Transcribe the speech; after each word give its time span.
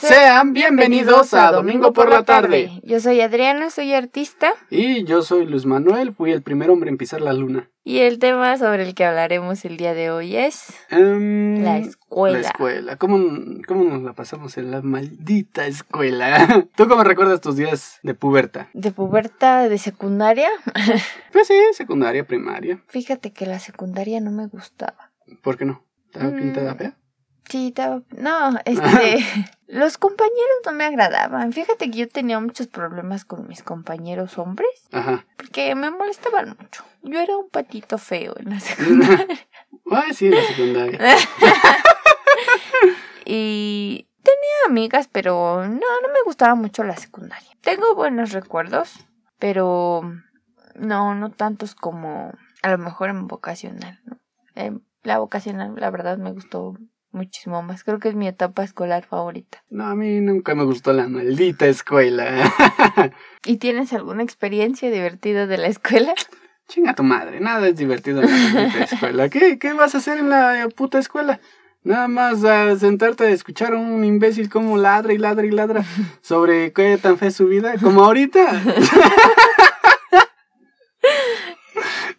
Sean 0.00 0.52
bienvenidos 0.52 1.34
a 1.34 1.50
Domingo 1.50 1.92
por 1.92 2.08
la 2.08 2.22
tarde. 2.22 2.70
Yo 2.84 3.00
soy 3.00 3.20
Adriana, 3.20 3.68
soy 3.68 3.94
artista. 3.94 4.52
Y 4.70 5.02
yo 5.02 5.22
soy 5.22 5.44
Luis 5.44 5.66
Manuel, 5.66 6.14
fui 6.14 6.30
el 6.30 6.40
primer 6.42 6.70
hombre 6.70 6.88
en 6.88 6.96
pisar 6.98 7.20
la 7.20 7.32
luna. 7.32 7.68
Y 7.82 7.98
el 7.98 8.20
tema 8.20 8.56
sobre 8.58 8.84
el 8.84 8.94
que 8.94 9.04
hablaremos 9.04 9.64
el 9.64 9.76
día 9.76 9.94
de 9.94 10.12
hoy 10.12 10.36
es 10.36 10.72
Em, 10.90 11.64
la 11.64 11.78
escuela. 11.78 12.38
La 12.38 12.46
escuela. 12.46 12.96
¿Cómo, 12.96 13.18
¿Cómo 13.66 13.82
nos 13.84 14.02
la 14.04 14.12
pasamos 14.12 14.56
en 14.56 14.70
la 14.70 14.82
maldita 14.82 15.66
escuela? 15.66 16.46
¿Tú 16.76 16.86
cómo 16.86 17.02
recuerdas 17.02 17.40
tus 17.40 17.56
días 17.56 17.98
de 18.04 18.14
puberta? 18.14 18.68
De 18.74 18.92
puberta 18.92 19.68
de 19.68 19.78
secundaria. 19.78 20.48
Pues 21.32 21.48
sí, 21.48 21.54
secundaria, 21.72 22.24
primaria. 22.24 22.80
Fíjate 22.86 23.32
que 23.32 23.46
la 23.46 23.58
secundaria 23.58 24.20
no 24.20 24.30
me 24.30 24.46
gustaba. 24.46 25.10
¿Por 25.42 25.56
qué 25.58 25.64
no? 25.64 25.84
¿Estaba 26.06 26.30
Mm. 26.30 26.36
pintada 26.38 26.74
fea? 26.76 26.96
Sí. 27.48 27.74
No, 28.16 28.58
este... 28.64 29.24
los 29.66 29.98
compañeros 29.98 30.58
no 30.66 30.72
me 30.72 30.84
agradaban. 30.84 31.52
Fíjate 31.52 31.90
que 31.90 31.98
yo 31.98 32.08
tenía 32.08 32.40
muchos 32.40 32.66
problemas 32.66 33.24
con 33.24 33.46
mis 33.46 33.62
compañeros 33.62 34.38
hombres. 34.38 34.70
Ajá. 34.92 35.26
Porque 35.36 35.74
me 35.74 35.90
molestaban 35.90 36.56
mucho. 36.60 36.84
Yo 37.02 37.20
era 37.20 37.36
un 37.36 37.48
patito 37.48 37.98
feo 37.98 38.34
en 38.38 38.50
la 38.50 38.60
secundaria. 38.60 39.38
Ay, 39.90 40.14
sí, 40.14 40.28
la 40.28 40.42
secundaria. 40.42 40.98
Y 43.30 44.08
tenía 44.22 44.56
amigas, 44.66 45.06
pero 45.12 45.62
no, 45.66 45.68
no 45.68 46.08
me 46.08 46.22
gustaba 46.24 46.54
mucho 46.54 46.82
la 46.82 46.96
secundaria. 46.96 47.50
Tengo 47.60 47.94
buenos 47.94 48.32
recuerdos, 48.32 49.06
pero 49.38 50.00
no, 50.74 51.14
no 51.14 51.30
tantos 51.30 51.74
como 51.74 52.32
a 52.62 52.70
lo 52.70 52.78
mejor 52.78 53.10
en 53.10 53.26
vocacional. 53.26 54.00
¿no? 54.06 54.18
En 54.54 54.82
la 55.02 55.18
vocacional, 55.18 55.74
la 55.76 55.90
verdad, 55.90 56.16
me 56.16 56.32
gustó 56.32 56.78
muchísimo 57.12 57.62
más. 57.62 57.84
Creo 57.84 57.98
que 57.98 58.08
es 58.08 58.14
mi 58.14 58.28
etapa 58.28 58.62
escolar 58.62 59.04
favorita. 59.04 59.62
No, 59.70 59.86
a 59.86 59.94
mí 59.94 60.20
nunca 60.20 60.54
me 60.54 60.64
gustó 60.64 60.92
la 60.92 61.08
maldita 61.08 61.66
escuela. 61.66 62.52
¿Y 63.44 63.56
tienes 63.56 63.92
alguna 63.92 64.22
experiencia 64.22 64.90
divertida 64.90 65.46
de 65.46 65.58
la 65.58 65.68
escuela? 65.68 66.14
Chinga 66.68 66.94
tu 66.94 67.02
madre, 67.02 67.40
nada 67.40 67.66
es 67.68 67.76
divertido 67.76 68.22
en 68.22 68.30
la 68.30 68.36
maldita 68.36 68.84
escuela. 68.92 69.28
¿Qué, 69.28 69.58
¿Qué 69.58 69.72
vas 69.72 69.94
a 69.94 69.98
hacer 69.98 70.18
en 70.18 70.30
la 70.30 70.68
puta 70.74 70.98
escuela? 70.98 71.40
Nada 71.84 72.08
más 72.08 72.44
a 72.44 72.76
sentarte 72.76 73.24
a 73.24 73.30
escuchar 73.30 73.72
a 73.72 73.78
un 73.78 74.04
imbécil 74.04 74.50
como 74.50 74.76
ladra 74.76 75.12
y 75.14 75.18
ladra 75.18 75.46
y 75.46 75.50
ladra 75.50 75.84
sobre 76.20 76.72
qué 76.72 76.98
tan 76.98 77.16
fe 77.16 77.28
es 77.28 77.36
su 77.36 77.46
vida, 77.46 77.76
como 77.80 78.04
ahorita. 78.04 78.44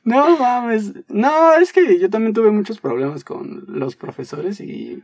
No 0.09 0.37
mames. 0.37 0.93
No, 1.07 1.53
es 1.55 1.71
que 1.71 1.99
yo 1.99 2.09
también 2.09 2.33
tuve 2.33 2.51
muchos 2.51 2.79
problemas 2.79 3.23
con 3.23 3.65
los 3.67 3.95
profesores 3.95 4.59
y 4.59 5.03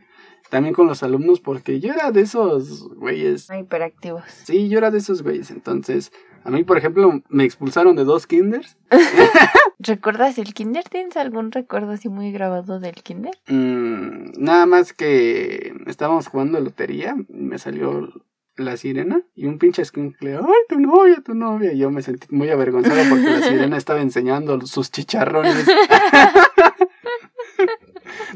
también 0.50 0.74
con 0.74 0.86
los 0.86 1.02
alumnos 1.02 1.40
porque 1.40 1.80
yo 1.80 1.92
era 1.92 2.10
de 2.10 2.22
esos 2.22 2.88
güeyes. 2.94 3.48
Hiperactivos. 3.50 4.24
Sí, 4.44 4.68
yo 4.68 4.78
era 4.78 4.90
de 4.90 4.98
esos 4.98 5.22
güeyes. 5.22 5.50
Entonces, 5.50 6.12
a 6.44 6.50
mí, 6.50 6.64
por 6.64 6.78
ejemplo, 6.78 7.22
me 7.28 7.44
expulsaron 7.44 7.96
de 7.96 8.04
dos 8.04 8.26
kinders. 8.26 8.76
¿Recuerdas 9.78 10.38
el 10.38 10.54
kinder? 10.54 10.84
¿Tienes 10.88 11.16
algún 11.16 11.52
recuerdo 11.52 11.92
así 11.92 12.08
muy 12.08 12.32
grabado 12.32 12.80
del 12.80 12.94
kinder? 12.94 13.34
Mm, 13.48 14.32
nada 14.38 14.66
más 14.66 14.92
que 14.92 15.74
estábamos 15.86 16.28
jugando 16.28 16.60
lotería 16.60 17.16
y 17.28 17.42
me 17.42 17.58
salió 17.58 18.12
la 18.56 18.76
sirena 18.76 19.22
y 19.34 19.46
un 19.46 19.58
pinche 19.58 19.82
escuincle, 19.82 20.36
ay, 20.36 20.62
tu 20.68 20.78
novia, 20.78 21.22
tu 21.24 21.34
novia. 21.34 21.72
Y 21.72 21.78
yo 21.78 21.90
me 21.90 22.02
sentí 22.02 22.26
muy 22.30 22.50
avergonzado 22.50 23.02
porque 23.08 23.30
la 23.30 23.40
sirena 23.42 23.76
estaba 23.76 24.00
enseñando 24.00 24.60
sus 24.66 24.90
chicharrones. 24.90 25.66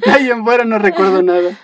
De 0.04 0.10
ahí 0.10 0.30
en 0.30 0.44
fuera 0.44 0.64
no 0.64 0.78
recuerdo 0.78 1.22
nada. 1.22 1.58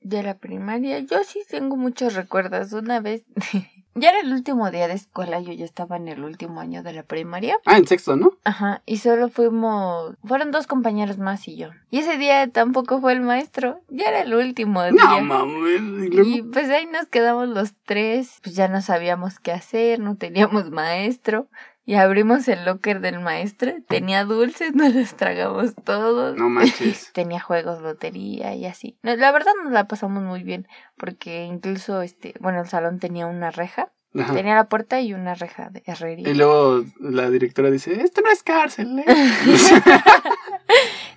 De 0.00 0.22
la 0.22 0.36
primaria, 0.38 0.98
yo 1.00 1.24
sí 1.24 1.42
tengo 1.48 1.76
muchos 1.76 2.14
recuerdos. 2.14 2.72
Una 2.72 3.00
vez, 3.00 3.24
ya 3.94 4.10
era 4.10 4.20
el 4.20 4.32
último 4.32 4.70
día 4.70 4.88
de 4.88 4.94
escuela, 4.94 5.40
yo 5.40 5.52
ya 5.52 5.64
estaba 5.64 5.96
en 5.96 6.08
el 6.08 6.24
último 6.24 6.60
año 6.60 6.82
de 6.82 6.92
la 6.92 7.02
primaria. 7.02 7.58
Ah, 7.64 7.76
en 7.76 7.86
sexto, 7.86 8.16
¿no? 8.16 8.32
Ajá, 8.44 8.82
y 8.86 8.98
solo 8.98 9.28
fuimos, 9.28 10.14
fueron 10.24 10.50
dos 10.50 10.66
compañeros 10.66 11.18
más 11.18 11.46
y 11.48 11.56
yo. 11.56 11.70
Y 11.90 11.98
ese 11.98 12.18
día 12.18 12.48
tampoco 12.48 13.00
fue 13.00 13.12
el 13.12 13.20
maestro, 13.20 13.80
ya 13.88 14.08
era 14.08 14.22
el 14.22 14.34
último 14.34 14.82
día. 14.82 14.92
No, 14.92 15.20
mames. 15.20 16.10
Y 16.26 16.42
pues 16.42 16.70
ahí 16.70 16.86
nos 16.86 17.06
quedamos 17.06 17.48
los 17.48 17.74
tres, 17.84 18.40
pues 18.42 18.56
ya 18.56 18.68
no 18.68 18.82
sabíamos 18.82 19.38
qué 19.38 19.52
hacer, 19.52 20.00
no 20.00 20.16
teníamos 20.16 20.70
maestro. 20.70 21.48
Y 21.86 21.94
abrimos 21.96 22.48
el 22.48 22.64
locker 22.64 23.00
del 23.00 23.20
maestro, 23.20 23.72
tenía 23.88 24.24
dulces, 24.24 24.72
nos 24.74 24.94
los 24.94 25.14
tragamos 25.14 25.74
todos. 25.84 26.36
No 26.36 26.48
manches. 26.48 27.10
tenía 27.14 27.40
juegos, 27.40 27.82
lotería 27.82 28.54
y 28.54 28.64
así. 28.66 28.96
No, 29.02 29.14
la 29.16 29.30
verdad 29.32 29.52
nos 29.62 29.72
la 29.72 29.86
pasamos 29.86 30.22
muy 30.22 30.42
bien, 30.42 30.66
porque 30.96 31.44
incluso 31.44 32.00
este, 32.02 32.34
bueno, 32.40 32.60
el 32.62 32.68
salón 32.68 33.00
tenía 33.00 33.26
una 33.26 33.50
reja, 33.50 33.92
Ajá. 34.18 34.32
tenía 34.32 34.54
la 34.54 34.68
puerta 34.68 35.00
y 35.00 35.12
una 35.12 35.34
reja 35.34 35.68
de 35.70 35.82
herrería. 35.86 36.28
Y 36.28 36.34
luego 36.34 36.84
la 37.00 37.28
directora 37.30 37.70
dice, 37.70 38.00
esto 38.02 38.22
no 38.22 38.30
es 38.30 38.42
cárcel, 38.42 39.00
¿eh? 39.00 39.04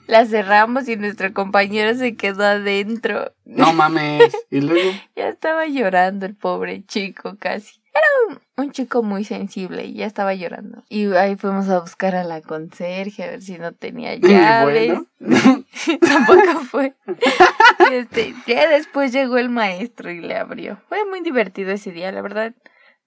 La 0.08 0.26
cerramos 0.26 0.88
y 0.88 0.96
nuestro 0.96 1.34
compañero 1.34 1.94
se 1.96 2.16
quedó 2.16 2.46
adentro. 2.46 3.34
no 3.44 3.74
mames. 3.74 4.34
Y 4.50 4.62
luego, 4.62 4.92
Ya 5.18 5.28
estaba 5.28 5.66
llorando 5.68 6.26
el 6.26 6.34
pobre 6.36 6.86
chico 6.86 7.36
casi. 7.38 7.82
Era 7.98 8.38
un, 8.58 8.64
un 8.64 8.72
chico 8.72 9.02
muy 9.02 9.24
sensible 9.24 9.86
y 9.86 9.94
ya 9.96 10.06
estaba 10.06 10.34
llorando. 10.34 10.84
Y 10.90 11.12
ahí 11.14 11.36
fuimos 11.36 11.68
a 11.70 11.80
buscar 11.80 12.16
a 12.16 12.24
la 12.24 12.42
conserje 12.42 13.24
a 13.24 13.32
ver 13.32 13.42
si 13.42 13.58
no 13.58 13.72
tenía 13.72 14.14
y 14.16 14.20
llaves. 14.20 15.00
bueno. 15.20 15.64
Tampoco 16.02 16.60
fue. 16.70 16.94
Este, 17.92 18.36
ya 18.46 18.70
después 18.70 19.12
llegó 19.12 19.38
el 19.38 19.50
maestro 19.50 20.12
y 20.12 20.20
le 20.20 20.36
abrió. 20.38 20.80
Fue 20.90 21.06
muy 21.06 21.22
divertido 21.22 21.72
ese 21.72 21.92
día, 21.92 22.12
la 22.12 22.22
verdad. 22.22 22.54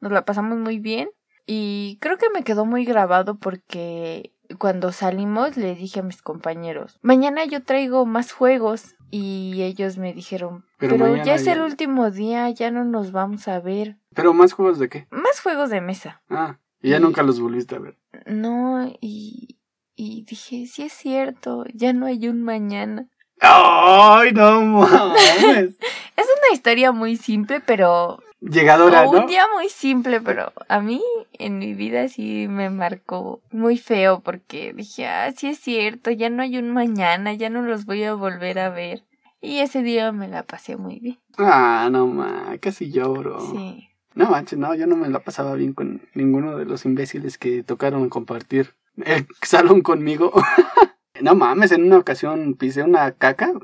Nos 0.00 0.12
la 0.12 0.24
pasamos 0.24 0.58
muy 0.58 0.78
bien. 0.78 1.10
Y 1.46 1.98
creo 2.00 2.16
que 2.16 2.30
me 2.30 2.42
quedó 2.42 2.64
muy 2.64 2.84
grabado 2.84 3.38
porque 3.38 4.32
cuando 4.58 4.92
salimos 4.92 5.56
le 5.56 5.74
dije 5.74 6.00
a 6.00 6.02
mis 6.02 6.22
compañeros, 6.22 6.98
mañana 7.02 7.44
yo 7.44 7.62
traigo 7.62 8.06
más 8.06 8.32
juegos. 8.32 8.94
Y 9.12 9.62
ellos 9.62 9.98
me 9.98 10.12
dijeron, 10.12 10.64
Pero 10.78 11.16
ya 11.24 11.34
es 11.34 11.44
ya- 11.44 11.54
el 11.54 11.62
último 11.62 12.12
día, 12.12 12.48
ya 12.50 12.70
no 12.70 12.84
nos 12.84 13.10
vamos 13.10 13.48
a 13.48 13.58
ver. 13.58 13.96
Pero 14.14 14.32
más 14.34 14.52
juegos 14.52 14.78
de 14.78 14.88
qué? 14.88 15.08
Más 15.10 15.40
juegos 15.40 15.70
de 15.70 15.80
mesa. 15.80 16.22
Ah, 16.30 16.58
y 16.80 16.90
ya 16.90 16.98
Y- 16.98 17.00
nunca 17.00 17.24
los 17.24 17.40
volviste 17.40 17.74
a 17.74 17.80
ver. 17.80 17.98
No, 18.26 18.86
y, 19.00 19.58
y 19.96 20.22
dije, 20.22 20.64
sí 20.68 20.84
es 20.84 20.92
cierto, 20.92 21.64
ya 21.74 21.92
no 21.92 22.06
hay 22.06 22.28
un 22.28 22.44
mañana. 22.44 23.08
¡Ay, 23.40 24.30
no 24.32 24.60
mames! 24.62 25.74
Es 26.16 26.26
una 26.26 26.52
historia 26.54 26.92
muy 26.92 27.16
simple, 27.16 27.60
pero 27.60 28.20
Llegadora, 28.40 29.06
o 29.06 29.12
¿no? 29.12 29.20
un 29.20 29.26
día 29.26 29.44
muy 29.54 29.68
simple, 29.68 30.20
pero 30.20 30.52
a 30.68 30.80
mí 30.80 31.02
en 31.34 31.58
mi 31.58 31.74
vida 31.74 32.08
sí 32.08 32.46
me 32.48 32.70
marcó 32.70 33.42
muy 33.50 33.76
feo 33.76 34.20
porque 34.20 34.72
dije, 34.72 35.06
ah, 35.06 35.30
sí 35.36 35.48
es 35.48 35.58
cierto, 35.58 36.10
ya 36.10 36.30
no 36.30 36.42
hay 36.42 36.56
un 36.56 36.72
mañana, 36.72 37.34
ya 37.34 37.50
no 37.50 37.60
los 37.60 37.84
voy 37.84 38.02
a 38.04 38.14
volver 38.14 38.58
a 38.58 38.70
ver. 38.70 39.04
Y 39.42 39.58
ese 39.58 39.82
día 39.82 40.10
me 40.12 40.28
la 40.28 40.42
pasé 40.42 40.76
muy 40.76 40.98
bien. 41.00 41.18
Ah, 41.38 41.88
no 41.90 42.06
mames, 42.06 42.60
casi 42.60 42.90
lloro. 42.90 43.40
Sí. 43.40 43.88
No 44.14 44.28
manches, 44.30 44.58
no, 44.58 44.74
yo 44.74 44.86
no 44.86 44.96
me 44.96 45.08
la 45.08 45.20
pasaba 45.20 45.54
bien 45.54 45.72
con 45.72 46.02
ninguno 46.14 46.56
de 46.56 46.64
los 46.64 46.84
imbéciles 46.84 47.38
que 47.38 47.62
tocaron 47.62 48.08
compartir 48.08 48.74
el 49.04 49.26
salón 49.42 49.82
conmigo. 49.82 50.32
no 51.20 51.34
mames, 51.34 51.72
en 51.72 51.84
una 51.84 51.98
ocasión 51.98 52.54
pisé 52.54 52.82
una 52.82 53.12
caca. 53.12 53.52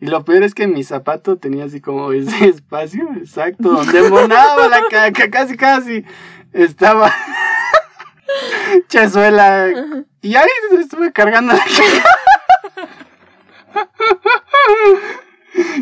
y 0.00 0.06
lo 0.06 0.24
peor 0.24 0.42
es 0.42 0.54
que 0.54 0.66
mi 0.66 0.82
zapato 0.82 1.36
tenía 1.36 1.64
así 1.66 1.80
como 1.80 2.12
ese 2.12 2.44
espacio 2.48 3.08
exacto 3.16 3.70
donde 3.70 4.02
monaba 4.08 4.68
la 4.68 4.82
caca, 4.90 5.30
casi 5.30 5.56
casi. 5.56 6.04
Estaba 6.52 7.12
chazuela. 8.88 9.68
Y 10.22 10.34
ahí 10.34 10.48
estuve 10.78 11.12
cargando 11.12 11.52
la 11.52 11.64
caca. 11.64 12.08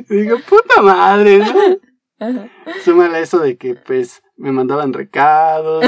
Y 0.09 0.15
digo, 0.23 0.39
puta 0.49 0.83
madre, 0.83 1.39
¿no? 1.39 1.54
Súmale 2.84 3.21
eso 3.21 3.39
de 3.39 3.57
que, 3.57 3.75
pues, 3.77 4.22
me 4.37 4.51
mandaban 4.51 4.92
recados, 4.92 5.84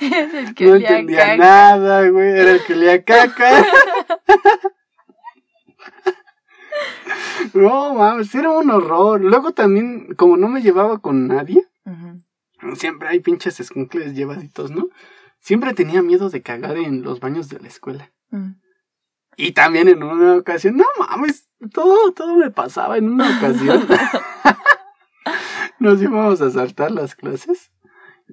Es 0.00 0.34
el 0.34 0.54
que 0.54 0.66
no 0.66 0.76
entendía 0.76 1.18
caca. 1.18 1.36
nada, 1.36 2.08
güey, 2.08 2.30
era 2.30 2.52
el 2.52 2.64
que 2.64 2.76
leía 2.76 3.04
caca. 3.04 3.66
No, 7.54 7.94
mames, 7.94 8.34
era 8.34 8.50
un 8.50 8.70
horror. 8.70 9.20
Luego 9.20 9.52
también, 9.52 10.14
como 10.14 10.36
no 10.36 10.48
me 10.48 10.62
llevaba 10.62 10.98
con 10.98 11.26
nadie, 11.26 11.66
siempre 12.74 13.08
hay 13.08 13.20
pinches 13.20 13.60
escuncles 13.60 14.14
llevaditos, 14.14 14.70
¿no? 14.70 14.88
Siempre 15.40 15.74
tenía 15.74 16.02
miedo 16.02 16.30
de 16.30 16.42
cagar 16.42 16.76
en 16.76 17.02
los 17.02 17.20
baños 17.20 17.48
de 17.48 17.58
la 17.58 17.68
escuela. 17.68 18.12
Mm. 18.30 18.52
Y 19.36 19.52
también 19.52 19.88
en 19.88 20.02
una 20.02 20.36
ocasión, 20.36 20.76
no 20.76 20.84
mames, 20.98 21.48
todo, 21.72 22.12
todo 22.12 22.36
me 22.36 22.50
pasaba 22.50 22.98
en 22.98 23.08
una 23.08 23.38
ocasión. 23.38 23.86
Nos 25.78 26.00
íbamos 26.00 26.40
a 26.40 26.50
saltar 26.50 26.92
las 26.92 27.14
clases 27.14 27.72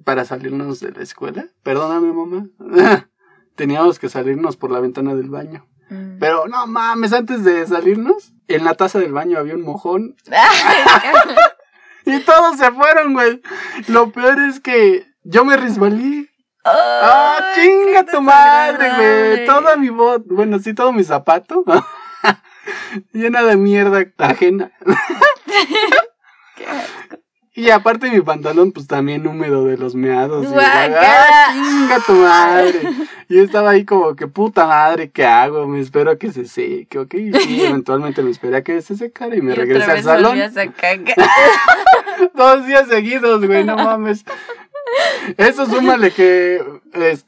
para 0.04 0.24
salirnos 0.24 0.80
de 0.80 0.92
la 0.92 1.02
escuela. 1.02 1.46
Perdóname, 1.62 2.12
mamá. 2.12 2.48
Teníamos 3.56 3.98
que 3.98 4.08
salirnos 4.08 4.56
por 4.56 4.70
la 4.70 4.80
ventana 4.80 5.14
del 5.14 5.30
baño. 5.30 5.66
Mm. 5.90 6.18
Pero 6.18 6.46
no 6.48 6.66
mames, 6.66 7.12
antes 7.12 7.44
de 7.44 7.66
salirnos, 7.66 8.32
en 8.48 8.64
la 8.64 8.74
taza 8.74 8.98
del 8.98 9.12
baño 9.12 9.38
había 9.38 9.54
un 9.54 9.62
mojón. 9.62 10.16
y 12.06 12.20
todos 12.20 12.56
se 12.56 12.70
fueron, 12.72 13.12
güey. 13.12 13.42
Lo 13.88 14.10
peor 14.12 14.40
es 14.40 14.60
que 14.60 15.06
yo 15.24 15.44
me 15.44 15.56
resbalé. 15.56 16.30
¡Ah, 16.64 17.52
chinga 17.54 18.04
tu 18.04 18.20
madre, 18.20 18.90
güey! 18.96 19.46
Toda 19.46 19.76
mi 19.76 19.88
bot, 19.88 20.24
bueno, 20.26 20.58
sí, 20.58 20.74
todo 20.74 20.92
mi 20.92 21.04
zapato. 21.04 21.64
llena 23.12 23.42
de 23.42 23.56
mierda 23.56 24.04
ajena. 24.18 24.70
Y 27.60 27.68
aparte 27.68 28.10
mi 28.10 28.22
pantalón, 28.22 28.72
pues 28.72 28.86
también 28.86 29.26
húmedo 29.26 29.66
de 29.66 29.76
los 29.76 29.94
meados. 29.94 30.46
Y 30.50 30.54
¡Ah, 30.58 31.52
chinga 31.52 32.00
tu 32.06 32.12
madre! 32.14 32.80
Y 33.28 33.34
yo 33.36 33.42
estaba 33.42 33.68
ahí 33.72 33.84
como 33.84 34.16
que 34.16 34.26
puta 34.26 34.66
madre, 34.66 35.10
¿qué 35.10 35.26
hago? 35.26 35.66
Me 35.66 35.78
espero 35.78 36.10
a 36.10 36.16
que 36.16 36.32
se 36.32 36.46
seque, 36.46 36.98
ok. 36.98 37.14
Y 37.16 37.60
eventualmente 37.66 38.22
me 38.22 38.30
esperé 38.30 38.56
a 38.56 38.64
que 38.64 38.80
se 38.80 38.96
secara 38.96 39.36
y 39.36 39.42
me 39.42 39.54
regresé 39.54 39.90
al 39.90 40.02
salón. 40.02 40.38
Dos 42.34 42.66
días 42.66 42.88
seguidos, 42.88 43.44
güey, 43.44 43.62
no 43.62 43.76
mames. 43.76 44.24
Eso 45.36 45.66
súmale 45.66 46.12
que 46.12 46.64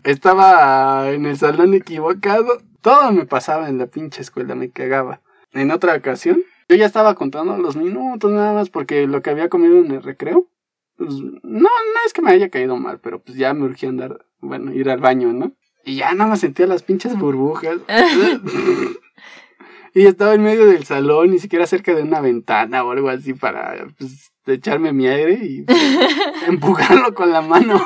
estaba 0.02 1.11
en 1.11 1.26
el 1.26 1.37
salón 1.37 1.75
equivocado. 1.75 2.62
Todo 2.81 3.12
me 3.12 3.26
pasaba 3.26 3.69
en 3.69 3.76
la 3.76 3.87
pinche 3.87 4.23
escuela, 4.23 4.55
me 4.55 4.70
cagaba. 4.70 5.20
En 5.52 5.70
otra 5.70 5.94
ocasión, 5.94 6.43
yo 6.68 6.76
ya 6.76 6.86
estaba 6.86 7.14
contando 7.14 7.56
los 7.56 7.76
minutos 7.76 8.30
nada 8.30 8.52
más 8.52 8.70
porque 8.70 9.06
lo 9.06 9.22
que 9.22 9.30
había 9.30 9.48
comido 9.48 9.78
en 9.78 9.90
el 9.90 10.02
recreo, 10.02 10.48
pues 10.96 11.10
no, 11.10 11.40
no 11.42 11.68
es 12.06 12.12
que 12.12 12.22
me 12.22 12.30
haya 12.30 12.50
caído 12.50 12.76
mal, 12.76 13.00
pero 13.00 13.22
pues 13.22 13.36
ya 13.36 13.54
me 13.54 13.64
urgía 13.64 13.88
andar, 13.88 14.26
bueno, 14.40 14.72
ir 14.72 14.90
al 14.90 15.00
baño, 15.00 15.32
¿no? 15.32 15.52
Y 15.84 15.96
ya 15.96 16.14
nada 16.14 16.30
más 16.30 16.40
sentía 16.40 16.66
las 16.66 16.82
pinches 16.82 17.18
burbujas. 17.18 17.78
y 19.94 20.06
estaba 20.06 20.34
en 20.34 20.42
medio 20.42 20.66
del 20.66 20.84
salón, 20.84 21.30
ni 21.30 21.38
siquiera 21.38 21.66
cerca 21.66 21.94
de 21.94 22.02
una 22.02 22.20
ventana 22.20 22.84
o 22.84 22.92
algo 22.92 23.08
así 23.08 23.34
para 23.34 23.86
pues, 23.98 24.32
echarme 24.46 24.92
mi 24.92 25.06
aire 25.06 25.44
y 25.44 25.64
empujarlo 26.46 27.14
con 27.14 27.30
la 27.30 27.42
mano. 27.42 27.84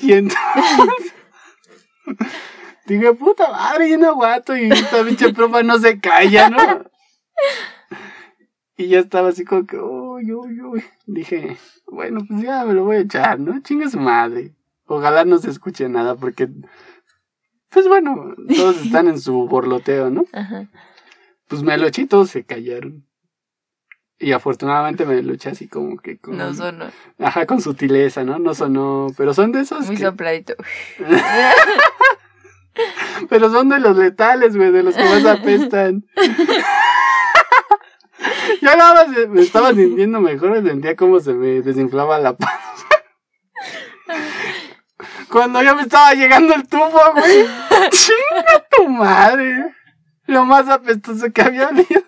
y 0.00 0.12
entonces 0.12 1.14
Dije, 2.86 3.14
puta 3.14 3.50
madre, 3.50 3.88
y 3.88 3.96
no 3.96 4.08
aguanto 4.08 4.56
y 4.56 4.70
esta 4.70 5.04
pinche 5.04 5.32
profa 5.32 5.62
no 5.62 5.78
se 5.78 6.00
calla, 6.00 6.50
¿no? 6.50 6.84
Y 8.76 8.88
ya 8.88 8.98
estaba 8.98 9.28
así 9.28 9.44
como 9.44 9.66
que, 9.66 9.78
uy, 9.78 10.32
uy, 10.32 10.60
uy. 10.60 10.84
Dije, 11.06 11.56
bueno, 11.86 12.20
pues 12.26 12.42
ya 12.42 12.64
me 12.64 12.74
lo 12.74 12.84
voy 12.84 12.96
a 12.96 13.00
echar, 13.00 13.38
¿no? 13.38 13.60
Chinga 13.60 13.88
su 13.88 14.00
madre. 14.00 14.54
Ojalá 14.86 15.24
no 15.24 15.38
se 15.38 15.50
escuche 15.50 15.88
nada 15.88 16.16
porque, 16.16 16.48
pues 17.68 17.86
bueno, 17.86 18.34
todos 18.56 18.84
están 18.84 19.08
en 19.08 19.20
su 19.20 19.46
borloteo, 19.46 20.10
¿no? 20.10 20.24
Ajá. 20.32 20.68
Pues 21.46 21.62
me 21.62 21.76
lo 21.78 21.86
eché 21.86 22.02
y 22.02 22.06
todos 22.06 22.30
se 22.30 22.44
callaron. 22.44 23.06
Y 24.18 24.32
afortunadamente 24.32 25.04
me 25.04 25.22
lo 25.22 25.34
eché 25.34 25.50
así 25.50 25.68
como 25.68 25.98
que 25.98 26.18
con... 26.18 26.36
No 26.36 26.54
sonó. 26.54 26.86
Ajá, 27.18 27.44
con 27.46 27.60
sutileza, 27.60 28.24
¿no? 28.24 28.38
No 28.38 28.54
sonó, 28.54 29.08
pero 29.16 29.34
son 29.34 29.52
de 29.52 29.60
esos 29.60 29.86
Muy 29.86 29.96
sopladito. 29.96 30.54
Pero 33.28 33.50
son 33.50 33.68
de 33.68 33.80
los 33.80 33.96
letales, 33.96 34.56
güey, 34.56 34.70
de 34.70 34.82
los 34.82 34.96
que 34.96 35.04
más 35.04 35.24
apestan. 35.24 36.04
Yo 38.60 38.76
nada 38.76 38.94
más 38.94 39.08
me 39.28 39.42
estaba 39.42 39.72
sintiendo 39.72 40.20
mejor, 40.20 40.62
sentía 40.64 40.96
como 40.96 41.20
se 41.20 41.32
me 41.32 41.62
desinflaba 41.62 42.18
la 42.18 42.36
panza. 42.36 42.86
Cuando 45.32 45.62
ya 45.62 45.74
me 45.74 45.82
estaba 45.82 46.12
llegando 46.12 46.54
el 46.54 46.68
tufo, 46.68 47.00
güey. 47.14 47.46
Chinga 47.90 48.66
tu 48.70 48.88
madre. 48.88 49.74
Lo 50.26 50.44
más 50.44 50.68
apestoso 50.68 51.32
que 51.32 51.42
había 51.42 51.68
habido. 51.68 51.86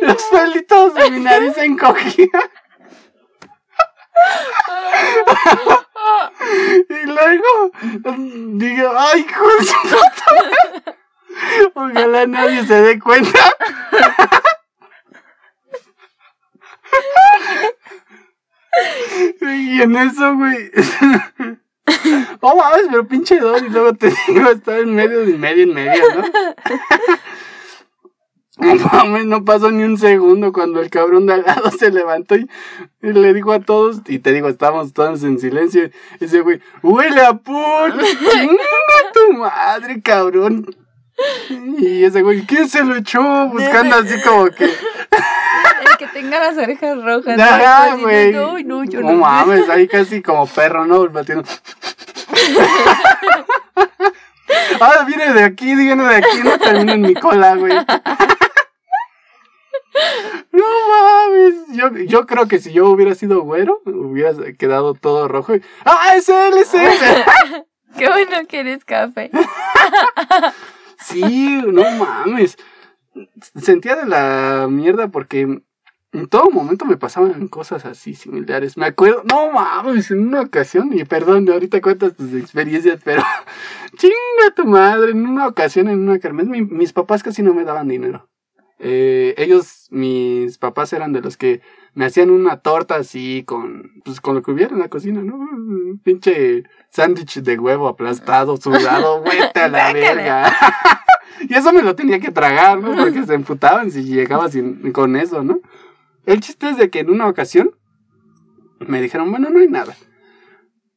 Los 0.00 0.22
pelitos 0.24 0.94
de 0.94 1.10
mi 1.12 1.20
nariz 1.20 1.54
se 1.54 1.64
encogían. 1.64 2.28
Y 6.88 7.06
luego 7.06 7.70
digo, 8.58 8.92
ay, 8.96 9.26
hijo 9.28 9.44
Ojalá 11.74 12.26
nadie 12.26 12.64
se 12.66 12.74
dé 12.74 12.98
cuenta. 12.98 13.38
y 19.40 19.82
en 19.82 19.96
eso, 19.96 20.36
güey. 20.36 20.70
Oh, 22.40 22.56
mames, 22.56 22.86
pero 22.90 23.06
pinche 23.06 23.38
dos. 23.38 23.62
Y 23.62 23.68
luego 23.68 23.94
te 23.94 24.12
digo, 24.28 24.50
estaba 24.50 24.78
en 24.78 24.94
medio, 24.94 25.20
de 25.20 25.36
medio, 25.36 25.64
en 25.64 25.74
medio, 25.74 26.02
¿no? 26.14 26.22
No 28.56 28.74
mames, 28.76 29.26
no 29.26 29.44
pasó 29.44 29.72
ni 29.72 29.82
un 29.82 29.98
segundo 29.98 30.52
cuando 30.52 30.80
el 30.80 30.88
cabrón 30.88 31.26
de 31.26 31.34
al 31.34 31.42
lado 31.42 31.72
se 31.72 31.90
levantó 31.90 32.36
y, 32.36 32.48
le 33.00 33.34
dijo 33.34 33.52
a 33.52 33.58
todos, 33.60 34.02
y 34.06 34.20
te 34.20 34.32
digo, 34.32 34.48
estábamos 34.48 34.92
todos 34.92 35.24
en 35.24 35.40
silencio, 35.40 35.90
y 36.20 36.24
ese 36.24 36.40
güey, 36.40 36.60
huele 36.82 37.20
a 37.20 37.34
pul, 37.34 37.98
chinga 38.30 38.64
tu 39.12 39.32
madre, 39.38 40.00
cabrón. 40.02 40.66
Y 41.78 42.04
ese 42.04 42.22
güey, 42.22 42.42
¿quién 42.42 42.68
se 42.68 42.84
lo 42.84 42.96
echó? 42.96 43.22
Buscando 43.48 43.96
así 43.96 44.20
como 44.22 44.46
que. 44.46 44.64
El 44.64 45.96
que 45.98 46.06
tenga 46.08 46.40
las 46.40 46.56
orejas 46.56 47.04
rojas. 47.04 47.38
Ajá, 47.38 47.94
güey. 47.96 48.32
No, 48.32 48.58
no, 48.58 48.84
yo 48.84 49.00
no. 49.00 49.12
No 49.12 49.18
mames, 49.18 49.68
ahí 49.68 49.86
casi 49.86 50.22
como 50.22 50.46
perro, 50.46 50.86
¿no? 50.86 51.08
Batiendo. 51.08 51.44
Ahora 54.80 55.04
viene 55.04 55.32
de 55.32 55.44
aquí, 55.44 55.74
viene 55.74 56.04
de 56.04 56.16
aquí, 56.16 56.40
no 56.42 56.58
termina 56.58 56.94
en 56.94 57.02
mi 57.02 57.14
cola, 57.14 57.54
güey. 57.54 57.72
No 60.52 60.64
mames. 60.88 61.54
Yo, 61.72 61.90
yo 62.06 62.26
creo 62.26 62.46
que 62.46 62.58
si 62.58 62.72
yo 62.72 62.88
hubiera 62.88 63.14
sido 63.14 63.42
güero, 63.42 63.80
hubiera 63.84 64.52
quedado 64.52 64.94
todo 64.94 65.28
rojo. 65.28 65.56
Y, 65.56 65.62
¡Ah, 65.84 66.14
es 66.16 66.28
él, 66.28 66.54
es 66.58 66.74
él! 66.74 66.88
Qué 67.98 68.08
bueno 68.08 68.46
que 68.48 68.60
eres 68.60 68.84
café. 68.84 69.30
sí, 70.98 71.60
no 71.66 71.82
mames. 71.90 72.56
Sentía 73.60 73.96
de 73.96 74.06
la 74.06 74.66
mierda 74.68 75.08
porque 75.08 75.42
en 75.42 76.28
todo 76.28 76.50
momento 76.50 76.84
me 76.84 76.96
pasaban 76.96 77.46
cosas 77.48 77.84
así 77.84 78.14
similares. 78.14 78.76
Me 78.76 78.86
acuerdo, 78.86 79.22
no 79.30 79.52
mames, 79.52 80.10
en 80.10 80.26
una 80.26 80.40
ocasión, 80.42 80.90
y 80.92 81.04
perdón, 81.04 81.48
ahorita 81.48 81.80
cuentas 81.80 82.16
tus 82.16 82.32
experiencias, 82.34 83.00
pero 83.04 83.22
chinga 83.96 84.54
tu 84.56 84.64
madre, 84.64 85.12
en 85.12 85.26
una 85.26 85.46
ocasión, 85.46 85.88
en 85.88 86.08
una 86.08 86.18
kermés, 86.18 86.46
mis 86.46 86.92
papás 86.92 87.22
casi 87.22 87.42
no 87.42 87.54
me 87.54 87.64
daban 87.64 87.88
dinero. 87.88 88.28
Eh, 88.86 89.34
ellos, 89.38 89.86
mis 89.88 90.58
papás 90.58 90.92
eran 90.92 91.14
de 91.14 91.22
los 91.22 91.38
que 91.38 91.62
me 91.94 92.04
hacían 92.04 92.28
una 92.28 92.58
torta 92.58 92.96
así 92.96 93.42
con, 93.46 94.02
pues 94.04 94.20
con 94.20 94.34
lo 94.34 94.42
que 94.42 94.50
hubiera 94.50 94.74
en 94.74 94.80
la 94.80 94.90
cocina, 94.90 95.22
¿no? 95.22 95.36
Un 95.36 95.98
pinche 96.04 96.64
sándwich 96.90 97.40
de 97.40 97.58
huevo 97.58 97.88
aplastado, 97.88 98.56
sudado, 98.60 99.22
vete 99.22 99.60
a 99.60 99.68
la 99.68 99.90
verga. 99.90 100.54
y 101.48 101.54
eso 101.54 101.72
me 101.72 101.80
lo 101.80 101.96
tenía 101.96 102.20
que 102.20 102.30
tragar, 102.30 102.78
¿no? 102.78 102.94
Porque 102.94 103.24
se 103.24 103.32
emputaban 103.32 103.90
si 103.90 104.04
llegaba 104.04 104.50
sin, 104.50 104.92
con 104.92 105.16
eso, 105.16 105.42
¿no? 105.42 105.60
El 106.26 106.40
chiste 106.40 106.68
es 106.68 106.76
de 106.76 106.90
que 106.90 107.00
en 107.00 107.08
una 107.08 107.26
ocasión 107.26 107.74
me 108.80 109.00
dijeron, 109.00 109.30
bueno, 109.30 109.48
no 109.48 109.60
hay 109.60 109.68
nada. 109.68 109.96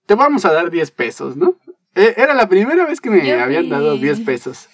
Te 0.07 0.15
vamos 0.15 0.43
a 0.43 0.51
dar 0.51 0.71
10 0.71 0.91
pesos, 0.91 1.37
¿no? 1.37 1.55
E, 1.95 2.15
era 2.17 2.33
la 2.33 2.49
primera 2.49 2.85
vez 2.85 2.99
que 2.99 3.09
me 3.09 3.31
habían 3.31 3.69
dado 3.69 3.95
10 3.95 4.19
pesos. 4.21 4.67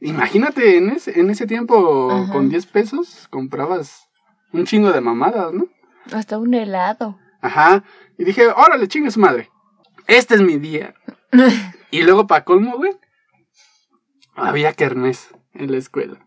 Imagínate, 0.00 0.76
en 0.76 0.90
ese, 0.90 1.18
en 1.18 1.30
ese 1.30 1.46
tiempo, 1.46 2.26
con 2.30 2.48
10 2.48 2.66
pesos, 2.66 3.28
comprabas 3.30 4.08
un 4.52 4.64
chingo 4.64 4.92
de 4.92 5.00
mamadas, 5.00 5.52
¿no? 5.52 5.68
Hasta 6.12 6.38
un 6.38 6.54
helado. 6.54 7.18
Ajá. 7.40 7.82
Y 8.18 8.24
dije, 8.24 8.46
órale, 8.48 8.88
chingue 8.88 9.10
su 9.10 9.20
madre. 9.20 9.50
Este 10.06 10.34
es 10.34 10.42
mi 10.42 10.58
día. 10.58 10.94
y 11.90 12.02
luego, 12.02 12.26
para 12.26 12.44
colmo, 12.44 12.76
güey, 12.76 12.92
había 14.34 14.74
kermés 14.74 15.30
en 15.54 15.72
la 15.72 15.78
escuela. 15.78 16.26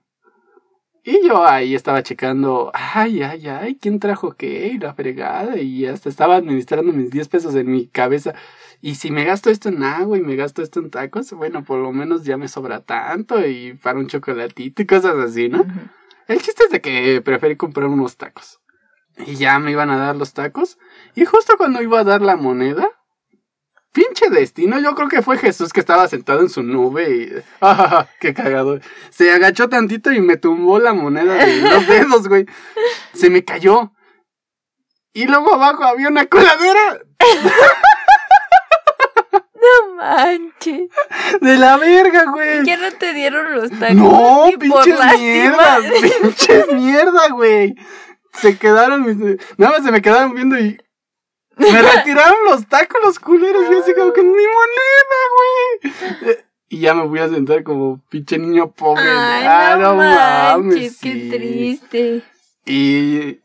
Y 1.04 1.26
yo 1.26 1.46
ahí 1.46 1.76
estaba 1.76 2.04
checando, 2.04 2.72
ay, 2.74 3.24
ay, 3.24 3.48
ay, 3.48 3.76
¿quién 3.76 4.00
trajo 4.00 4.34
qué? 4.34 4.68
Y 4.68 4.78
la 4.78 4.94
fregada. 4.94 5.58
Y 5.58 5.86
hasta 5.86 6.10
estaba 6.10 6.36
administrando 6.36 6.92
mis 6.92 7.10
10 7.10 7.28
pesos 7.30 7.56
en 7.56 7.72
mi 7.72 7.88
cabeza. 7.88 8.34
Y 8.82 8.96
si 8.96 9.12
me 9.12 9.26
gasto 9.26 9.50
esto 9.50 9.70
en 9.70 9.84
agua 9.84 10.18
y 10.18 10.22
me 10.22 10.36
gasto 10.36 10.62
esto 10.62 10.80
en 10.80 10.90
tacos, 10.90 11.32
bueno, 11.34 11.64
por 11.64 11.80
lo 11.80 11.92
menos 11.92 12.24
ya 12.24 12.38
me 12.38 12.48
sobra 12.48 12.82
tanto 12.82 13.46
y 13.46 13.74
para 13.74 14.00
un 14.00 14.08
chocolatito 14.08 14.82
y 14.82 14.86
cosas 14.86 15.16
así, 15.18 15.50
¿no? 15.50 15.66
El 16.28 16.42
chiste 16.42 16.64
es 16.64 16.70
de 16.70 16.80
que 16.80 17.22
preferí 17.22 17.58
comprar 17.58 17.88
unos 17.88 18.16
tacos. 18.16 18.62
Y 19.18 19.36
ya 19.36 19.60
me 19.60 19.72
iban 19.72 19.90
a 19.90 19.98
dar 19.98 20.16
los 20.16 20.34
tacos. 20.34 20.78
Y 21.16 21.26
justo 21.26 21.58
cuando 21.58 21.82
iba 21.82 22.00
a 22.00 22.04
dar 22.06 22.22
la 22.22 22.38
moneda, 22.38 22.88
pinche 23.92 24.30
destino, 24.30 24.80
yo 24.80 24.96
creo 24.96 25.10
que 25.10 25.22
fue 25.22 25.38
Jesús 25.38 25.74
que 25.74 25.82
estaba 25.82 26.08
sentado 26.08 26.40
en 26.40 26.50
su 26.50 26.64
nube 26.64 27.10
y... 27.10 27.44
¡Ah, 27.62 28.08
qué 28.20 28.34
cagado! 28.34 28.80
Se 29.10 29.32
agachó 29.32 29.68
tantito 29.68 30.12
y 30.14 30.22
me 30.22 30.38
tumbó 30.38 30.80
la 30.80 30.94
moneda 30.94 31.34
de 31.34 31.62
los 31.70 31.88
dedos, 31.88 32.28
güey. 32.28 32.46
Se 33.14 33.30
me 33.30 33.44
cayó. 33.44 33.92
Y 35.12 35.26
luego 35.26 35.54
abajo 35.54 35.84
había 35.84 36.08
una 36.08 36.28
coladera. 36.28 37.02
No 40.00 40.06
manches. 40.06 40.90
De 41.42 41.58
la 41.58 41.78
verga, 41.78 42.26
güey. 42.32 42.66
Ya 42.66 42.78
no 42.78 42.92
te 42.92 43.14
dieron 43.14 43.54
los 43.54 43.70
tacos. 43.72 43.96
No, 43.96 44.44
por 44.50 44.60
pinches 44.60 44.98
lástima. 45.00 45.18
mierdas, 45.18 45.84
pinches 46.22 46.72
mierda, 46.74 47.30
güey. 47.32 47.76
Se 48.34 48.58
quedaron, 48.58 49.04
mis- 49.04 49.38
nada 49.58 49.74
más 49.78 49.84
se 49.84 49.92
me 49.92 50.02
quedaron 50.02 50.34
viendo 50.34 50.58
y 50.58 50.80
me 51.58 51.82
retiraron 51.82 52.38
los 52.50 52.66
tacos, 52.68 53.02
los 53.04 53.20
culeros, 53.20 53.64
y 53.70 53.76
así 53.76 53.94
como 53.94 54.14
que 54.14 54.22
ni 54.24 54.30
moneda, 54.30 55.20
güey. 56.22 56.38
Y 56.70 56.80
ya 56.82 56.94
me 56.94 57.06
voy 57.06 57.20
a 57.20 57.28
sentar 57.28 57.64
como 57.64 58.00
pinche 58.10 58.38
niño 58.38 58.72
pobre. 58.72 59.04
Ay, 59.04 59.46
Ah, 59.48 59.78
no, 59.80 59.96
manches, 59.96 61.00
qué 61.02 61.12
sí. 61.14 61.30
triste. 61.30 62.22
Y, 62.66 63.40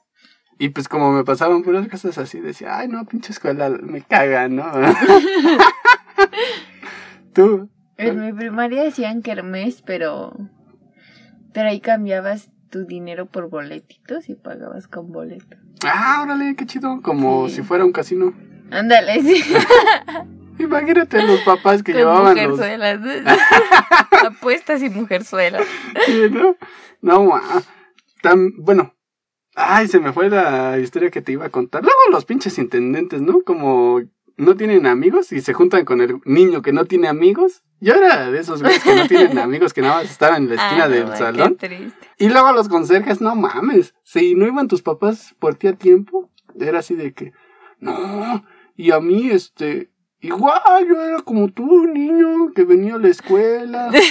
y 0.58 0.68
pues 0.68 0.86
como 0.88 1.10
me 1.10 1.24
pasaban 1.24 1.62
puras 1.62 1.88
cosas 1.88 2.16
así, 2.18 2.38
decía, 2.40 2.78
ay 2.78 2.86
no, 2.88 3.04
pinche 3.06 3.32
escuela, 3.32 3.70
me 3.70 4.02
cagan, 4.02 4.56
¿no? 4.56 4.70
Tú. 7.32 7.68
En 7.96 8.20
mi 8.20 8.32
primaria 8.32 8.82
decían 8.82 9.22
kermés, 9.22 9.82
pero. 9.82 10.36
Pero 11.52 11.68
ahí 11.68 11.80
cambiabas 11.80 12.50
tu 12.70 12.84
dinero 12.84 13.26
por 13.26 13.48
boletitos 13.48 14.28
y 14.28 14.34
pagabas 14.34 14.88
con 14.88 15.12
boleto. 15.12 15.56
Ah, 15.84 16.20
órale, 16.24 16.56
qué 16.56 16.66
chido. 16.66 17.00
Como 17.02 17.48
Sí. 17.48 17.56
si 17.56 17.62
fuera 17.62 17.84
un 17.84 17.92
casino. 17.92 18.34
Ándale, 18.70 19.20
sí. 19.22 19.42
Imagínate 20.58 21.22
los 21.22 21.40
papás 21.40 21.82
que 21.82 21.92
Con 21.92 22.00
llevaban 22.00 22.36
los... 22.36 22.60
Apuestas 24.26 24.82
y 24.82 24.90
mujerzuelas. 24.90 25.62
Sí, 26.06 26.22
¿no? 26.30 26.56
No, 27.02 27.24
ma. 27.24 27.42
Tan, 28.22 28.52
bueno. 28.58 28.94
Ay, 29.56 29.86
se 29.86 30.00
me 30.00 30.12
fue 30.12 30.30
la 30.30 30.78
historia 30.78 31.10
que 31.10 31.22
te 31.22 31.32
iba 31.32 31.46
a 31.46 31.50
contar. 31.50 31.82
Luego 31.82 31.96
los 32.10 32.24
pinches 32.24 32.58
intendentes, 32.58 33.20
¿no? 33.20 33.42
Como 33.42 34.00
no 34.36 34.56
tienen 34.56 34.86
amigos 34.86 35.32
y 35.32 35.40
se 35.40 35.52
juntan 35.52 35.84
con 35.84 36.00
el 36.00 36.20
niño 36.24 36.62
que 36.62 36.72
no 36.72 36.84
tiene 36.84 37.08
amigos. 37.08 37.62
Yo 37.80 37.94
era 37.94 38.30
de 38.30 38.40
esos 38.40 38.62
güeyes 38.62 38.82
que 38.82 38.94
no 38.94 39.06
tienen 39.08 39.38
amigos, 39.38 39.72
que 39.72 39.82
nada 39.82 39.96
más 39.96 40.10
estaban 40.10 40.44
en 40.44 40.48
la 40.50 40.54
esquina 40.54 40.84
Ah, 40.84 40.88
no, 40.88 40.94
del 40.94 41.16
salón. 41.16 41.56
Qué 41.56 41.68
triste. 41.68 42.08
Y 42.18 42.28
luego 42.28 42.52
los 42.52 42.68
conserjes, 42.68 43.20
no 43.20 43.34
mames. 43.34 43.94
Si 44.02 44.34
no 44.34 44.46
iban 44.46 44.68
tus 44.68 44.82
papás 44.82 45.34
por 45.38 45.54
ti 45.54 45.68
a 45.68 45.74
tiempo, 45.74 46.30
era 46.58 46.80
así 46.80 46.94
de 46.94 47.12
que, 47.12 47.32
no. 47.78 48.44
Y 48.76 48.90
a 48.90 49.00
mí, 49.00 49.30
este, 49.30 49.90
igual, 50.20 50.60
yo 50.88 51.00
era 51.00 51.22
como 51.22 51.48
tú, 51.48 51.86
niño, 51.86 52.52
que 52.54 52.64
venía 52.64 52.94
a 52.94 52.98
la 52.98 53.08
escuela. 53.08 53.90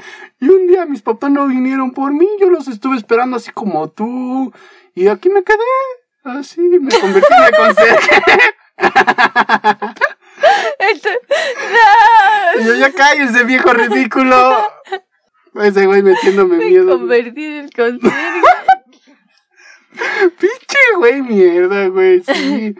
y 0.40 0.48
un 0.48 0.66
día 0.66 0.86
mis 0.86 1.02
papás 1.02 1.30
no 1.30 1.46
vinieron 1.46 1.92
por 1.92 2.12
mí, 2.12 2.28
yo 2.40 2.50
los 2.50 2.68
estuve 2.68 2.96
esperando 2.96 3.36
así 3.36 3.50
como 3.52 3.88
tú. 3.88 4.52
Y 4.94 5.08
aquí 5.08 5.28
me 5.28 5.42
quedé. 5.42 5.56
Así, 6.26 6.60
me 6.60 6.90
convertí 6.98 7.28
en 7.38 7.44
el 7.44 7.56
conserje. 7.56 8.22
Esto- 10.78 11.08
Y 12.60 12.64
yo, 12.64 12.74
ya 12.74 12.92
cállese, 12.92 13.44
viejo 13.44 13.72
ridículo. 13.72 14.56
Ese 15.54 15.86
güey 15.86 16.02
metiéndome 16.02 16.56
Me 16.58 16.64
miedo. 16.66 16.98
convertí 16.98 17.44
en 17.44 17.52
el 17.64 17.70
conserje. 17.72 18.40
Pinche 20.38 20.78
güey, 20.98 21.22
mierda, 21.22 21.86
güey, 21.88 22.22
sí. 22.22 22.74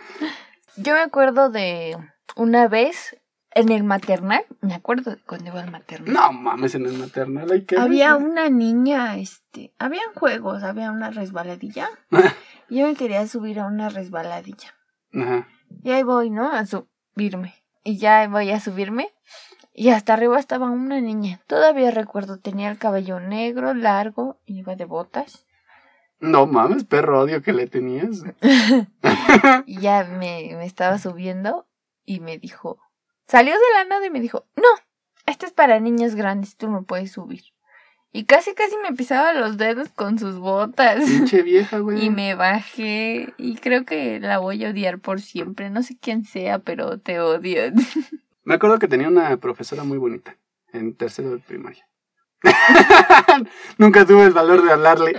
Yo 0.76 0.92
me 0.94 1.00
acuerdo 1.00 1.48
de 1.48 1.96
una 2.36 2.68
vez 2.68 3.16
en 3.52 3.70
el 3.72 3.84
maternal. 3.84 4.44
Me 4.60 4.74
acuerdo 4.74 5.12
de 5.12 5.22
cuando 5.24 5.50
iba 5.50 5.62
al 5.62 5.70
maternal. 5.70 6.12
No 6.12 6.32
mames, 6.32 6.74
en 6.74 6.84
el 6.84 6.98
maternal 6.98 7.50
hay 7.50 7.64
que. 7.64 7.78
Había 7.78 8.16
una 8.16 8.50
niña, 8.50 9.16
este, 9.16 9.72
habían 9.78 10.12
juegos, 10.14 10.62
había 10.62 10.90
una 10.92 11.10
resbaladilla. 11.10 11.88
yo 12.68 12.86
me 12.86 12.94
quería 12.94 13.26
subir 13.26 13.60
a 13.60 13.66
una 13.66 13.88
resbaladilla. 13.88 14.74
Ajá. 15.12 15.48
Y 15.82 15.90
ahí 15.90 16.02
voy, 16.02 16.30
¿no? 16.30 16.50
A 16.50 16.64
subirme. 16.66 17.54
Y 17.84 17.98
ya 17.98 18.26
voy 18.28 18.50
a 18.50 18.60
subirme. 18.60 19.12
Y 19.72 19.90
hasta 19.90 20.14
arriba 20.14 20.38
estaba 20.38 20.70
una 20.70 21.00
niña. 21.00 21.40
Todavía 21.46 21.90
recuerdo, 21.90 22.38
tenía 22.38 22.70
el 22.70 22.78
cabello 22.78 23.20
negro, 23.20 23.74
largo, 23.74 24.40
y 24.46 24.58
iba 24.60 24.74
de 24.74 24.86
botas. 24.86 25.46
No 26.18 26.46
mames, 26.46 26.84
perro 26.84 27.20
odio 27.20 27.42
que 27.42 27.52
le 27.52 27.66
tenías. 27.66 28.22
Y 29.66 29.80
ya 29.80 30.04
me, 30.04 30.54
me 30.56 30.64
estaba 30.64 30.98
subiendo 30.98 31.68
y 32.04 32.20
me 32.20 32.38
dijo, 32.38 32.78
salió 33.26 33.52
de 33.52 33.72
la 33.74 33.84
nada 33.84 34.06
y 34.06 34.10
me 34.10 34.20
dijo, 34.20 34.46
no, 34.56 34.68
este 35.26 35.46
es 35.46 35.52
para 35.52 35.78
niños 35.78 36.14
grandes, 36.14 36.56
tú 36.56 36.68
no 36.68 36.84
puedes 36.84 37.12
subir. 37.12 37.42
Y 38.16 38.24
casi 38.24 38.54
casi 38.54 38.74
me 38.78 38.96
pisaba 38.96 39.34
los 39.34 39.58
dedos 39.58 39.90
con 39.90 40.18
sus 40.18 40.38
botas. 40.38 41.04
Pinche 41.04 41.42
vieja, 41.42 41.78
güey. 41.80 42.02
Y 42.02 42.08
me 42.08 42.34
bajé 42.34 43.34
y 43.36 43.56
creo 43.56 43.84
que 43.84 44.18
la 44.20 44.38
voy 44.38 44.64
a 44.64 44.70
odiar 44.70 45.00
por 45.00 45.20
siempre. 45.20 45.68
No 45.68 45.82
sé 45.82 45.98
quién 46.00 46.24
sea, 46.24 46.58
pero 46.58 46.98
te 46.98 47.20
odio. 47.20 47.60
Me 48.44 48.54
acuerdo 48.54 48.78
que 48.78 48.88
tenía 48.88 49.08
una 49.08 49.36
profesora 49.36 49.84
muy 49.84 49.98
bonita 49.98 50.38
en 50.72 50.94
tercero 50.96 51.28
de 51.28 51.40
primaria. 51.40 51.86
Nunca 53.76 54.06
tuve 54.06 54.24
el 54.24 54.32
valor 54.32 54.64
de 54.64 54.72
hablarle. 54.72 55.14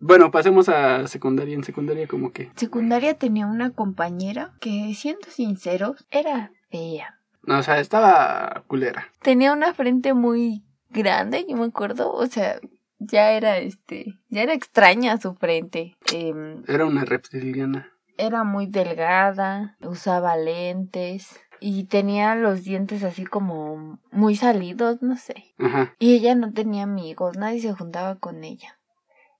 Bueno, 0.00 0.32
pasemos 0.32 0.68
a 0.68 1.06
secundaria. 1.06 1.54
En 1.54 1.62
secundaria 1.62 2.08
como 2.08 2.32
que... 2.32 2.50
Secundaria 2.56 3.14
tenía 3.14 3.46
una 3.46 3.70
compañera 3.70 4.54
que, 4.60 4.92
siendo 4.96 5.30
sinceros, 5.30 6.04
era 6.10 6.50
fea. 6.70 7.20
No, 7.46 7.58
o 7.58 7.62
sea, 7.62 7.78
estaba 7.80 8.64
culera. 8.66 9.08
Tenía 9.22 9.52
una 9.52 9.72
frente 9.74 10.14
muy 10.14 10.64
grande, 10.90 11.46
yo 11.48 11.56
me 11.56 11.66
acuerdo. 11.66 12.12
O 12.12 12.26
sea, 12.26 12.58
ya 12.98 13.30
era 13.32 13.58
este, 13.58 14.18
ya 14.28 14.42
era 14.42 14.52
extraña 14.54 15.16
su 15.18 15.34
frente. 15.34 15.96
Em, 16.12 16.62
Era 16.66 16.86
una 16.86 17.04
reptiliana. 17.04 17.90
era 18.18 18.44
muy 18.44 18.66
delgada, 18.66 19.76
usaba 19.80 20.36
lentes 20.36 21.38
y 21.60 21.84
tenía 21.84 22.34
los 22.34 22.64
dientes 22.64 23.02
así 23.04 23.24
como 23.24 23.98
muy 24.10 24.36
salidos, 24.36 25.02
no 25.02 25.16
sé. 25.16 25.54
Ajá. 25.58 25.94
Y 25.98 26.14
ella 26.14 26.34
no 26.34 26.52
tenía 26.52 26.84
amigos, 26.84 27.36
nadie 27.36 27.60
se 27.60 27.72
juntaba 27.72 28.16
con 28.16 28.42
ella. 28.44 28.75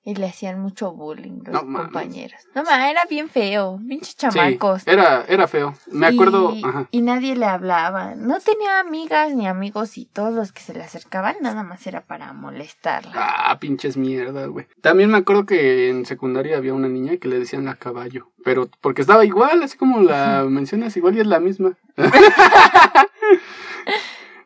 Y 0.09 0.15
le 0.15 0.27
hacían 0.27 0.61
mucho 0.61 0.93
bullying 0.93 1.41
los 1.45 1.65
No 1.65 1.79
compañeros. 1.83 2.41
No 2.55 2.63
mames, 2.63 2.93
era 2.93 3.01
bien 3.11 3.29
feo, 3.29 3.81
pinches 3.89 4.11
Sí, 4.11 4.15
chamacos. 4.19 4.87
era, 4.87 5.25
era 5.27 5.49
feo. 5.49 5.75
Me 5.91 6.07
acuerdo... 6.07 6.55
Ajá. 6.63 6.87
y 6.93 7.03
nadie 7.03 7.35
le 7.35 7.45
hablaba. 7.45 8.15
No 8.15 8.39
tenía 8.39 8.79
amigas 8.79 9.35
ni 9.35 9.49
amigos 9.49 9.99
y 9.99 10.07
todos 10.07 10.33
los 10.33 10.53
que 10.53 10.61
se 10.63 10.75
le 10.75 10.83
acercaban 10.85 11.35
nada 11.41 11.65
más 11.65 11.85
era 11.89 12.03
para 12.03 12.33
molestarla. 12.33 13.11
Ah, 13.17 13.59
pinches 13.59 13.97
mierda, 13.97 14.47
güey. 14.47 14.69
También 14.81 15.11
me 15.11 15.19
acuerdo 15.19 15.45
que 15.45 15.89
en 15.89 16.07
secundaria 16.07 16.57
había 16.57 16.73
una 16.73 16.89
niña 16.89 17.17
que 17.17 17.27
le 17.27 17.41
decían 17.41 17.65
la 17.65 17.75
caballo. 17.75 18.31
Pero 18.45 18.71
porque 18.81 19.01
estaba 19.03 19.25
igual, 19.25 19.61
así 19.65 19.77
como 19.77 20.03
la 20.03 20.45
mencionas, 20.49 20.97
igual 20.97 21.17
y 21.17 21.21
es 21.21 21.27
la 21.27 21.41
misma. 21.41 21.73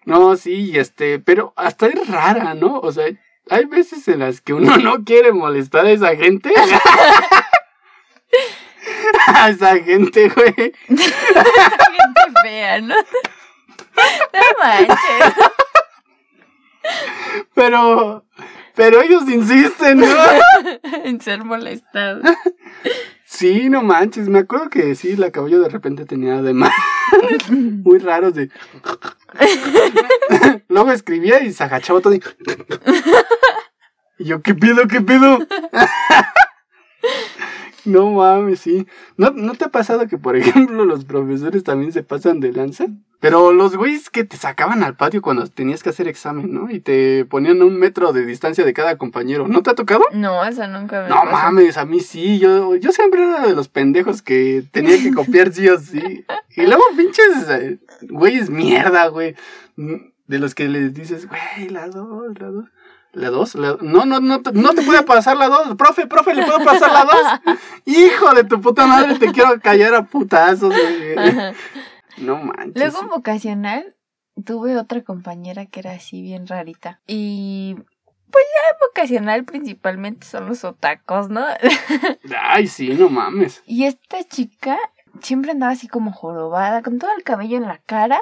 no, 0.06 0.36
sí, 0.36 0.78
este, 0.78 1.18
pero 1.18 1.52
hasta 1.56 1.86
es 1.86 2.08
rara, 2.08 2.54
¿no? 2.54 2.78
O 2.80 2.90
sea, 2.92 3.04
hay 3.50 3.64
veces 3.66 4.08
en 4.08 4.20
las 4.20 4.40
que 4.40 4.54
uno 4.54 4.76
no 4.82 5.04
quiere 5.04 5.32
molestar 5.32 5.84
a 5.86 5.90
esa 5.90 6.16
gente. 6.16 6.52
a 9.26 9.50
esa 9.50 9.76
gente, 9.78 10.28
güey. 10.28 10.54
Gente 10.86 11.10
fea, 12.42 12.80
¿no? 12.80 12.94
No 12.94 13.04
manches. 14.62 15.34
Pero, 17.54 18.24
pero 18.74 19.02
ellos 19.02 19.28
insisten, 19.28 19.98
¿no? 19.98 20.06
En 21.04 21.20
ser 21.20 21.44
molestado. 21.44 22.22
Sí, 23.32 23.70
no 23.70 23.82
manches, 23.82 24.28
me 24.28 24.40
acuerdo 24.40 24.68
que 24.70 24.94
sí, 24.96 25.16
la 25.16 25.30
caballo 25.30 25.60
de 25.60 25.68
repente 25.68 26.04
tenía 26.04 26.38
además 26.38 26.72
muy 27.48 27.98
raros 27.98 28.34
de... 28.34 28.50
Luego 30.68 30.90
escribía 30.90 31.40
y 31.40 31.52
se 31.52 31.62
agachaba 31.62 32.00
todo 32.00 32.12
y... 32.12 32.20
y 34.20 34.24
yo, 34.26 34.42
¿qué 34.42 34.54
pido, 34.54 34.86
qué 34.86 35.00
pido? 35.00 35.38
no 37.86 38.10
mames, 38.12 38.60
sí. 38.60 38.86
¿No, 39.16 39.30
¿No 39.30 39.54
te 39.54 39.64
ha 39.64 39.68
pasado 39.70 40.06
que, 40.06 40.18
por 40.18 40.36
ejemplo, 40.36 40.84
los 40.84 41.04
profesores 41.04 41.64
también 41.64 41.92
se 41.92 42.02
pasan 42.02 42.40
de 42.40 42.52
lanza? 42.52 42.86
Pero 43.20 43.52
los 43.52 43.76
güeyes 43.76 44.08
que 44.10 44.24
te 44.24 44.36
sacaban 44.36 44.82
al 44.82 44.96
patio 44.96 45.20
cuando 45.20 45.46
tenías 45.46 45.82
que 45.82 45.90
hacer 45.90 46.08
examen, 46.08 46.52
¿no? 46.54 46.70
Y 46.70 46.80
te 46.80 47.24
ponían 47.26 47.60
a 47.60 47.64
un 47.66 47.78
metro 47.78 48.12
de 48.14 48.24
distancia 48.24 48.64
de 48.64 48.72
cada 48.72 48.96
compañero. 48.96 49.46
¿No 49.48 49.62
te 49.62 49.70
ha 49.70 49.74
tocado? 49.74 50.02
No, 50.12 50.42
eso 50.44 50.66
nunca 50.68 51.02
me 51.02 51.08
No 51.10 51.16
pasó. 51.16 51.30
mames, 51.32 51.76
a 51.76 51.84
mí 51.84 52.00
sí, 52.00 52.38
yo, 52.38 52.76
yo 52.76 52.92
siempre 52.92 53.22
era 53.22 53.46
de 53.46 53.54
los 53.54 53.68
pendejos 53.68 54.22
que 54.22 54.64
tenía 54.72 54.96
que 55.02 55.12
copiar 55.12 55.52
sí 55.52 55.68
o 55.68 55.78
sí. 55.78 56.24
Y 56.56 56.62
luego 56.62 56.82
pinches 56.96 57.48
eh, 57.50 57.78
güeyes 58.08 58.48
mierda, 58.50 59.08
güey. 59.08 59.34
Mm, 59.76 59.96
De 60.26 60.38
los 60.38 60.54
que 60.54 60.68
les 60.68 60.94
dices, 60.94 61.28
güey, 61.28 61.68
la 61.68 61.88
dos, 61.88 62.38
la 62.38 62.46
dos. 62.48 62.64
¿La 63.12 63.30
dos? 63.30 63.54
La- 63.56 63.76
No, 63.80 64.04
no, 64.04 64.20
no, 64.20 64.40
te- 64.42 64.52
no 64.52 64.72
te 64.74 64.82
puede 64.82 65.02
pasar 65.02 65.36
la 65.36 65.48
dos. 65.48 65.74
Profe, 65.76 66.06
profe, 66.06 66.34
¿le 66.34 66.44
puedo 66.44 66.64
pasar 66.64 66.92
la 66.92 67.04
dos? 67.04 67.58
Hijo 67.84 68.34
de 68.34 68.44
tu 68.44 68.60
puta 68.60 68.86
madre, 68.86 69.18
te 69.18 69.32
quiero 69.32 69.58
callar 69.60 69.94
a 69.94 70.04
putazos, 70.04 70.72
güey. 70.74 71.14
No 72.18 72.36
manches. 72.36 72.74
Luego 72.76 73.00
en 73.00 73.08
vocacional 73.08 73.96
tuve 74.44 74.76
otra 74.76 75.02
compañera 75.02 75.64
que 75.66 75.80
era 75.80 75.92
así 75.92 76.20
bien 76.20 76.46
rarita. 76.46 77.00
Y 77.06 77.76
pues 78.30 78.44
ya 78.44 78.70
en 78.74 78.76
vocacional 78.88 79.44
principalmente 79.44 80.26
son 80.26 80.46
los 80.46 80.62
otacos, 80.64 81.30
¿no? 81.30 81.44
Ay, 82.42 82.66
sí, 82.66 82.90
no 82.90 83.08
mames. 83.08 83.62
y 83.66 83.84
esta 83.84 84.22
chica 84.24 84.78
siempre 85.22 85.50
andaba 85.52 85.72
así 85.72 85.88
como 85.88 86.12
jorobada, 86.12 86.82
con 86.82 86.98
todo 86.98 87.10
el 87.16 87.22
cabello 87.24 87.56
en 87.56 87.66
la 87.66 87.78
cara. 87.78 88.20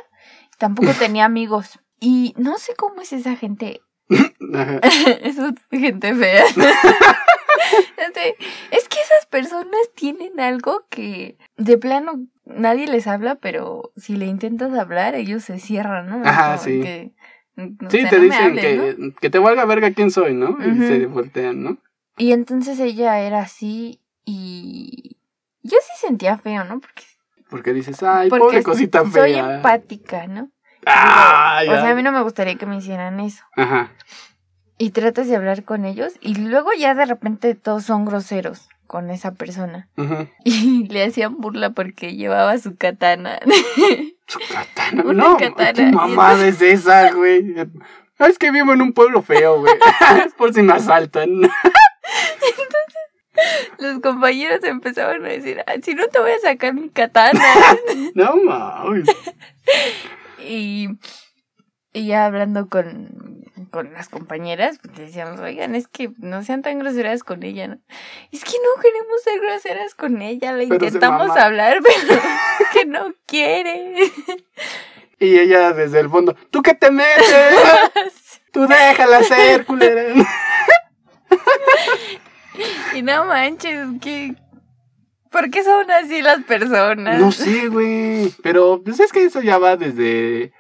Tampoco 0.59 0.93
tenía 0.93 1.25
amigos. 1.25 1.79
Y 2.01 2.35
no 2.37 2.59
sé 2.59 2.75
cómo 2.77 3.01
es 3.01 3.13
esa 3.13 3.37
gente. 3.37 3.81
Esa 5.23 5.55
gente 5.71 6.15
fea. 6.15 6.45
Es 8.71 8.89
que 8.89 9.01
esas 9.01 9.27
personas 9.31 9.79
tienen 9.95 10.41
algo 10.41 10.85
que 10.91 11.37
de 11.57 11.79
plano 11.79 12.27
nadie 12.45 12.87
les 12.87 13.07
habla, 13.07 13.37
pero 13.37 13.93
si 13.97 14.17
le 14.17 14.27
intentas 14.27 14.73
hablar, 14.73 15.15
ellos 15.15 15.45
se 15.45 15.59
cierran, 15.59 16.09
¿no? 16.09 16.23
Ajá, 16.29 16.53
Como 16.57 16.59
sí. 16.65 16.81
que, 16.81 17.13
o 17.57 17.91
Sí, 17.91 18.01
sea, 18.01 18.11
te 18.11 18.17
no 18.19 18.23
dicen 18.25 18.43
hables, 18.45 18.65
que, 18.65 18.95
¿no? 18.99 19.15
que 19.21 19.31
te 19.31 19.39
valga 19.39 19.65
verga 19.65 19.93
quién 19.93 20.11
soy, 20.11 20.35
¿no? 20.35 20.57
Y 20.65 20.79
se 20.87 21.07
voltean, 21.07 21.63
¿no? 21.63 21.79
Y 22.17 22.33
entonces 22.33 22.81
ella 22.81 23.21
era 23.21 23.41
así 23.41 24.01
y 24.25 25.17
yo 25.63 25.77
sí 25.83 26.07
sentía 26.07 26.39
feo, 26.39 26.65
¿no? 26.65 26.81
Porque, 26.81 27.03
Porque 27.51 27.73
dices, 27.73 28.03
ay, 28.03 28.29
porque 28.31 28.45
pobre 28.45 28.63
cosita 28.63 29.01
soy 29.03 29.33
fea. 29.35 29.57
empática, 29.57 30.27
¿no? 30.27 30.51
Ah, 30.87 31.61
O 31.69 31.71
sea, 31.73 31.91
a 31.91 31.95
mí 31.95 32.03
no 32.03 32.13
me 32.13 32.23
gustaría 32.23 32.55
que 32.57 32.67
me 32.67 32.77
hicieran 32.77 33.21
eso. 33.21 33.43
Ajá. 33.57 33.93
Y 34.79 34.91
tratas 34.91 35.27
de 35.29 35.37
hablar 35.37 35.65
con 35.65 35.85
ellos 35.85 36.13
y 36.21 36.37
luego 36.37 36.71
ya 36.79 36.95
de 36.95 37.05
repente 37.05 37.55
todos 37.55 37.85
son 37.85 38.05
groseros 38.05 38.69
con 38.87 39.11
esa 39.11 39.33
persona. 39.33 39.89
ujú. 39.97 40.29
Y 40.45 40.87
le 40.89 41.05
hacían 41.05 41.37
burla 41.39 41.71
porque 41.71 42.15
llevaba 42.15 42.57
su 42.59 42.77
katana. 42.77 43.39
Su 44.27 44.39
katana. 44.53 45.03
Una 45.07 45.25
no, 45.31 45.37
katana. 45.37 45.73
¿qué 45.73 45.87
mamada 45.93 46.47
es 46.47 46.63
esa, 46.63 47.11
güey? 47.13 47.55
Es 48.21 48.39
que 48.39 48.51
vivo 48.51 48.73
en 48.73 48.83
un 48.83 48.93
pueblo 48.93 49.23
feo, 49.23 49.61
güey. 49.61 49.75
es 50.27 50.33
por 50.35 50.53
si 50.55 50.63
me 50.63 50.73
asaltan. 50.75 51.43
Los 53.79 54.01
compañeros 54.01 54.65
empezaban 54.65 55.25
a 55.25 55.29
decir, 55.29 55.63
"Ah, 55.69 55.75
si 55.83 55.95
no 55.95 56.09
te 56.09 56.19
voy 56.19 56.33
a 56.33 56.39
sacar 56.41 56.75
mi 56.75 56.89
katana. 56.89 57.41
no 58.15 58.37
mames. 58.37 59.07
Y, 60.41 60.89
y 61.93 62.07
ya 62.07 62.27
hablando 62.27 62.69
con, 62.69 63.45
con 63.71 63.93
las 63.93 64.09
compañeras, 64.09 64.79
pues 64.83 64.97
decíamos, 64.97 65.41
oigan, 65.41 65.75
es 65.75 65.89
que 65.89 66.11
no 66.19 66.43
sean 66.43 66.63
tan 66.63 66.79
groseras 66.79 67.23
con 67.23 67.43
ella, 67.43 67.69
¿no? 67.69 67.79
Es 68.33 68.45
que 68.45 68.53
no 68.53 68.83
queremos 68.83 69.23
ser 69.23 69.41
groseras 69.41 69.95
con 69.95 70.23
ella, 70.23 70.53
le 70.53 70.67
Pero 70.67 70.85
intentamos 70.85 71.37
hablar, 71.37 71.79
pero 71.83 72.21
es 72.61 72.69
que 72.73 72.87
no 72.87 73.13
quiere. 73.27 73.95
Y 75.21 75.37
ella 75.37 75.73
desde 75.73 75.99
el 75.99 76.09
fondo, 76.09 76.37
¿tú 76.51 76.63
qué 76.63 76.75
te 76.75 76.93
metes? 76.93 77.57
Tú 78.53 78.69
déjala 78.69 79.23
ser, 79.25 79.67
culera. 79.67 80.15
y 82.95 83.03
no 83.03 83.25
manches, 83.25 83.89
que... 84.01 84.37
¿Por 85.31 85.51
qué 85.51 85.63
son 85.63 85.91
así 85.91 86.23
las 86.23 86.43
personas? 86.45 87.21
No 87.21 87.33
sé, 87.33 87.69
güey. 87.69 88.33
Pero 88.43 88.83
pues 88.85 89.01
es 89.01 89.13
que 89.13 89.25
eso 89.25 89.41
ya 89.41 89.59
va 89.59 89.77
desde, 89.77 90.53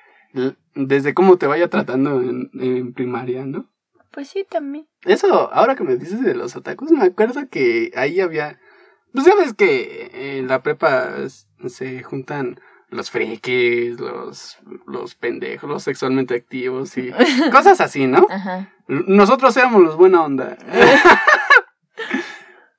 desde 0.75 1.15
cómo 1.15 1.39
te 1.39 1.47
vaya 1.47 1.69
tratando 1.69 2.21
en, 2.21 2.51
en 2.55 2.93
primaria, 2.93 3.45
¿no? 3.45 3.69
Pues 4.11 4.29
sí, 4.29 4.47
también. 4.49 4.87
Eso, 5.05 5.53
ahora 5.53 5.77
que 5.77 5.85
me 5.85 5.97
dices 5.97 6.23
de 6.23 6.35
los 6.35 6.57
otakus, 6.57 6.91
me 6.91 7.05
acuerdo 7.05 7.49
que 7.51 7.93
ahí 7.95 8.21
había. 8.21 8.59
Pues 9.13 9.27
ya 9.27 9.35
ves 9.35 9.55
que 9.55 10.39
en 10.39 10.49
la 10.49 10.63
prepa 10.63 11.13
se 11.69 12.03
juntan 12.03 12.61
los 12.91 13.11
frikis, 13.11 14.01
los, 14.01 14.59
los 14.87 15.15
pendejos, 15.15 15.69
los 15.69 15.83
sexualmente 15.83 16.35
activos 16.35 16.97
y 16.97 17.11
cosas 17.53 17.81
así, 17.81 18.07
¿no? 18.07 18.27
Ajá. 18.31 18.73
Nosotros 18.87 19.57
éramos 19.57 19.83
los 19.83 19.97
buena 19.97 20.23
onda. 20.23 20.57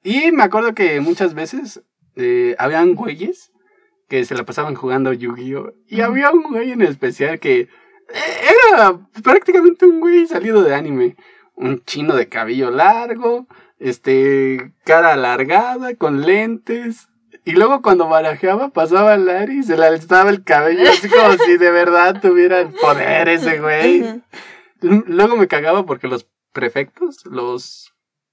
y 0.03 0.32
me 0.32 0.44
acuerdo 0.44 0.74
que 0.74 1.00
muchas 1.01 1.34
veces 1.34 1.82
eh, 2.15 2.56
habían 2.58 2.96
güeyes 2.96 3.51
que 4.08 4.25
se 4.25 4.36
la 4.36 4.44
pasaban 4.44 4.75
jugando 4.75 5.13
Yu-Gi-Oh! 5.13 5.74
Y 5.88 6.01
había 6.01 6.32
un 6.32 6.44
güey 6.44 6.72
en 6.72 6.82
especial 6.82 7.39
que 7.39 7.62
eh, 7.62 7.68
era 8.74 9.00
prácticamente 9.24 9.86
un 9.86 10.00
güey 10.00 10.25
salido 10.27 10.63
de 10.63 10.74
anime. 10.74 11.15
Un 11.56 11.84
chino 11.84 12.15
de 12.15 12.29
cabello 12.29 12.72
largo, 12.72 13.48
este, 13.77 14.74
cara 14.85 15.14
alargada, 15.14 15.96
con 15.96 16.22
lentes. 16.22 17.07
Y 17.46 17.51
luego 17.51 17.81
cuando 17.81 18.07
barajeaba 18.07 18.70
pasaba 18.70 19.14
al 19.14 19.29
aire 19.29 19.55
y 19.55 19.64
se 19.64 19.77
le 19.77 19.85
alzaba 19.85 20.29
el 20.29 20.44
cabello 20.44 20.90
así 20.90 21.09
como 21.09 21.33
si 21.33 21.57
de 21.57 21.72
verdad 21.72 22.20
tuviera 22.22 22.62
el 22.62 22.70
poder 22.70 23.29
ese 23.29 23.59
güey. 23.59 24.22
Luego 24.81 25.35
me 25.35 25.48
cagaba 25.48 25.85
porque 25.85 26.07
los 26.07 26.27
prefectos, 26.53 27.25
los 27.25 27.88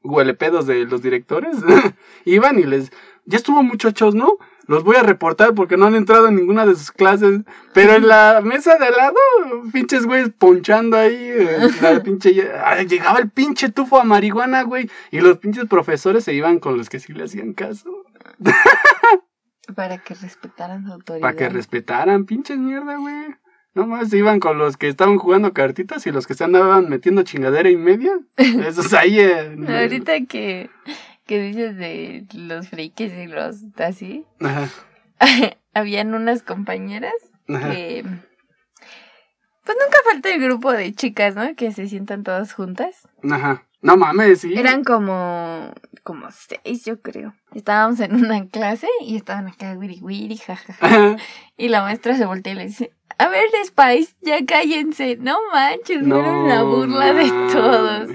huelepedos 0.09 0.67
de 0.67 0.85
los 0.85 1.03
directores, 1.03 1.57
iban 2.25 2.59
y 2.59 2.65
les... 2.65 2.91
Ya 3.29 3.37
estuvo 3.39 3.63
muchachos, 3.65 4.15
¿no? 4.15 4.35
Los 4.69 4.85
voy 4.85 4.97
a 4.97 5.03
reportar 5.03 5.55
porque 5.55 5.77
no 5.77 5.87
han 5.87 5.97
entrado 5.97 6.29
en 6.29 6.37
ninguna 6.37 6.65
de 6.65 6.77
sus 6.77 6.93
clases. 6.93 7.41
Pero 7.73 7.95
en 7.95 8.07
la 8.07 8.41
mesa 8.43 8.77
de 8.79 8.87
al 8.87 8.97
lado, 8.97 9.17
pinches 9.73 10.07
güeyes 10.07 10.31
ponchando 10.31 10.97
ahí. 10.97 11.15
eh, 11.17 11.69
La 11.83 12.03
pinche... 12.03 12.33
Llegaba 12.89 13.19
el 13.19 13.31
pinche 13.31 13.69
tufo 13.71 14.01
a 14.01 14.05
marihuana, 14.05 14.63
güey. 14.63 14.89
Y 15.11 15.21
los 15.21 15.39
pinches 15.39 15.67
profesores 15.67 16.23
se 16.25 16.35
iban 16.35 16.61
con 16.61 16.77
los 16.79 16.89
que 16.89 17.01
sí 17.01 17.13
le 17.13 17.25
hacían 17.25 17.53
caso. 17.53 17.91
Para 19.75 19.99
que 19.99 20.15
respetaran 20.15 20.85
su 20.87 20.93
autoridad. 20.93 21.23
Para 21.23 21.37
que 21.37 21.49
respetaran, 21.49 22.25
pinches 22.25 22.59
mierda, 22.59 22.97
güey. 22.97 23.35
No 23.77 23.87
más 23.87 24.09
se 24.09 24.17
iban 24.17 24.41
con 24.41 24.57
los 24.57 24.79
que 24.79 24.89
estaban 24.89 25.19
jugando 25.19 25.53
cartitas 25.53 26.07
y 26.07 26.11
los 26.11 26.27
que 26.27 26.33
se 26.33 26.45
andaban 26.45 26.89
metiendo 26.89 27.23
chingadera 27.25 27.69
y 27.69 27.77
media. 27.77 28.11
Esos 28.37 28.95
ahí. 28.95 29.21
eh, 29.21 29.55
Ahorita 29.69 30.15
que, 30.27 30.71
que 31.27 31.41
dices 31.43 31.77
de 31.77 32.25
los 32.33 32.71
frikis 32.71 33.13
y 33.13 33.27
los 33.27 33.57
así, 33.77 34.25
Ajá, 34.41 34.71
habían 35.75 36.15
unas 36.15 36.43
compañeras 36.43 37.13
ajá. 37.49 37.71
que... 37.71 38.03
Pues 39.65 39.77
nunca 39.85 39.99
falta 40.11 40.33
el 40.33 40.41
grupo 40.41 40.73
de 40.73 40.95
chicas, 40.95 41.35
¿no? 41.35 41.55
Que 41.55 41.71
se 41.71 41.87
sientan 41.87 42.23
todas 42.23 42.55
juntas. 42.55 43.07
Ajá. 43.31 43.65
No 43.83 43.99
mames, 43.99 44.41
sí. 44.41 44.55
Eran 44.57 44.85
como... 44.85 45.75
como 46.03 46.29
seis, 46.31 46.85
yo 46.87 47.03
creo. 47.03 47.35
Estábamos 47.53 48.01
en 48.01 48.15
una 48.15 48.47
clase 48.47 48.89
y 49.03 49.17
estaban 49.17 49.49
acá 49.49 49.73
wiri 49.73 49.99
wiri, 50.01 50.39
jajaja. 50.39 51.17
Y 51.59 51.69
la 51.69 51.83
maestra 51.83 52.17
se 52.17 52.25
voltea 52.25 52.55
y 52.55 52.57
le 52.57 52.67
dice, 52.67 52.93
a 53.19 53.29
ver, 53.29 53.45
Spice, 53.65 54.15
ya 54.21 54.45
cállense. 54.45 55.17
No 55.17 55.39
manches, 55.53 56.03
no, 56.03 56.21
era 56.21 56.31
una 56.31 56.63
burla 56.63 57.13
de 57.15 57.29
todos. 57.53 58.11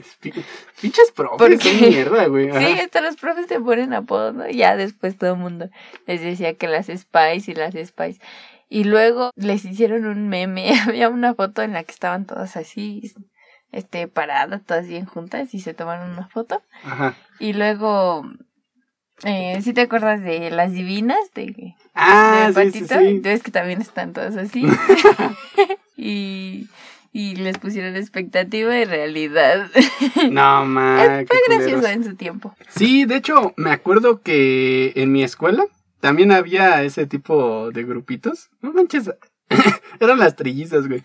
Pinches 0.82 1.12
profes, 1.12 1.38
¿Por 1.38 1.50
qué 1.58 1.80
qué? 1.80 1.88
mierda, 1.90 2.28
güey. 2.28 2.50
Ajá. 2.50 2.60
Sí, 2.60 2.80
hasta 2.80 3.02
los 3.02 3.16
profes 3.16 3.48
te 3.48 3.60
ponen 3.60 3.94
apodos, 3.94 4.34
¿no? 4.34 4.50
Ya 4.50 4.76
después 4.76 5.18
todo 5.18 5.34
el 5.34 5.40
mundo 5.40 5.70
les 6.06 6.22
decía 6.22 6.56
que 6.56 6.68
las 6.68 6.88
Spice 6.88 7.52
y 7.52 7.56
las 7.56 7.74
Spice. 7.74 8.20
Y 8.70 8.84
luego 8.84 9.32
les 9.36 9.66
hicieron 9.66 10.06
un 10.06 10.30
meme. 10.30 10.72
Había 10.88 11.10
una 11.10 11.34
foto 11.34 11.62
en 11.62 11.74
la 11.74 11.84
que 11.84 11.92
estaban 11.92 12.26
todas 12.26 12.56
así, 12.56 13.14
este, 13.72 14.08
paradas, 14.08 14.64
todas 14.66 14.88
bien 14.88 15.06
juntas 15.06 15.54
y 15.54 15.60
se 15.62 15.74
tomaron 15.74 16.12
una 16.12 16.28
foto. 16.28 16.62
Ajá. 16.84 17.16
Y 17.40 17.54
luego, 17.54 18.24
eh, 19.24 19.60
¿sí 19.64 19.74
te 19.74 19.82
acuerdas 19.82 20.24
de 20.24 20.50
las 20.52 20.72
divinas? 20.72 21.20
De, 21.36 21.76
Ah, 21.94 22.52
de 22.56 22.72
sí, 22.72 22.80
Patito? 22.80 23.00
sí. 23.00 23.08
Entonces 23.08 23.44
que 23.44 23.52
también 23.52 23.82
están 23.82 24.14
todas 24.14 24.36
así. 24.38 24.66
y, 25.98 26.68
y 27.14 27.36
les 27.36 27.58
pusieron 27.58 27.96
expectativa 27.96 28.78
y 28.78 28.86
realidad. 28.86 29.70
No, 30.32 30.66
mames. 30.66 31.28
Fue 31.28 31.38
gracioso 31.48 31.88
en 31.88 32.04
su 32.04 32.16
tiempo. 32.16 32.56
Sí, 32.70 33.06
de 33.06 33.16
hecho, 33.18 33.54
me 33.58 33.72
acuerdo 33.72 34.22
que 34.22 34.94
en 34.96 35.12
mi 35.12 35.24
escuela 35.24 35.66
también 36.00 36.32
había 36.32 36.84
ese 36.84 37.06
tipo 37.06 37.72
de 37.72 37.84
grupitos. 37.84 38.50
No 38.62 38.72
manches, 38.74 39.12
eran 40.00 40.20
las 40.20 40.36
trillizas, 40.36 40.88
güey. 40.88 41.04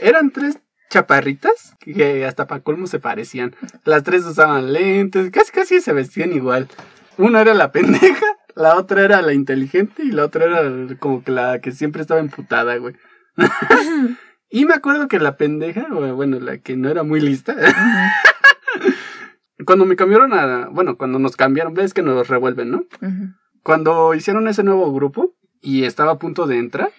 Eran 0.00 0.30
tres 0.30 0.58
chaparritas 0.90 1.74
que 1.80 2.24
hasta 2.24 2.46
para 2.46 2.62
colmo 2.62 2.86
se 2.86 2.98
parecían. 2.98 3.54
Las 3.84 4.04
tres 4.04 4.24
usaban 4.24 4.72
lentes, 4.72 5.30
casi 5.30 5.52
casi 5.52 5.80
se 5.80 5.92
vestían 5.92 6.32
igual. 6.32 6.68
Una 7.18 7.40
era 7.42 7.52
la 7.54 7.70
pendeja, 7.72 8.24
la 8.54 8.76
otra 8.76 9.04
era 9.04 9.20
la 9.22 9.32
inteligente 9.34 10.02
y 10.04 10.12
la 10.12 10.24
otra 10.24 10.44
era 10.46 10.96
como 10.98 11.22
que 11.22 11.32
la 11.32 11.60
que 11.60 11.72
siempre 11.72 12.00
estaba 12.00 12.20
emputada, 12.20 12.76
güey. 12.76 12.94
y 14.50 14.64
me 14.64 14.74
acuerdo 14.74 15.08
que 15.08 15.18
la 15.18 15.36
pendeja, 15.36 15.86
bueno, 15.90 16.38
la 16.40 16.58
que 16.58 16.76
no 16.76 16.88
era 16.88 17.02
muy 17.02 17.20
lista, 17.20 17.54
cuando 19.66 19.84
me 19.84 19.96
cambiaron 19.96 20.32
a, 20.32 20.68
bueno, 20.68 20.96
cuando 20.96 21.18
nos 21.18 21.36
cambiaron, 21.36 21.74
ves 21.74 21.94
que 21.94 22.02
nos 22.02 22.28
revuelven, 22.28 22.70
¿no? 22.70 22.78
Ujú. 23.02 23.34
Cuando 23.62 24.14
hicieron 24.14 24.48
ese 24.48 24.62
nuevo 24.62 24.92
grupo 24.92 25.34
y 25.60 25.84
estaba 25.84 26.12
a 26.12 26.18
punto 26.18 26.46
de 26.46 26.58
entrar, 26.58 26.90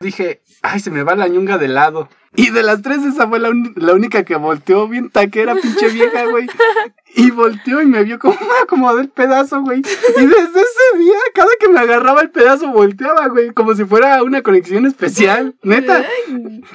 dije, 0.00 0.42
ay, 0.62 0.80
se 0.80 0.90
me 0.90 1.02
va 1.02 1.16
la 1.16 1.28
ñunga 1.28 1.58
de 1.58 1.68
lado. 1.68 2.08
Y 2.36 2.50
de 2.50 2.62
las 2.62 2.82
tres, 2.82 3.04
esa 3.04 3.26
fue 3.28 3.40
la, 3.40 3.50
un- 3.50 3.72
la 3.76 3.94
única 3.94 4.22
que 4.22 4.36
volteó 4.36 4.86
bien 4.88 5.10
taquera, 5.10 5.54
pinche 5.56 5.88
vieja, 5.88 6.24
güey. 6.26 6.46
Y 7.16 7.30
volteó 7.30 7.80
y 7.82 7.86
me 7.86 8.04
vio 8.04 8.18
como 8.18 8.34
me 8.40 8.62
acomodé 8.62 9.02
el 9.02 9.08
pedazo, 9.08 9.60
güey. 9.62 9.80
Y 9.80 10.26
desde 10.26 10.60
ese 10.60 10.98
día, 10.98 11.16
cada 11.34 11.50
que 11.58 11.68
me 11.68 11.80
agarraba 11.80 12.20
el 12.20 12.30
pedazo, 12.30 12.68
volteaba, 12.70 13.28
güey. 13.28 13.50
Como 13.52 13.74
si 13.74 13.84
fuera 13.84 14.22
una 14.22 14.42
conexión 14.42 14.86
especial. 14.86 15.56
Neta. 15.62 16.04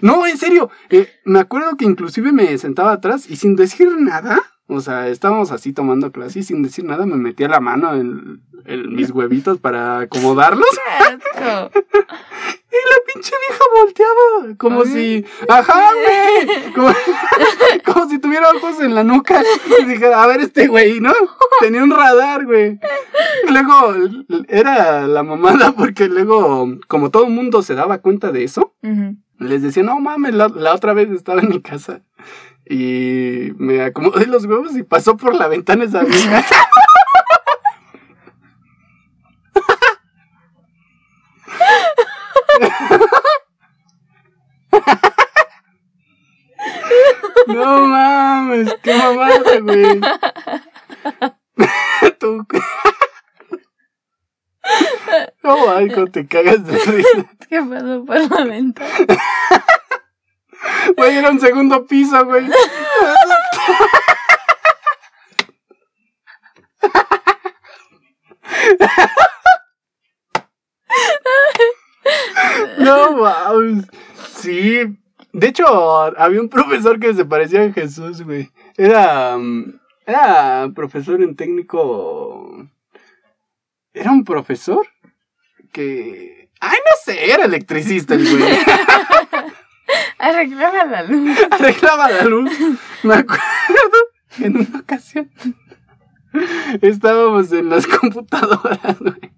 No, 0.02 0.26
en 0.26 0.38
serio. 0.38 0.70
eh, 0.90 1.10
me 1.26 1.40
acuerdo 1.40 1.78
que 1.78 1.86
inclusive 1.86 2.32
me 2.32 2.58
sentaba 2.58 2.92
atrás 2.94 3.30
y 3.30 3.36
sin 3.38 3.56
decir 3.56 3.90
nada, 3.98 4.42
O 4.68 4.82
sea, 4.82 5.08
estábamos 5.08 5.52
así 5.52 5.72
tomando 5.74 6.12
clase 6.12 6.40
y 6.40 6.44
sin 6.44 6.64
decir 6.64 6.86
nada 6.86 7.06
me 7.06 7.16
metía 7.18 7.48
la 7.48 7.60
mano 7.60 7.94
en, 7.96 8.42
en 8.66 8.96
mis 8.96 9.12
huevitos 9.12 9.60
para 9.60 10.00
acomodarlos. 10.00 10.68
Y 12.74 12.76
la 12.90 13.14
pinche 13.14 13.36
vieja 13.48 13.64
volteaba, 13.76 14.58
como 14.58 14.84
si, 14.84 15.24
ajá, 15.48 15.92
güey, 15.94 16.74
como, 16.74 16.90
como 17.86 18.10
si 18.10 18.18
tuviera 18.18 18.50
ojos 18.50 18.82
en 18.82 18.96
la 18.96 19.04
nuca. 19.04 19.44
Y 19.80 19.86
dijera, 19.86 20.24
a 20.24 20.28
ver 20.28 20.42
este 20.42 20.68
güey, 20.68 21.00
¿no? 21.00 21.14
Tenía 21.60 21.84
un 21.84 21.92
radar, 21.92 22.46
güey. 22.46 22.80
Luego 23.48 23.94
era 24.48 25.08
la 25.08 25.22
mamada 25.22 25.74
porque 25.74 26.08
luego, 26.08 26.68
como 26.88 27.12
todo 27.12 27.26
el 27.26 27.32
mundo 27.32 27.62
se 27.62 27.76
daba 27.76 28.00
cuenta 28.00 28.32
de 28.32 28.44
eso, 28.44 28.74
les 29.38 29.62
decía, 29.62 29.84
no 29.84 30.00
mames, 30.00 30.34
la, 30.34 30.48
la 30.48 30.74
otra 30.74 30.94
vez 30.94 31.12
estaba 31.12 31.42
en 31.42 31.50
mi 31.50 31.62
casa 31.62 32.02
y 32.66 33.52
me 33.58 33.84
acomodé 33.84 34.26
los 34.26 34.46
huevos 34.46 34.76
y 34.76 34.84
pasó 34.84 35.16
por 35.16 35.36
la 35.36 35.48
ventana 35.48 35.84
esa 35.84 36.04
vieja. 36.04 36.44
No 47.64 47.88
mames, 47.88 48.76
qué 48.84 48.94
mamada, 48.94 49.60
güey. 49.60 50.02
Tú. 52.20 52.46
No, 55.44 55.56
cómo 55.94 56.08
te 56.08 56.28
cagas 56.28 56.66
de 56.66 56.78
risa. 56.78 57.30
¿Qué 57.50 57.62
pasó 57.62 58.06
por 58.06 58.32
la 58.32 58.46
ventana? 58.46 59.18
Güey, 60.98 61.18
era 61.18 61.30
un 61.30 61.40
segundo 61.40 61.86
piso, 61.86 62.26
güey. 62.26 62.48
No 72.78 73.18
mames. 73.18 73.86
Sí. 74.36 75.03
De 75.34 75.48
hecho, 75.48 75.66
había 76.18 76.40
un 76.40 76.48
profesor 76.50 77.00
que 77.00 77.14
se 77.14 77.26
parecía 77.26 77.64
a 77.64 77.74
Jesús, 77.74 78.22
güey. 78.22 78.50
Era. 78.78 79.36
mm, 79.38 79.80
Era 80.06 80.70
profesor 80.76 81.22
en 81.22 81.36
técnico. 81.36 82.68
Era 83.94 84.12
un 84.12 84.24
profesor 84.24 84.88
que. 85.72 86.50
Ay, 86.60 86.78
no 86.78 86.92
sé, 87.04 87.32
era 87.32 87.46
electricista 87.46 88.14
el 88.16 88.30
güey. 88.30 88.44
Arreglaba 90.20 90.86
la 90.86 91.04
luz. 91.04 91.38
arreglaba 91.52 92.10
la 92.10 92.24
luz. 92.24 92.50
Me 93.04 93.16
acuerdo 93.16 93.42
que 94.38 94.46
en 94.46 94.58
una 94.58 94.80
ocasión 94.80 95.30
estábamos 96.82 97.52
en 97.52 97.70
las 97.70 97.86
computadoras, 97.88 98.98
güey. 99.00 99.32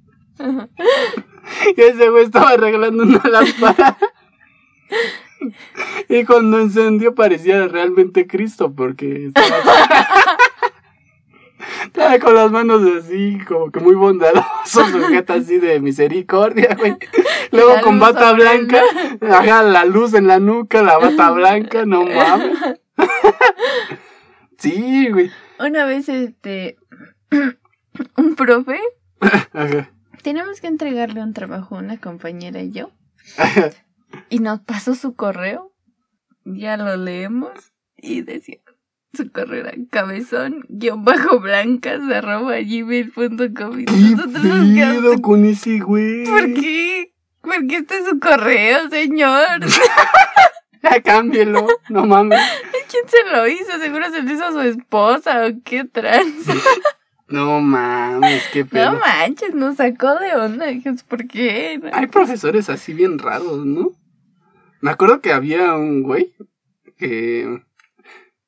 Y 1.75 1.81
ese 1.81 2.09
güey 2.09 2.25
estaba 2.25 2.49
arreglando 2.51 3.03
una 3.03 3.21
lámpara. 3.29 3.97
Y 6.09 6.25
cuando 6.25 6.59
encendió 6.59 7.15
parecía 7.15 7.67
realmente 7.67 8.27
Cristo 8.27 8.73
porque 8.73 9.27
estaba, 9.27 9.57
estaba 11.83 12.19
con 12.19 12.35
las 12.35 12.51
manos 12.51 12.81
así, 12.97 13.39
como 13.47 13.71
que 13.71 13.79
muy 13.79 13.95
bondadoso, 13.95 14.85
sujeta 14.91 15.35
así 15.35 15.59
de 15.59 15.79
misericordia, 15.79 16.75
güey. 16.77 16.97
Luego 17.51 17.75
La 17.75 17.81
con 17.81 17.99
bata 17.99 18.33
blanca, 18.33 18.81
haga 19.21 19.63
la 19.63 19.85
luz 19.85 20.13
en 20.13 20.27
la 20.27 20.39
nuca, 20.39 20.81
la 20.81 20.97
bata 20.97 21.31
blanca, 21.31 21.85
no 21.85 22.05
mames. 22.05 22.57
Sí, 24.57 25.09
güey. 25.09 25.31
Una 25.59 25.85
vez, 25.85 26.09
este. 26.09 26.77
Un 28.17 28.35
profe. 28.35 28.79
Ajá. 29.53 29.91
Tenemos 30.21 30.59
que 30.59 30.67
entregarle 30.67 31.21
un 31.21 31.33
trabajo 31.33 31.75
a 31.75 31.79
una 31.79 31.99
compañera 31.99 32.61
y 32.61 32.71
yo. 32.71 32.91
Ajá. 33.37 33.69
Y 34.29 34.39
nos 34.39 34.61
pasó 34.61 34.95
su 34.95 35.15
correo. 35.15 35.73
Ya 36.43 36.77
lo 36.77 36.95
leemos. 36.97 37.73
Y 37.97 38.21
decía. 38.21 38.59
Su 39.13 39.31
correo 39.31 39.61
era 39.61 39.73
cabezón 39.89 40.65
guion 40.67 41.05
bajo 41.05 41.39
blancas 41.39 42.01
arroba 42.11 42.57
gmail.com. 42.59 43.85
¿Qué 43.85 44.15
nos 44.15 44.73
quedamos. 44.73 45.21
con 45.21 45.45
ese 45.45 45.79
güey? 45.79 46.25
¿Por 46.25 46.53
qué? 46.53 47.13
¿Por 47.41 47.65
qué 47.67 47.77
este 47.77 47.97
es 47.99 48.05
su 48.09 48.19
correo, 48.19 48.89
señor? 48.89 49.61
Ya 50.83 51.01
cámbielo, 51.01 51.65
no 51.89 52.05
mames. 52.05 52.39
¿Quién 52.91 53.03
se 53.07 53.31
lo 53.31 53.47
hizo? 53.47 53.79
Seguro 53.79 54.11
se 54.11 54.21
lo 54.21 54.31
hizo 54.31 54.51
su 54.51 54.61
esposa 54.61 55.47
o 55.47 55.49
qué 55.63 55.83
trans. 55.85 56.45
No 57.27 57.59
mames, 57.59 58.43
qué 58.53 58.65
pedo. 58.65 58.91
No 58.91 58.99
manches, 58.99 59.55
nos 59.55 59.77
sacó 59.77 60.13
de 60.19 60.35
onda. 60.35 60.67
¿por 61.07 61.27
qué? 61.27 61.81
Hay 61.91 62.05
profesores 62.05 62.69
así 62.69 62.93
bien 62.93 63.17
raros, 63.17 63.65
¿no? 63.65 63.93
Me 64.85 64.91
acuerdo 64.91 65.19
que 65.19 65.33
había 65.33 65.73
un 65.73 66.03
güey 66.03 66.35
que... 66.95 67.63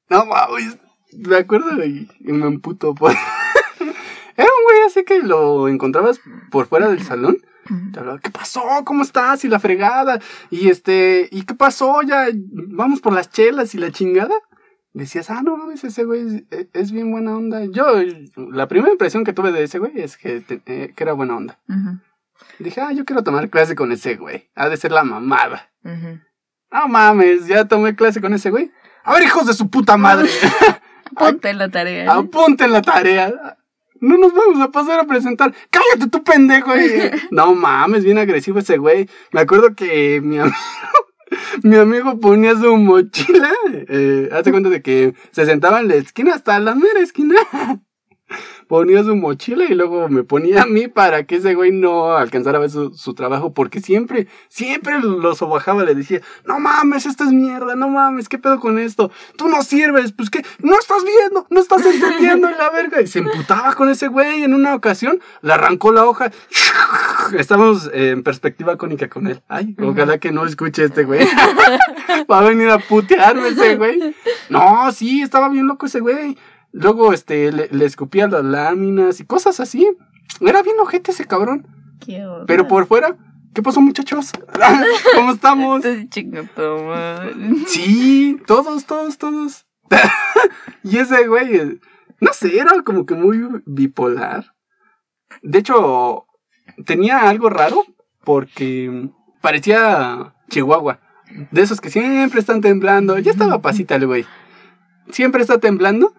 No 0.08 0.26
mames, 0.28 0.78
me 1.14 1.36
acuerdo 1.38 1.84
y, 1.84 2.08
me 2.20 2.46
emputo 2.46 2.94
por... 2.94 3.12
Era 4.38 4.46
un 4.48 4.64
güey 4.66 4.82
así 4.86 5.04
que 5.04 5.24
lo 5.24 5.68
encontrabas 5.68 6.22
por 6.52 6.68
fuera 6.68 6.90
del 6.90 7.02
salón. 7.02 7.38
Te 7.92 8.00
hablaba, 8.00 8.20
¿qué 8.20 8.30
pasó? 8.30 8.62
¿Cómo 8.86 9.02
estás? 9.02 9.44
Y 9.46 9.48
la 9.48 9.60
fregada. 9.60 10.20
Y 10.52 10.70
este, 10.70 11.28
¿y 11.32 11.42
qué 11.42 11.56
pasó? 11.56 12.04
Ya 12.04 12.28
vamos 12.54 13.02
por 13.02 13.14
las 13.14 13.32
chelas 13.32 13.74
y 13.74 13.80
la 13.80 13.92
chingada. 13.92 14.36
Decías, 14.94 15.32
ah, 15.32 15.42
no 15.44 15.58
mames, 15.58 15.84
ese 15.84 16.04
güey 16.04 16.46
es, 16.52 16.68
es 16.72 16.92
bien 16.92 17.12
buena 17.12 17.36
onda. 17.36 17.66
Yo, 17.66 17.86
la 18.52 18.68
primera 18.68 18.92
impresión 18.92 19.24
que 19.24 19.34
tuve 19.34 19.52
de 19.52 19.64
ese 19.64 19.80
güey 19.80 19.92
es 20.00 20.18
que, 20.18 20.40
te- 20.42 20.62
eh, 20.68 20.94
que 20.96 21.04
era 21.04 21.14
buena 21.14 21.36
onda. 21.36 21.60
Dije, 22.60 22.80
ah, 22.82 22.92
yo 22.94 23.06
quiero 23.06 23.24
tomar 23.24 23.50
clase 23.50 23.74
con 23.76 23.92
ese 23.92 24.16
güey. 24.18 24.50
Ha 24.56 24.70
de 24.70 24.78
ser 24.78 24.92
la 24.92 25.04
mamada. 25.04 25.72
ujú. 25.84 26.20
No 26.72 26.88
mames, 26.88 27.48
ya 27.48 27.66
tomé 27.66 27.96
clase 27.96 28.22
con 28.22 28.34
ese 28.34 28.50
güey. 28.50 28.72
A 29.04 29.14
ver, 29.14 29.24
hijos 29.24 29.48
de 29.48 29.54
su 29.54 29.70
puta 29.70 29.98
madre. 29.98 30.30
Ponte 31.16 31.54
la 31.54 31.70
tarea. 31.70 32.04
¿eh? 32.04 32.08
Apunten 32.10 32.72
la 32.74 32.82
tarea. 32.82 33.58
No 34.00 34.18
nos 34.18 34.34
vamos 34.34 34.60
a 34.62 34.70
pasar 34.70 35.00
a 35.00 35.06
presentar. 35.06 35.54
Cállate 35.72 36.10
tú, 36.12 36.24
pendejo. 36.24 36.76
Y- 36.76 37.10
No 37.32 37.54
mames, 37.56 38.04
bien 38.04 38.18
agresivo 38.18 38.60
ese 38.60 38.78
güey. 38.78 39.10
Me 39.32 39.42
acuerdo 39.42 39.74
que 39.76 40.20
mi 40.22 40.38
amigo, 40.38 40.56
mi 41.64 41.78
amigo 41.78 42.20
ponía 42.20 42.54
su 42.56 42.76
mochila. 42.78 43.52
Eh, 43.90 44.30
hace 44.34 44.52
cuenta 44.52 44.70
de 44.70 44.82
que 44.82 45.14
se 45.32 45.46
sentaba 45.46 45.80
en 45.80 45.88
la 45.88 45.96
esquina 45.96 46.36
hasta 46.36 46.60
la 46.60 46.76
mera 46.76 47.00
esquina. 47.00 47.36
Ponía 48.68 49.04
su 49.04 49.16
mochila 49.16 49.66
y 49.66 49.74
luego 49.74 50.10
me 50.10 50.24
ponía 50.24 50.64
a 50.64 50.66
mí 50.66 50.88
para 50.88 51.24
que 51.24 51.38
ese 51.38 51.56
güey 51.56 51.72
no 51.72 52.16
alcanzara 52.16 52.58
a 52.58 52.62
ver 52.62 52.70
su, 52.70 52.94
su 52.94 53.14
trabajo. 53.14 53.54
Porque 53.54 53.80
siempre, 53.80 54.28
siempre 54.50 55.00
lo 55.00 55.36
sobajaba. 55.36 55.84
Le 55.84 55.96
decía, 55.96 56.22
no 56.46 56.60
mames, 56.60 57.06
esto 57.06 57.24
es 57.24 57.32
mierda. 57.32 57.76
No 57.76 57.90
mames, 57.90 58.28
¿qué 58.30 58.38
pedo 58.38 58.60
con 58.60 58.80
esto? 58.80 59.12
Tú 59.38 59.48
no 59.48 59.64
sirves. 59.64 60.12
Pues 60.12 60.30
que 60.30 60.44
no 60.60 60.78
estás 60.78 61.04
viendo, 61.04 61.48
no 61.50 61.60
estás 61.60 61.86
entendiendo 61.86 62.50
en 62.50 62.58
la 62.58 62.70
verga. 62.70 63.02
Y 63.02 63.08
se 63.08 63.20
emputaba 63.20 63.74
con 63.74 63.90
ese 63.90 64.08
güey. 64.08 64.44
En 64.44 64.54
una 64.54 64.76
ocasión 64.76 65.22
le 65.42 65.54
arrancó 65.54 65.92
la 65.92 66.06
hoja. 66.06 66.32
Estábamos 67.38 67.90
eh, 67.94 68.12
en 68.12 68.24
perspectiva 68.24 68.78
cónica 68.78 69.08
con 69.10 69.28
él. 69.28 69.42
Ay, 69.48 69.76
ojalá 69.82 70.18
que 70.18 70.32
no 70.32 70.46
escuche 70.46 70.84
este 70.84 71.04
güey. 71.04 71.28
Va 72.32 72.40
a 72.40 72.44
venir 72.44 72.70
a 72.70 72.80
putearme 72.80 73.50
ese 73.50 73.76
güey. 73.76 74.16
No, 74.50 74.92
sí, 74.92 75.22
estaba 75.22 75.50
bien 75.50 75.68
loco 75.68 75.86
ese 75.86 76.00
güey. 76.00 76.38
Luego, 76.72 77.14
este, 77.14 77.52
le, 77.52 77.70
le 77.70 77.86
escupía 77.86 78.28
las 78.28 78.44
láminas 78.44 79.20
y 79.20 79.26
cosas 79.26 79.60
así. 79.60 79.88
Era 80.42 80.62
bien 80.62 80.76
ojete 80.80 81.12
ese 81.12 81.26
cabrón. 81.26 81.68
Qué. 82.06 82.24
Pero 82.46 82.68
por 82.68 82.86
fuera, 82.86 83.16
¿qué 83.54 83.62
pasó, 83.62 83.82
muchachos? 83.82 84.32
¿Cómo 85.16 85.32
estamos? 85.32 85.84
Sí, 87.68 88.38
todos, 88.46 88.86
todos, 88.86 89.18
todos. 89.18 89.66
y 90.84 90.98
ese 90.98 91.28
güey, 91.28 91.56
eh, 91.56 91.80
no 92.20 92.34
sé, 92.34 92.60
era 92.60 92.82
como 92.84 93.06
que 93.06 93.16
muy 93.16 93.62
bipolar. 93.66 94.54
De 95.42 95.60
hecho, 95.60 96.26
tenía 96.86 97.30
algo 97.30 97.50
raro 97.50 97.84
porque 98.24 99.10
parecía 99.42 100.36
Chihuahua. 100.50 101.00
De 101.52 101.62
esos 101.62 101.82
que 101.82 101.90
siempre 101.90 102.40
están 102.40 102.62
temblando. 102.62 103.18
Ya 103.20 103.32
estaba 103.32 103.62
pasita 103.62 103.96
el 103.96 104.08
güey. 104.08 104.26
Siempre 105.12 105.42
está 105.42 105.58
temblando, 105.60 106.14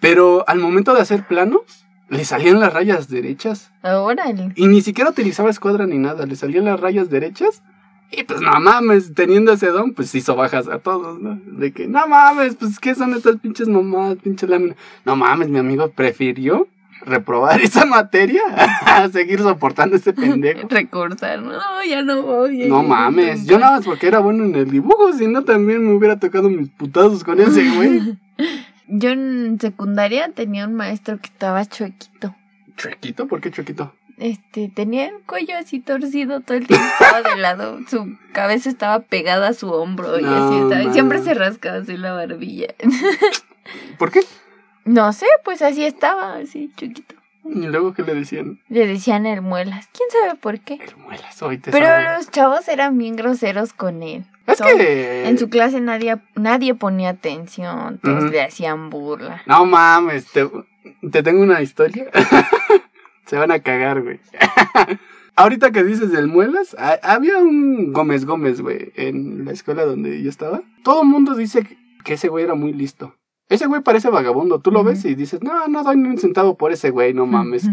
pero 0.00 0.44
al 0.48 0.58
momento 0.58 0.94
de 0.94 1.00
hacer 1.00 1.26
planos, 1.26 1.86
le 2.08 2.24
salían 2.24 2.58
las 2.58 2.72
rayas 2.72 3.08
derechas. 3.08 3.70
Órale. 3.82 4.52
Y 4.56 4.66
ni 4.66 4.82
siquiera 4.82 5.10
utilizaba 5.10 5.50
escuadra 5.50 5.86
ni 5.86 5.98
nada, 5.98 6.26
le 6.26 6.36
salían 6.36 6.64
las 6.64 6.80
rayas 6.80 7.08
derechas. 7.08 7.62
Y 8.10 8.24
pues 8.24 8.40
no 8.40 8.58
mames, 8.58 9.14
teniendo 9.14 9.52
ese 9.52 9.68
don, 9.68 9.94
pues 9.94 10.12
hizo 10.16 10.34
bajas 10.34 10.66
a 10.66 10.80
todos, 10.80 11.20
¿no? 11.20 11.38
De 11.44 11.72
que, 11.72 11.86
no 11.86 12.08
mames, 12.08 12.56
pues 12.56 12.80
¿qué 12.80 12.96
son 12.96 13.14
estas 13.14 13.36
pinches 13.36 13.68
mamadas, 13.68 14.16
pinches 14.16 14.50
láminas? 14.50 14.76
No 15.04 15.14
mames, 15.14 15.48
mi 15.48 15.60
amigo 15.60 15.90
prefirió 15.92 16.66
reprobar 17.02 17.60
esa 17.62 17.86
materia 17.86 18.42
a 18.84 19.08
seguir 19.08 19.40
soportando 19.40 19.96
ese 19.96 20.12
pendejo. 20.12 20.66
Recursar. 20.70 21.40
No, 21.40 21.60
ya 21.88 22.02
no 22.02 22.22
voy. 22.22 22.68
No 22.68 22.82
mames, 22.82 23.46
yo 23.46 23.58
nada 23.58 23.76
más 23.76 23.84
porque 23.84 24.08
era 24.08 24.18
bueno 24.18 24.44
en 24.44 24.54
el 24.56 24.70
dibujo, 24.70 25.12
si 25.12 25.28
no 25.28 25.44
también 25.44 25.86
me 25.86 25.94
hubiera 25.94 26.18
tocado 26.18 26.50
mis 26.50 26.68
putazos 26.70 27.22
con 27.22 27.40
ese 27.40 27.68
güey. 27.70 28.18
Yo 28.90 29.10
en 29.10 29.58
secundaria 29.60 30.30
tenía 30.32 30.66
un 30.66 30.74
maestro 30.74 31.18
que 31.18 31.28
estaba 31.28 31.64
chuequito. 31.64 32.34
¿Chuequito? 32.76 33.26
¿Por 33.28 33.40
qué 33.40 33.50
chuequito? 33.50 33.94
Este, 34.18 34.68
tenía 34.68 35.06
el 35.08 35.14
cuello 35.24 35.56
así 35.56 35.80
torcido, 35.80 36.40
todo 36.40 36.58
el 36.58 36.66
tiempo 36.66 36.84
estaba 37.00 37.22
de 37.30 37.40
lado, 37.40 37.78
su 37.88 38.18
cabeza 38.32 38.68
estaba 38.68 39.00
pegada 39.00 39.48
a 39.48 39.52
su 39.54 39.70
hombro 39.72 40.18
y 40.20 40.24
así 40.24 40.56
estaba. 40.58 40.82
Y 40.82 40.92
siempre 40.92 41.22
se 41.22 41.32
rascaba 41.34 41.78
así 41.78 41.96
la 41.96 42.12
barbilla. 42.12 42.68
¿Por 43.98 44.10
qué? 44.10 44.20
No 44.84 45.12
sé, 45.12 45.26
pues 45.44 45.62
así 45.62 45.84
estaba, 45.84 46.34
así 46.36 46.70
chiquito. 46.76 47.14
Y 47.44 47.66
luego, 47.66 47.94
¿qué 47.94 48.02
le 48.02 48.14
decían? 48.14 48.60
Le 48.68 48.86
decían 48.86 49.24
el 49.24 49.40
muelas, 49.40 49.88
quién 49.92 50.08
sabe 50.10 50.38
por 50.38 50.60
qué. 50.60 50.74
El 50.74 50.96
muelas, 50.96 51.40
hoy 51.42 51.56
te 51.58 51.70
Pero 51.70 51.86
sabe. 51.86 52.16
los 52.16 52.30
chavos 52.30 52.68
eran 52.68 52.98
bien 52.98 53.16
groseros 53.16 53.72
con 53.72 54.02
él. 54.02 54.24
Es 54.52 54.58
Todos- 54.58 54.72
que... 54.76 55.28
En 55.28 55.38
su 55.38 55.48
clase 55.48 55.80
nadie, 55.80 56.16
nadie 56.34 56.74
ponía 56.74 57.10
atención, 57.10 57.98
todos 58.02 58.30
le 58.30 58.42
hacían 58.42 58.90
burla. 58.90 59.42
No 59.46 59.64
mames, 59.66 60.26
te, 60.32 60.48
te 61.10 61.22
tengo 61.22 61.42
una 61.42 61.60
historia. 61.62 62.06
Se 63.26 63.36
van 63.36 63.50
a 63.52 63.60
cagar, 63.60 64.02
güey. 64.02 64.20
Ahorita 65.36 65.70
que 65.70 65.84
dices 65.84 66.10
del 66.12 66.26
muelas, 66.26 66.74
ha- 66.78 66.98
había 67.02 67.38
un 67.38 67.92
Gómez 67.92 68.24
Gómez, 68.26 68.60
güey, 68.60 68.92
en 68.96 69.44
la 69.44 69.52
escuela 69.52 69.84
donde 69.84 70.22
yo 70.22 70.28
estaba. 70.28 70.62
Todo 70.82 71.02
el 71.02 71.08
mundo 71.08 71.34
dice 71.34 71.62
que, 71.62 71.78
que 72.04 72.14
ese 72.14 72.28
güey 72.28 72.44
era 72.44 72.54
muy 72.54 72.72
listo. 72.72 73.14
Ese 73.48 73.66
güey 73.66 73.80
parece 73.82 74.10
vagabundo. 74.10 74.60
Tú 74.60 74.70
lo 74.70 74.84
ves 74.84 75.04
y 75.04 75.14
dices, 75.14 75.42
no, 75.42 75.66
no 75.68 75.82
doy 75.82 75.96
ni 75.96 76.08
un 76.08 76.18
centavo 76.18 76.56
por 76.56 76.72
ese 76.72 76.90
güey, 76.90 77.14
no 77.14 77.26
mames. 77.26 77.68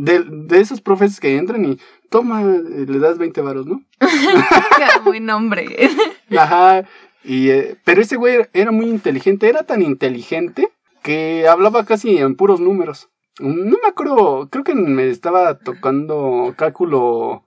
De, 0.00 0.24
de 0.24 0.60
esos 0.60 0.80
profes 0.80 1.18
que 1.18 1.36
entran 1.36 1.64
y 1.64 1.78
toma, 2.08 2.42
eh, 2.42 2.86
le 2.86 2.98
das 3.00 3.18
20 3.18 3.40
varos, 3.40 3.66
¿no? 3.66 3.82
Buen 5.04 5.26
nombre. 5.26 5.90
Ajá. 6.36 6.84
Y, 7.24 7.50
eh, 7.50 7.76
pero 7.84 8.00
ese 8.00 8.16
güey 8.16 8.46
era 8.52 8.70
muy 8.70 8.86
inteligente, 8.86 9.48
era 9.48 9.64
tan 9.64 9.82
inteligente 9.82 10.68
que 11.02 11.48
hablaba 11.48 11.84
casi 11.84 12.16
en 12.16 12.36
puros 12.36 12.60
números. 12.60 13.08
No 13.40 13.76
me 13.82 13.88
acuerdo, 13.88 14.48
creo 14.50 14.64
que 14.64 14.74
me 14.74 15.08
estaba 15.08 15.58
tocando 15.58 16.54
cálculo 16.56 17.44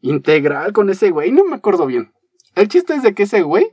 integral 0.00 0.72
con 0.72 0.88
ese 0.88 1.10
güey, 1.10 1.30
no 1.30 1.44
me 1.44 1.56
acuerdo 1.56 1.86
bien. 1.86 2.12
El 2.54 2.68
chiste 2.68 2.94
es 2.94 3.02
de 3.02 3.14
que 3.14 3.24
ese 3.24 3.42
güey, 3.42 3.72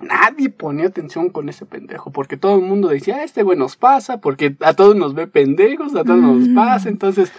nadie 0.00 0.50
ponía 0.50 0.86
atención 0.86 1.30
con 1.30 1.48
ese 1.48 1.66
pendejo, 1.66 2.10
porque 2.12 2.36
todo 2.36 2.56
el 2.56 2.62
mundo 2.62 2.88
decía, 2.88 3.16
"Ah, 3.18 3.24
este 3.24 3.42
güey 3.42 3.58
nos 3.58 3.76
pasa, 3.76 4.20
porque 4.20 4.56
a 4.60 4.74
todos 4.74 4.96
nos 4.96 5.14
ve 5.14 5.26
pendejos, 5.26 5.94
a 5.94 6.04
todos 6.04 6.20
nos 6.20 6.48
pasa, 6.48 6.88
entonces, 6.88 7.32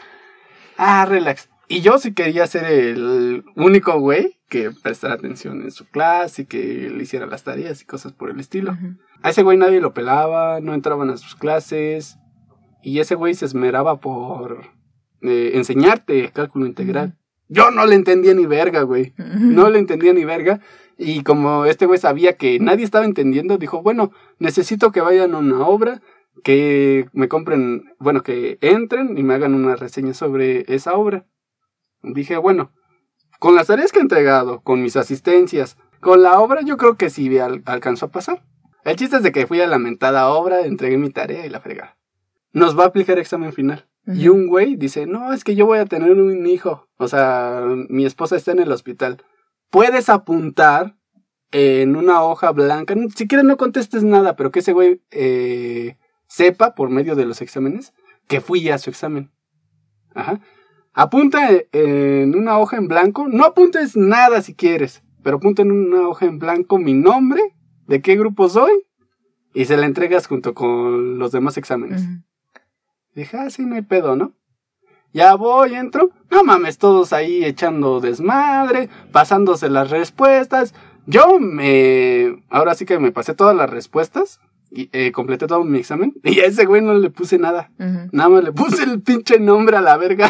ah, 0.77 1.05
relax. 1.05 1.49
Y 1.67 1.81
yo 1.81 1.97
sí 1.97 2.13
quería 2.13 2.45
ser 2.45 2.65
el 2.65 3.43
único 3.55 3.99
güey 3.99 4.37
que 4.49 4.71
prestara 4.71 5.15
atención 5.15 5.63
en 5.63 5.71
su 5.71 5.85
clase 5.85 6.43
y 6.43 6.45
que 6.45 6.89
le 6.89 7.03
hiciera 7.03 7.25
las 7.25 7.43
tareas 7.43 7.81
y 7.81 7.85
cosas 7.85 8.13
por 8.13 8.29
el 8.29 8.39
estilo. 8.39 8.77
A 9.23 9.31
ese 9.31 9.41
güey 9.41 9.57
nadie 9.57 9.81
lo 9.81 9.93
pelaba, 9.93 10.59
no 10.61 10.73
entraban 10.73 11.09
a 11.09 11.17
sus 11.17 11.35
clases. 11.35 12.17
Y 12.83 12.99
ese 12.99 13.15
güey 13.15 13.33
se 13.33 13.45
esmeraba 13.45 13.99
por 13.99 14.67
eh, 15.21 15.51
enseñarte 15.55 16.29
cálculo 16.31 16.67
integral. 16.67 17.17
Yo 17.47 17.71
no 17.71 17.85
le 17.87 17.95
entendía 17.95 18.35
ni 18.35 18.45
verga, 18.45 18.83
güey. 18.83 19.13
No 19.17 19.69
le 19.69 19.79
entendía 19.79 20.13
ni 20.13 20.23
verga. 20.23 20.59
Y 20.97 21.23
como 21.23 21.65
este 21.65 21.85
güey 21.85 21.99
sabía 21.99 22.37
que 22.37 22.59
nadie 22.59 22.85
estaba 22.85 23.05
entendiendo, 23.05 23.57
dijo, 23.57 23.81
bueno, 23.81 24.11
necesito 24.39 24.91
que 24.91 25.01
vayan 25.01 25.35
a 25.35 25.39
una 25.39 25.67
obra, 25.67 26.01
que 26.43 27.07
me 27.13 27.27
compren, 27.27 27.93
bueno, 27.99 28.23
que 28.23 28.57
entren 28.61 29.17
y 29.17 29.23
me 29.23 29.33
hagan 29.33 29.53
una 29.53 29.75
reseña 29.75 30.13
sobre 30.13 30.65
esa 30.73 30.93
obra. 30.93 31.25
Dije, 32.01 32.37
bueno, 32.37 32.71
con 33.39 33.55
las 33.55 33.67
tareas 33.67 33.91
que 33.91 33.99
he 33.99 34.01
entregado, 34.01 34.61
con 34.61 34.81
mis 34.81 34.95
asistencias, 34.95 35.77
con 36.01 36.21
la 36.21 36.39
obra, 36.39 36.61
yo 36.61 36.77
creo 36.77 36.95
que 36.95 37.09
sí 37.09 37.37
al- 37.39 37.63
alcanzó 37.65 38.07
a 38.07 38.11
pasar. 38.11 38.43
El 38.83 38.95
chiste 38.95 39.17
es 39.17 39.23
de 39.23 39.31
que 39.31 39.47
fui 39.47 39.59
a 39.61 39.67
la 39.67 39.79
mentada 39.79 40.29
obra, 40.29 40.61
entregué 40.61 40.97
mi 40.97 41.09
tarea 41.09 41.45
y 41.45 41.49
la 41.49 41.59
fregada. 41.59 41.97
Nos 42.53 42.77
va 42.77 42.83
a 42.83 42.87
aplicar 42.87 43.17
examen 43.19 43.51
final. 43.51 43.87
Y 44.07 44.27
un 44.27 44.47
güey 44.47 44.75
dice, 44.75 45.07
no, 45.07 45.33
es 45.33 45.43
que 45.43 45.55
yo 45.55 45.65
voy 45.65 45.79
a 45.79 45.85
tener 45.85 46.11
un 46.11 46.45
hijo. 46.45 46.87
O 46.97 47.07
sea, 47.07 47.63
mi 47.89 48.05
esposa 48.05 48.35
está 48.35 48.51
en 48.51 48.59
el 48.59 48.71
hospital. 48.71 49.23
Puedes 49.75 50.07
apuntar 50.07 50.95
en 51.51 51.97
una 51.97 52.23
hoja 52.23 52.51
blanca. 52.51 52.95
ni 52.95 53.11
siquiera 53.11 53.43
no 53.43 53.57
contestes 53.57 54.05
nada, 54.05 54.37
pero 54.37 54.49
que 54.49 54.59
ese 54.59 54.71
güey 54.71 55.01
eh, 55.11 55.97
sepa 56.27 56.75
por 56.75 56.89
medio 56.89 57.13
de 57.17 57.25
los 57.25 57.41
exámenes 57.41 57.93
que 58.29 58.39
fui 58.39 58.69
a 58.69 58.77
su 58.77 58.89
examen. 58.89 59.33
Ajá. 60.13 60.39
Apunta 60.93 61.49
en 61.73 62.37
una 62.37 62.57
hoja 62.57 62.77
en 62.77 62.87
blanco. 62.87 63.27
No 63.27 63.43
apuntes 63.43 63.97
nada 63.97 64.41
si 64.41 64.55
quieres, 64.55 65.03
pero 65.23 65.37
apunta 65.37 65.63
en 65.63 65.73
una 65.73 66.07
hoja 66.07 66.25
en 66.25 66.39
blanco 66.39 66.77
mi 66.77 66.93
nombre, 66.93 67.41
de 67.85 68.01
qué 68.01 68.15
grupo 68.15 68.47
soy, 68.47 68.71
y 69.53 69.65
se 69.65 69.75
la 69.75 69.87
entregas 69.87 70.27
junto 70.27 70.53
con 70.53 71.19
los 71.19 71.33
demás 71.33 71.57
exámenes. 71.57 72.01
Ujú. 72.01 72.23
Dije, 73.13 73.37
ah, 73.37 73.49
sí, 73.49 73.65
no 73.65 73.75
hay 73.75 73.81
pedo, 73.81 74.15
¿no? 74.15 74.31
Ya 75.15 75.33
voy, 75.35 75.75
entro. 75.75 76.09
No 76.29 76.43
mames, 76.43 76.77
todos 76.77 77.13
ahí 77.13 77.45
echando 77.45 78.01
desmadre, 78.01 78.89
pasándose 79.13 79.69
las 79.69 79.89
respuestas. 79.89 80.73
Yo 81.05 81.39
me. 81.39 82.43
Ahora 82.49 82.75
sí 82.75 82.83
que 82.83 82.99
me 82.99 83.13
pasé 83.13 83.33
todas 83.33 83.55
las 83.55 83.69
respuestas. 83.69 84.41
Y 84.71 84.89
eh, 84.91 85.13
completé 85.13 85.47
todo 85.47 85.63
mi 85.63 85.79
examen. 85.79 86.13
Y 86.25 86.41
a 86.41 86.47
ese 86.47 86.65
güey 86.65 86.81
no 86.81 86.93
le 86.95 87.09
puse 87.11 87.39
nada. 87.39 87.71
Nada 88.11 88.27
más 88.27 88.43
le 88.43 88.51
puse 88.51 88.83
el 88.83 89.01
pinche 89.01 89.39
nombre 89.39 89.77
a 89.77 89.81
la 89.81 89.95
verga. 89.95 90.29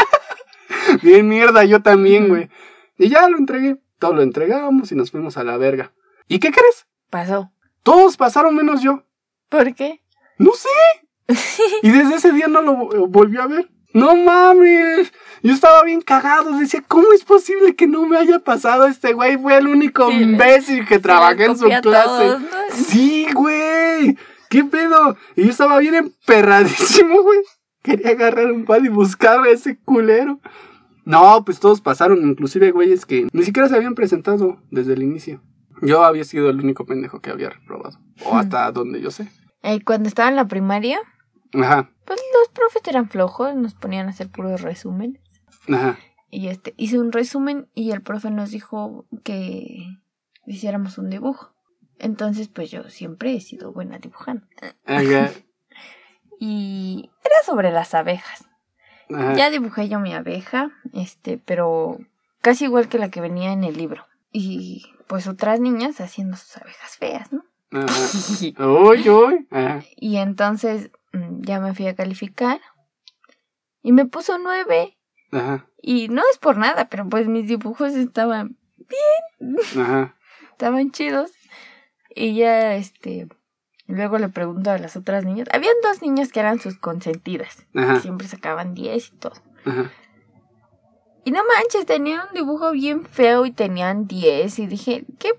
Bien 1.02 1.28
mierda, 1.28 1.62
yo 1.64 1.82
también, 1.82 2.28
güey. 2.28 2.48
Y 2.96 3.10
ya 3.10 3.28
lo 3.28 3.36
entregué. 3.36 3.76
Todo 3.98 4.14
lo 4.14 4.22
entregamos 4.22 4.90
y 4.90 4.94
nos 4.94 5.10
fuimos 5.10 5.36
a 5.36 5.44
la 5.44 5.58
verga. 5.58 5.92
¿Y 6.28 6.38
qué 6.38 6.50
crees? 6.50 6.86
Pasó. 7.10 7.52
Todos 7.82 8.16
pasaron 8.16 8.54
menos 8.56 8.80
yo. 8.80 9.02
¿Por 9.50 9.74
qué? 9.74 10.00
No 10.38 10.52
sé. 10.52 11.05
Y 11.82 11.90
desde 11.90 12.14
ese 12.16 12.32
día 12.32 12.48
no 12.48 12.62
lo 12.62 12.72
vo- 12.74 13.08
volvió 13.08 13.42
a 13.42 13.46
ver. 13.46 13.70
No 13.94 14.14
mames. 14.14 15.12
Yo 15.42 15.52
estaba 15.54 15.82
bien 15.84 16.02
cagado. 16.02 16.58
Decía, 16.58 16.82
¿cómo 16.86 17.12
es 17.14 17.24
posible 17.24 17.74
que 17.74 17.86
no 17.86 18.04
me 18.06 18.18
haya 18.18 18.40
pasado 18.40 18.86
este 18.86 19.12
güey? 19.14 19.38
Fue 19.38 19.56
el 19.56 19.68
único 19.68 20.10
Sí, 20.10 20.18
imbécil 20.22 20.86
que 20.86 20.98
trabajé 20.98 21.46
en 21.46 21.56
su 21.56 21.64
clase. 21.66 21.82
todos, 21.82 22.40
¿no? 22.42 22.46
Sí, 22.72 23.26
güey. 23.32 24.18
¿Qué 24.50 24.64
pedo? 24.64 25.16
Y 25.34 25.44
yo 25.44 25.50
estaba 25.50 25.78
bien 25.78 25.94
emperradísimo, 25.94 27.22
güey. 27.22 27.38
Quería 27.82 28.10
agarrar 28.10 28.52
un 28.52 28.64
palo 28.64 28.84
y 28.84 28.88
buscar 28.90 29.40
a 29.40 29.48
ese 29.48 29.78
culero. 29.78 30.40
No, 31.04 31.44
pues 31.44 31.60
todos 31.60 31.80
pasaron, 31.80 32.28
inclusive 32.28 32.72
güeyes 32.72 33.06
que 33.06 33.28
ni 33.32 33.44
siquiera 33.44 33.68
se 33.68 33.76
habían 33.76 33.94
presentado 33.94 34.60
desde 34.70 34.92
el 34.94 35.02
inicio. 35.04 35.40
Yo 35.80 36.04
había 36.04 36.24
sido 36.24 36.50
el 36.50 36.58
único 36.60 36.84
pendejo 36.84 37.20
que 37.20 37.30
había 37.30 37.48
reprobado. 37.50 37.98
O 38.24 38.36
hasta 38.36 38.70
donde 38.72 39.00
yo 39.00 39.10
sé. 39.10 39.28
Eh, 39.62 39.80
cuando 39.84 40.08
estaba 40.08 40.28
en 40.28 40.36
la 40.36 40.46
primaria, 40.48 40.98
Ajá, 41.62 41.90
pues 42.04 42.20
los 42.38 42.48
profes 42.48 42.82
eran 42.86 43.08
flojos, 43.08 43.54
nos 43.54 43.74
ponían 43.74 44.06
a 44.06 44.10
hacer 44.10 44.28
puros 44.30 44.60
resúmenes. 44.62 45.22
ajá. 45.68 45.98
Y 46.28 46.48
este, 46.48 46.74
hice 46.76 46.98
un 46.98 47.12
resumen 47.12 47.68
y 47.74 47.92
el 47.92 48.02
profe 48.02 48.30
nos 48.30 48.50
dijo 48.50 49.06
que 49.22 49.86
hiciéramos 50.44 50.98
un 50.98 51.08
dibujo. 51.08 51.52
Entonces, 51.98 52.48
pues 52.48 52.70
yo 52.70 52.90
siempre 52.90 53.34
he 53.34 53.40
sido 53.40 53.72
buena 53.72 53.98
dibujando. 53.98 54.44
Ajá, 54.84 55.30
Y 56.38 57.10
era 57.24 57.34
sobre 57.44 57.70
las 57.70 57.94
abejas. 57.94 58.44
ajá. 59.08 59.34
Ya 59.34 59.50
dibujé 59.50 59.88
yo 59.88 59.98
mi 60.00 60.12
abeja, 60.12 60.72
este, 60.92 61.38
pero 61.38 61.98
casi 62.42 62.64
igual 62.64 62.88
que 62.88 62.98
la 62.98 63.08
que 63.10 63.20
venía 63.20 63.52
en 63.52 63.64
el 63.64 63.76
libro. 63.76 64.04
Y 64.32 64.84
pues 65.06 65.28
otras 65.28 65.60
niñas 65.60 66.00
haciendo 66.00 66.36
sus 66.36 66.56
abejas 66.58 66.96
feas, 66.98 67.32
¿no? 67.32 67.44
Ajá. 67.70 67.86
Uy, 68.66 69.08
uy. 69.08 69.46
Ajá. 69.50 69.82
Y 69.96 70.16
entonces 70.16 70.90
ya 71.40 71.60
me 71.60 71.74
fui 71.74 71.86
a 71.86 71.94
calificar 71.94 72.60
y 73.82 73.92
me 73.92 74.04
puso 74.06 74.38
nueve. 74.38 74.98
Ajá. 75.32 75.68
Y 75.80 76.08
no 76.08 76.22
es 76.30 76.38
por 76.38 76.56
nada, 76.56 76.88
pero 76.88 77.08
pues 77.08 77.28
mis 77.28 77.46
dibujos 77.46 77.94
estaban, 77.94 78.56
Ajá. 79.78 80.16
estaban 80.50 80.90
chidos. 80.90 81.32
Y 82.14 82.34
ya, 82.34 82.74
este, 82.74 83.28
luego 83.86 84.18
le 84.18 84.28
pregunto 84.28 84.70
a 84.70 84.78
las 84.78 84.96
otras 84.96 85.24
niñas. 85.24 85.48
Habían 85.52 85.74
dos 85.82 86.02
niñas 86.02 86.32
que 86.32 86.40
eran 86.40 86.58
sus 86.58 86.78
consentidas. 86.78 87.66
Ajá. 87.74 88.00
Siempre 88.00 88.26
sacaban 88.26 88.74
10 88.74 89.08
y 89.08 89.16
todo. 89.16 89.34
Ajá. 89.64 89.92
Y 91.24 91.32
no 91.32 91.40
manches, 91.44 91.86
tenían 91.86 92.28
un 92.28 92.34
dibujo 92.34 92.70
bien 92.70 93.04
feo 93.04 93.46
y 93.46 93.50
tenían 93.50 94.06
10. 94.06 94.58
Y 94.60 94.66
dije, 94.66 95.04
¿qué 95.18 95.32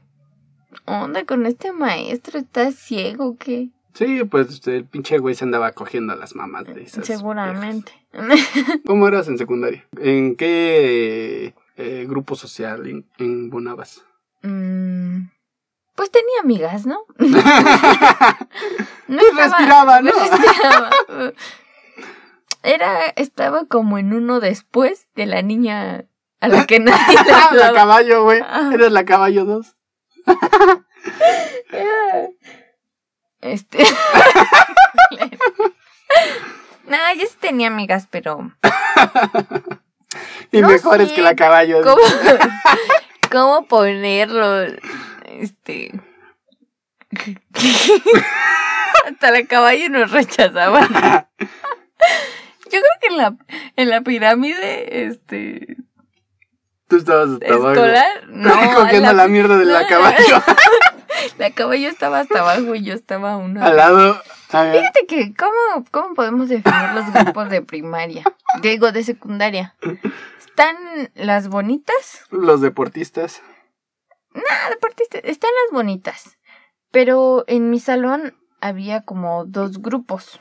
onda 0.86 1.26
con 1.26 1.46
este 1.46 1.72
maestro? 1.72 2.40
¿Está 2.40 2.72
ciego 2.72 3.38
qué? 3.38 3.70
Sí, 3.98 4.24
pues 4.26 4.62
el 4.68 4.86
pinche 4.86 5.18
güey 5.18 5.34
se 5.34 5.44
andaba 5.44 5.72
cogiendo 5.72 6.14
a 6.14 6.16
las 6.16 6.36
mamás 6.36 6.66
de 6.66 6.84
esas. 6.84 7.04
Seguramente. 7.04 7.94
viejas. 8.14 8.80
¿Cómo 8.86 9.08
eras 9.08 9.28
en 9.28 9.40
secundaria? 9.40 9.88
¿En 10.00 10.36
qué 10.36 11.56
eh, 11.78 12.06
grupo 12.08 12.36
social 12.36 12.86
en, 12.86 13.10
embonabas? 13.18 14.06
Mm, 14.44 15.30
pues 15.96 16.12
tenía 16.12 16.42
amigas, 16.44 16.86
¿no? 16.86 17.00
No 19.08 19.22
respiraba, 19.36 20.02
¿no? 20.02 20.12
respiraba. 20.32 20.92
Era, 22.62 23.04
estaba 23.16 23.66
como 23.66 23.98
en 23.98 24.14
uno 24.14 24.40
después 24.40 25.08
de 25.16 25.26
la 25.26 25.42
niña 25.42 26.06
a 26.40 26.48
la 26.48 26.68
que 26.68 26.80
nadie 26.80 27.18
le 27.26 27.32
la 27.32 27.46
hablaba. 27.46 27.74
caballo, 27.74 28.24
güey. 28.26 28.42
Eres 28.72 28.92
la 28.92 29.06
caballo 29.06 29.46
2. 29.46 29.76
Este. 33.42 33.80
no, 36.88 36.98
yo 37.16 37.26
sí 37.28 37.38
tenía 37.40 37.68
amigas, 37.68 38.08
pero. 38.10 38.52
y 40.52 40.62
No 40.62 40.70
mejores 40.70 41.10
sé, 41.10 41.16
que 41.16 41.22
la 41.22 41.36
caballo. 41.36 41.82
¿Cómo, 41.84 42.02
cómo 43.32 43.68
ponerlo? 43.68 44.64
Este. 45.26 45.92
Hasta 49.06 49.32
la 49.32 49.46
caballo 49.46 49.90
nos 49.90 50.12
rechazaban. 50.12 50.88
Yo 51.40 52.82
creo 52.82 52.84
que 53.02 53.08
en 53.08 53.18
la, 53.18 53.36
en 53.76 53.90
la 53.90 54.02
pirámide, 54.02 55.06
este. 55.08 55.78
Tú 56.88 56.98
estabas 56.98 57.30
hasta 57.32 57.54
abajo. 57.54 57.72
Escolar, 57.72 58.06
no. 58.30 58.54
cogiendo 58.76 59.14
la, 59.14 59.28
mierda 59.28 59.58
de 59.58 59.66
la 59.66 59.84
no, 59.84 59.88
caballo. 59.90 60.44
La 61.38 61.52
caballo 61.52 61.90
estaba 61.90 62.20
hasta 62.20 62.40
abajo 62.40 62.76
y 62.76 62.84
yo 62.84 62.94
estaba 62.94 63.34
a 63.34 63.38
uno. 63.38 63.64
Al 63.64 63.76
lado. 63.76 64.22
Fíjate 64.50 65.06
que, 65.08 65.34
¿cómo, 65.36 65.86
¿cómo 65.92 66.14
podemos 66.14 66.48
definir 66.48 66.90
los 66.96 67.12
grupos 67.12 67.50
de 67.50 67.62
primaria? 67.62 68.24
Digo, 68.62 68.94
de 68.94 69.04
secundaria. 69.04 69.76
Están 70.40 70.78
las 71.16 71.50
bonitas. 71.50 72.22
los 72.32 72.62
deportistas. 72.62 73.42
Ah, 74.34 74.70
deportistas. 74.70 75.22
Están 75.26 75.52
las 75.66 75.74
bonitas. 75.74 76.38
Pero 76.92 77.44
en 77.48 77.70
mi 77.70 77.80
salón 77.80 78.38
había 78.62 79.02
como 79.02 79.44
dos 79.46 79.82
grupos. 79.82 80.40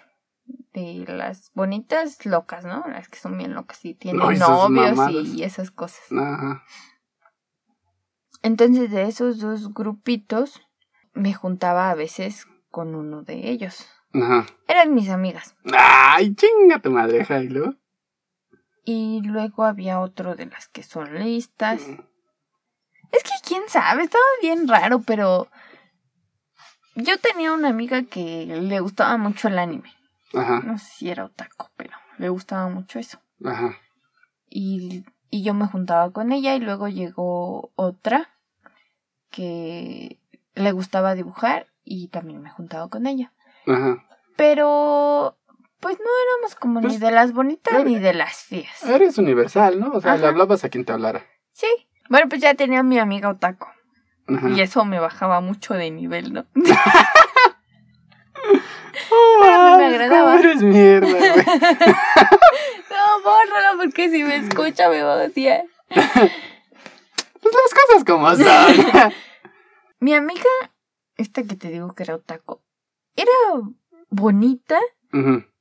De 0.77 1.07
las 1.09 1.53
bonitas 1.55 2.27
locas, 2.27 2.67
¿no? 2.67 2.85
Las 2.87 3.09
que 3.09 3.19
son 3.19 3.39
bien 3.39 3.55
locas 3.55 3.83
y 3.87 3.95
tienen 3.95 4.39
novios 4.39 5.25
y 5.25 5.43
esas 5.43 5.71
cosas. 5.71 6.05
Ajá. 6.13 6.63
Entonces, 8.43 8.91
de 8.91 9.05
esos 9.05 9.39
dos 9.39 9.73
grupitos, 9.73 10.61
me 11.15 11.33
juntaba 11.33 11.91
a 11.91 11.95
veces 11.95 12.47
con 12.71 12.95
uno 12.95 13.23
de 13.23 13.49
ellos. 13.49 13.87
Ajá. 14.13 14.45
Eran 14.69 14.95
mis 14.95 15.09
amigas. 15.09 15.57
Ay, 15.73 16.35
chinga 16.35 16.79
tu 16.81 16.91
madre, 16.91 17.25
Jailo. 17.25 17.77
Y 18.85 19.23
luego 19.25 19.65
había 19.65 20.01
otro 20.01 20.35
de 20.37 20.45
las 20.45 20.69
que 20.69 20.83
son 20.83 21.19
listas. 21.19 21.81
Es 23.13 23.23
que 23.23 23.49
quién 23.49 23.63
sabe, 23.69 24.03
estaba 24.03 24.23
bien 24.43 24.69
raro, 24.69 25.01
pero 25.01 25.49
yo 26.97 27.19
tenía 27.19 27.55
una 27.55 27.71
amiga 27.71 28.03
que 28.03 28.45
le 28.45 28.81
gustaba 28.81 29.17
mucho 29.17 29.49
el 29.49 29.59
anime. 29.59 29.96
Ajá. 30.35 30.61
No 30.65 30.79
sé 30.79 30.87
si 30.87 31.11
era 31.11 31.25
otaku, 31.25 31.67
pero 31.77 31.97
le 32.19 32.29
gustaba 32.29 32.69
mucho 32.69 32.99
eso. 32.99 33.21
Ajá. 33.45 33.77
Y, 34.49 35.05
y 35.31 35.43
yo 35.43 35.55
me 35.55 35.67
juntaba 35.67 36.11
con 36.13 36.33
ella 36.33 36.55
y 36.55 36.61
luego 36.61 36.89
llegó 36.89 37.73
otra 37.77 38.31
que 39.31 40.21
le 40.55 40.73
gustaba 40.73 41.15
dibujar 41.15 41.67
y 41.85 42.09
también 42.09 42.43
me 42.43 42.51
juntaba 42.51 42.89
con 42.89 43.07
ella. 43.07 43.33
Ajá. 43.67 44.05
Pero 44.37 45.37
pues 45.81 45.99
no 45.99 46.11
éramos 46.33 46.55
como 46.55 46.81
Pues, 46.81 46.95
ni 46.95 46.99
de 46.99 47.11
las 47.11 47.33
bonitas 47.33 47.85
ni 47.85 47.99
de 47.99 48.15
las 48.15 48.37
feas. 48.45 48.83
Eres 48.85 49.19
universal, 49.19 49.79
¿no? 49.79 49.93
O 49.93 50.01
sea, 50.01 50.17
le 50.17 50.27
hablabas 50.27 50.65
a 50.65 50.69
quien 50.69 50.85
te 50.85 50.93
hablara. 50.93 51.25
Sí. 51.53 51.69
Bueno, 52.09 52.29
pues 52.29 52.41
ya 52.41 52.55
tenía 52.55 52.83
mi 52.83 52.99
amiga 52.99 53.29
otaku. 53.29 53.67
Ajá. 54.29 54.49
Y 54.51 54.61
eso 54.61 54.85
me 54.85 54.99
bajaba 54.99 55.41
mucho 55.41 55.75
de 55.75 55.91
nivel, 55.91 56.33
¿no? 56.33 56.47
Mí 59.17 59.77
me 59.79 59.87
agradaba. 59.87 60.33
¿cómo 60.33 60.39
eres 60.39 60.63
mierda, 60.63 61.09
güey. 61.09 61.45
No, 62.91 63.23
bórralo 63.23 63.79
porque 63.83 64.09
si 64.11 64.25
me 64.25 64.37
escucha 64.37 64.89
me 64.89 65.03
va 65.03 65.21
a 65.23 65.27
odiar. 65.27 65.65
Pues 65.89 67.55
las 67.55 67.75
cosas 67.87 68.05
como 68.05 68.35
son. 68.35 69.13
Mi 70.01 70.15
amiga, 70.15 70.43
esta 71.17 71.43
que 71.43 71.57
te 71.57 71.69
digo 71.69 71.95
que 71.95 72.03
era 72.05 72.15
otaku, 72.17 72.61
era 73.15 73.31
bonita, 74.11 74.79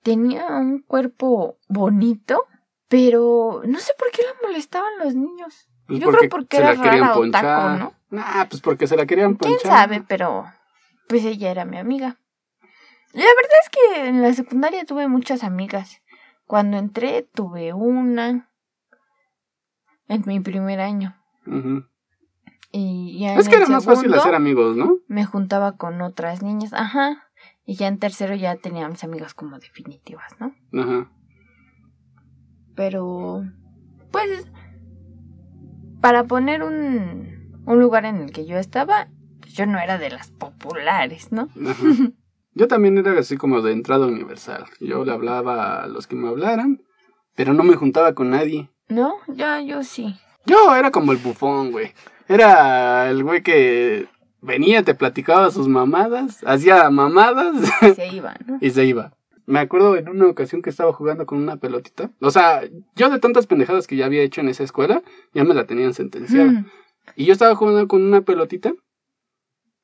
tenía 0.04 0.46
un 0.48 0.80
cuerpo 0.82 1.58
bonito, 1.68 2.46
pero 2.88 3.62
no 3.66 3.80
sé 3.80 3.94
por 3.98 4.12
qué 4.12 4.24
la 4.24 4.48
molestaban 4.48 4.92
los 5.00 5.16
niños. 5.16 5.70
Pues 5.88 6.00
Yo 6.00 6.10
creo 6.10 6.30
porque 6.30 6.58
se 6.58 6.64
era 6.64 6.74
la 6.74 6.82
querían 6.84 7.02
rara 7.04 7.14
ponchar. 7.14 7.46
otaku, 7.46 7.80
¿no? 7.80 7.94
Nah, 8.10 8.46
pues 8.50 8.62
porque 8.62 8.88
se 8.88 8.96
la 8.98 9.06
querían 9.06 9.36
ponchar. 9.38 9.60
¿Quién 9.62 9.72
sabe? 9.72 10.04
Pero 10.08 10.46
pues 11.08 11.24
ella 11.26 11.52
era 11.52 11.66
mi 11.66 11.78
amiga. 11.78 12.18
La 13.16 13.24
verdad 13.24 13.60
es 13.64 13.70
que 13.70 14.08
en 14.10 14.22
la 14.22 14.34
secundaria 14.34 14.84
tuve 14.84 15.08
muchas 15.08 15.46
amigas. 15.46 16.02
Cuando 16.46 16.76
entré 16.76 17.24
tuve 17.24 17.72
una 17.72 18.52
en 20.10 20.24
mi 20.26 20.42
primer 20.42 20.82
año. 20.82 21.16
Ujú. 21.48 21.86
Y 22.74 23.18
ya 23.20 23.36
Es 23.36 23.46
en 23.46 23.52
que 23.52 23.58
era 23.58 23.68
más 23.68 23.86
fácil 23.86 24.14
hacer 24.14 24.36
amigos, 24.36 24.76
¿no? 24.76 24.98
Me 25.08 25.24
juntaba 25.24 25.78
con 25.78 26.02
otras 26.02 26.44
niñas, 26.44 26.74
ajá. 26.74 27.30
Y 27.64 27.76
ya 27.76 27.88
en 27.88 28.00
tercero 28.00 28.36
ya 28.36 28.58
tenía 28.58 28.90
mis 28.90 29.06
amigas 29.06 29.34
como 29.34 29.60
definitivas, 29.60 30.34
¿no? 30.42 30.54
Ajá. 30.78 31.10
Pero, 32.76 33.46
pues, 34.12 34.46
para 36.02 36.26
poner 36.26 36.64
un, 36.64 37.64
un 37.66 37.80
lugar 37.80 38.04
en 38.04 38.18
el 38.18 38.34
que 38.34 38.46
yo 38.46 38.58
estaba, 38.58 39.08
pues 39.40 39.54
yo 39.54 39.66
no 39.68 39.80
era 39.80 39.98
de 39.98 40.10
las 40.10 40.32
populares, 40.32 41.32
¿no? 41.32 41.48
Ajá. 41.66 42.12
Yo 42.56 42.70
también 42.70 42.98
era 42.98 43.20
así 43.20 43.36
como 43.36 43.62
de 43.62 43.74
entrada 43.74 44.08
universal. 44.08 44.66
Yo 44.80 45.04
le 45.04 45.12
hablaba 45.12 45.84
a 45.84 45.88
los 45.88 46.08
que 46.08 46.16
me 46.16 46.30
hablaran, 46.30 46.82
pero 47.36 47.54
no 47.54 47.64
me 47.64 47.76
juntaba 47.76 48.14
con 48.14 48.30
nadie. 48.30 48.70
¿No? 48.88 49.16
Ya, 49.28 49.62
yo 49.62 49.84
sí. 49.84 50.16
Yo 50.46 50.74
era 50.74 50.90
como 50.90 51.12
el 51.12 51.18
bufón, 51.18 51.72
güey. 51.72 51.92
Era 52.30 53.10
el 53.10 53.24
güey 53.24 53.44
que 53.44 54.08
venía, 54.42 54.84
te 54.84 54.96
platicaba 54.96 55.52
sus 55.52 55.68
mamadas, 55.68 56.44
hacía 56.46 56.90
mamadas 56.90 57.56
Se 57.96 58.08
iba, 58.08 58.36
¿no? 58.46 58.58
y 58.62 58.70
se 58.70 58.86
iba. 58.86 59.12
Me 59.46 59.60
acuerdo 59.60 59.98
en 59.98 60.08
una 60.08 60.28
ocasión 60.28 60.62
que 60.62 60.70
estaba 60.70 60.94
jugando 60.94 61.26
con 61.26 61.40
una 61.40 61.58
pelotita. 61.58 62.10
O 62.22 62.32
sea, 62.32 62.62
yo 62.96 63.10
de 63.10 63.20
tantas 63.20 63.48
pendejadas 63.48 63.86
que 63.86 63.98
ya 63.98 64.06
había 64.06 64.24
hecho 64.24 64.42
en 64.42 64.48
esa 64.48 64.64
escuela, 64.64 65.04
ya 65.34 65.44
me 65.44 65.54
la 65.54 65.66
tenían 65.66 65.94
sentenciada. 65.94 66.52
Mm. 66.52 66.66
Y 67.18 67.26
yo 67.26 67.34
estaba 67.34 67.54
jugando 67.54 67.88
con 67.88 68.02
una 68.02 68.22
pelotita 68.22 68.74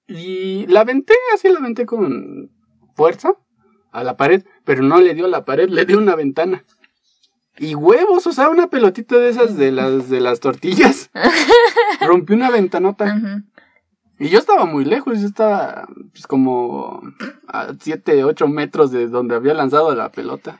y 0.07 0.65
la 0.67 0.81
aventé, 0.81 1.13
así 1.33 1.49
la 1.49 1.59
aventé 1.59 1.85
con 1.85 2.49
fuerza 2.95 3.35
a 3.91 4.03
la 4.03 4.17
pared, 4.17 4.43
pero 4.63 4.83
no 4.83 4.99
le 4.99 5.13
dio 5.13 5.25
a 5.25 5.29
la 5.29 5.45
pared, 5.45 5.69
le 5.69 5.85
dio 5.85 5.97
una 5.97 6.15
ventana. 6.15 6.63
Y 7.57 7.75
huevos, 7.75 8.25
o 8.27 8.31
sea, 8.31 8.49
una 8.49 8.67
pelotita 8.67 9.17
de 9.17 9.29
esas 9.29 9.57
de 9.57 9.71
las 9.71 10.09
de 10.09 10.21
las 10.21 10.39
tortillas. 10.39 11.11
Rompió 12.01 12.35
una 12.35 12.49
ventanota. 12.49 13.15
Ujú. 13.15 13.43
Y 14.21 14.29
yo 14.29 14.39
estaba 14.39 14.65
muy 14.65 14.85
lejos, 14.85 15.19
yo 15.19 15.27
estaba 15.27 15.87
pues, 16.11 16.27
como 16.27 17.01
a 17.47 17.73
7, 17.79 18.23
8 18.23 18.47
metros 18.47 18.91
de 18.91 19.07
donde 19.07 19.35
había 19.35 19.53
lanzado 19.53 19.95
la 19.95 20.11
pelota. 20.11 20.59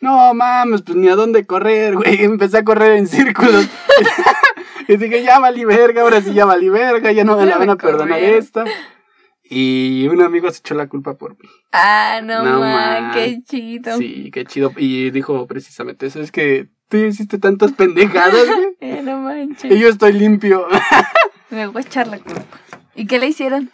No 0.00 0.32
mames, 0.34 0.82
pues 0.82 0.96
ni 0.96 1.08
a 1.08 1.16
dónde 1.16 1.46
correr, 1.46 1.96
güey. 1.96 2.24
Empecé 2.24 2.58
a 2.58 2.64
correr 2.64 2.92
en 2.92 3.08
círculos. 3.08 3.68
y 4.88 4.96
dije, 4.96 5.22
ya 5.22 5.38
valí 5.38 5.64
verga, 5.64 6.02
ahora 6.02 6.20
sí 6.20 6.32
ya 6.32 6.44
valí 6.44 6.68
verga, 6.68 7.12
ya 7.12 7.24
no 7.24 7.36
me 7.36 7.46
la 7.46 7.58
van 7.58 7.70
a 7.70 7.76
perdonar 7.76 8.18
esta. 8.20 8.64
Y 9.48 10.06
un 10.08 10.22
amigo 10.22 10.50
se 10.50 10.58
echó 10.58 10.74
la 10.74 10.88
culpa 10.88 11.14
por 11.16 11.32
mí. 11.32 11.48
Ah, 11.72 12.20
no, 12.22 12.42
No, 12.42 12.60
man, 12.60 13.02
man. 13.04 13.12
qué 13.12 13.38
chido. 13.44 13.96
Sí, 13.98 14.30
qué 14.32 14.44
chido. 14.44 14.72
Y 14.76 15.10
dijo 15.10 15.46
precisamente 15.46 16.06
eso, 16.06 16.20
es 16.20 16.32
que 16.32 16.68
tú 16.88 16.96
hiciste 16.96 17.38
tantas 17.38 17.72
pendejadas, 17.72 18.46
güey. 18.46 18.66
Eh, 18.80 19.00
no 19.02 19.18
manches. 19.18 19.70
Y 19.72 19.78
yo 19.78 19.88
estoy 19.88 20.12
limpio. 20.12 20.66
Me 21.50 21.66
voy 21.66 21.82
a 21.82 21.86
echar 21.86 22.08
la 22.08 22.18
culpa. 22.18 22.42
¿Y 22.94 23.06
qué 23.06 23.18
le 23.18 23.28
hicieron? 23.28 23.70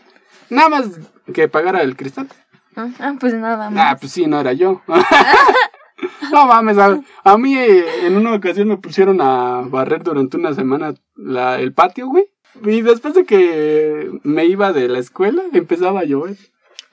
Nada 0.50 0.68
más 0.68 0.86
que 1.32 1.48
pagara 1.48 1.82
el 1.82 1.96
cristal. 1.96 2.28
Ah, 2.76 2.88
ah, 3.00 3.14
pues 3.18 3.34
nada 3.34 3.70
más. 3.70 3.92
Ah, 3.92 3.96
pues 3.98 4.12
sí, 4.12 4.26
no 4.26 4.40
era 4.40 4.52
yo. 4.52 4.82
no 6.32 6.46
mames, 6.46 6.78
a, 6.78 7.00
a 7.24 7.38
mí 7.38 7.56
eh, 7.56 8.06
en 8.06 8.16
una 8.16 8.34
ocasión 8.34 8.68
me 8.68 8.76
pusieron 8.76 9.20
a 9.20 9.62
barrer 9.66 10.02
durante 10.02 10.36
una 10.36 10.54
semana 10.54 10.94
la, 11.16 11.58
el 11.60 11.72
patio, 11.72 12.08
güey. 12.08 12.24
Y 12.64 12.82
después 12.82 13.14
de 13.14 13.24
que 13.24 14.10
me 14.24 14.44
iba 14.46 14.72
de 14.72 14.88
la 14.88 14.98
escuela, 14.98 15.42
empezaba 15.52 16.00
a 16.00 16.04
llover. 16.04 16.36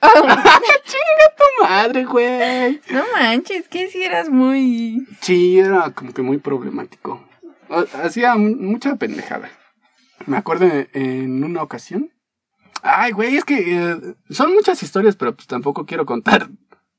¡Tu 0.02 1.64
madre, 1.64 2.04
güey! 2.04 2.80
No 2.90 3.02
manches, 3.14 3.68
que 3.68 3.88
si 3.90 4.02
eras 4.02 4.28
muy... 4.30 5.06
Sí, 5.20 5.58
era 5.58 5.90
como 5.92 6.12
que 6.12 6.22
muy 6.22 6.38
problemático. 6.38 7.22
Hacía 8.02 8.34
mu- 8.36 8.56
mucha 8.56 8.96
pendejada. 8.96 9.50
Me 10.26 10.36
acuerdo 10.36 10.66
en, 10.66 10.88
en 10.94 11.44
una 11.44 11.62
ocasión. 11.62 12.10
Ay, 12.82 13.12
güey, 13.12 13.36
es 13.36 13.44
que 13.44 13.56
eh, 13.76 13.96
son 14.30 14.54
muchas 14.54 14.82
historias, 14.82 15.16
pero 15.16 15.34
pues 15.34 15.46
tampoco 15.46 15.84
quiero 15.86 16.06
contar 16.06 16.48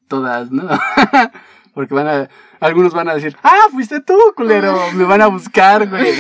todas, 0.08 0.52
¿no? 0.52 0.68
Porque 1.74 1.94
van 1.94 2.08
a, 2.08 2.30
algunos 2.60 2.94
van 2.94 3.10
a 3.10 3.16
decir, 3.16 3.36
ah, 3.44 3.68
fuiste 3.72 4.02
tú, 4.02 4.18
culero, 4.36 4.78
me 4.94 5.06
van 5.06 5.22
a 5.22 5.28
buscar, 5.28 5.88
güey. 5.90 6.14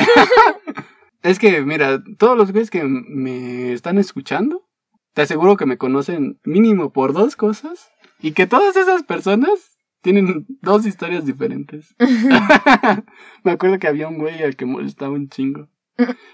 Es 1.23 1.39
que, 1.39 1.61
mira, 1.61 2.01
todos 2.17 2.37
los 2.37 2.51
güeyes 2.51 2.69
que 2.69 2.83
me 2.83 3.73
están 3.73 3.97
escuchando, 3.97 4.67
te 5.13 5.21
aseguro 5.23 5.57
que 5.57 5.65
me 5.65 5.77
conocen 5.77 6.39
mínimo 6.43 6.91
por 6.91 7.13
dos 7.13 7.35
cosas 7.35 7.91
y 8.19 8.31
que 8.31 8.47
todas 8.47 8.75
esas 8.75 9.03
personas 9.03 9.77
tienen 10.01 10.45
dos 10.61 10.85
historias 10.85 11.25
diferentes. 11.25 11.95
me 13.43 13.51
acuerdo 13.51 13.79
que 13.79 13.87
había 13.87 14.07
un 14.07 14.17
güey 14.17 14.41
al 14.43 14.55
que 14.55 14.65
molestaba 14.65 15.13
un 15.13 15.29
chingo. 15.29 15.69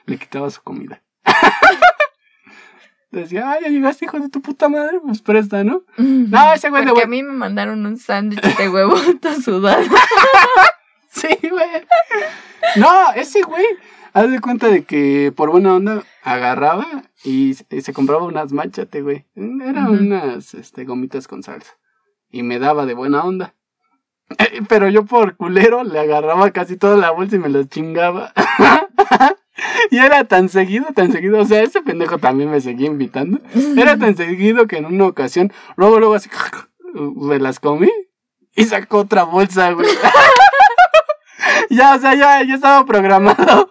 Le 0.06 0.18
quitaba 0.18 0.50
su 0.50 0.62
comida. 0.62 1.04
decía, 3.12 3.52
ah, 3.52 3.58
ya 3.62 3.70
llegaste, 3.70 4.06
hijo 4.06 4.20
de 4.20 4.30
tu 4.30 4.42
puta 4.42 4.70
madre, 4.70 5.00
pues 5.00 5.22
presta, 5.22 5.64
¿no? 5.64 5.84
No, 5.98 6.54
ese 6.54 6.70
güey 6.70 6.84
de 6.84 6.92
Porque 6.92 7.06
güey. 7.06 7.20
a 7.20 7.24
mí 7.24 7.24
me 7.24 7.34
mandaron 7.34 7.86
un 7.86 7.98
sándwich 7.98 8.42
de 8.42 8.70
huevo 8.70 8.96
todo 9.22 9.42
sudado. 9.42 9.84
Sí, 11.10 11.28
güey. 11.50 11.68
No, 12.76 13.12
ese 13.16 13.42
güey, 13.42 13.66
haz 14.20 14.32
de 14.32 14.40
cuenta 14.40 14.68
de 14.68 14.84
que 14.84 15.32
por 15.36 15.50
buena 15.52 15.76
onda 15.76 16.04
agarraba 16.24 16.86
y, 17.24 17.54
se- 17.54 17.66
y 17.70 17.82
se 17.82 17.94
compraba 17.94 18.24
unas 18.24 18.52
manchate, 18.52 19.02
güey. 19.02 19.26
Eran 19.36 19.88
unas 19.90 20.54
este, 20.54 20.86
gomitas 20.86 21.28
con 21.28 21.44
salsa. 21.44 21.74
Y 22.30 22.44
me 22.44 22.60
daba 22.60 22.86
de 22.86 22.94
buena 22.94 23.24
onda. 23.24 23.54
Eh, 24.38 24.62
Pero 24.68 24.90
yo 24.90 25.06
por 25.06 25.38
culero 25.38 25.84
le 25.84 26.00
agarraba 26.00 26.52
casi 26.52 26.76
toda 26.78 26.98
la 26.98 27.12
bolsa 27.12 27.36
y 27.38 27.40
me 27.40 27.50
las 27.50 27.70
chingaba. 27.70 28.34
Y 29.90 29.98
era 29.98 30.24
tan 30.26 30.50
seguido, 30.50 30.86
tan 30.94 31.12
seguido. 31.12 31.40
O 31.40 31.46
sea, 31.46 31.64
ese 31.64 31.82
pendejo 31.82 32.18
también 32.20 32.52
me 32.52 32.62
seguía 32.62 32.88
invitando. 32.88 33.40
Era 33.78 33.98
tan 33.98 34.16
seguido 34.16 34.68
que 34.68 34.78
en 34.78 34.86
una 34.86 35.06
ocasión, 35.06 35.52
luego, 35.78 36.00
luego 36.00 36.14
así, 36.16 36.30
me 37.16 37.40
las 37.40 37.60
comí 37.60 37.90
y 38.56 38.66
sacó 38.66 39.00
otra 39.00 39.24
bolsa, 39.24 39.72
güey. 39.72 39.88
ya, 41.70 41.96
o 41.96 42.00
sea, 42.00 42.14
ya, 42.16 42.44
ya 42.44 42.56
estaba 42.56 42.86
programado. 42.86 43.70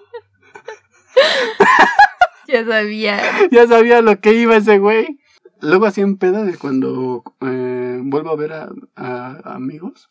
ya 2.48 2.64
sabía. 2.64 3.20
Ya 3.50 3.66
sabía 3.66 4.02
lo 4.02 4.20
que 4.20 4.34
iba 4.34 4.56
ese 4.56 4.78
güey. 4.78 5.18
Luego 5.60 5.86
así 5.86 6.00
en 6.00 6.16
peda 6.16 6.44
de 6.44 6.56
cuando 6.56 7.24
eh, 7.40 8.00
vuelvo 8.02 8.30
a 8.30 8.36
ver 8.36 8.52
a, 8.52 8.70
a 8.94 9.54
amigos. 9.54 10.10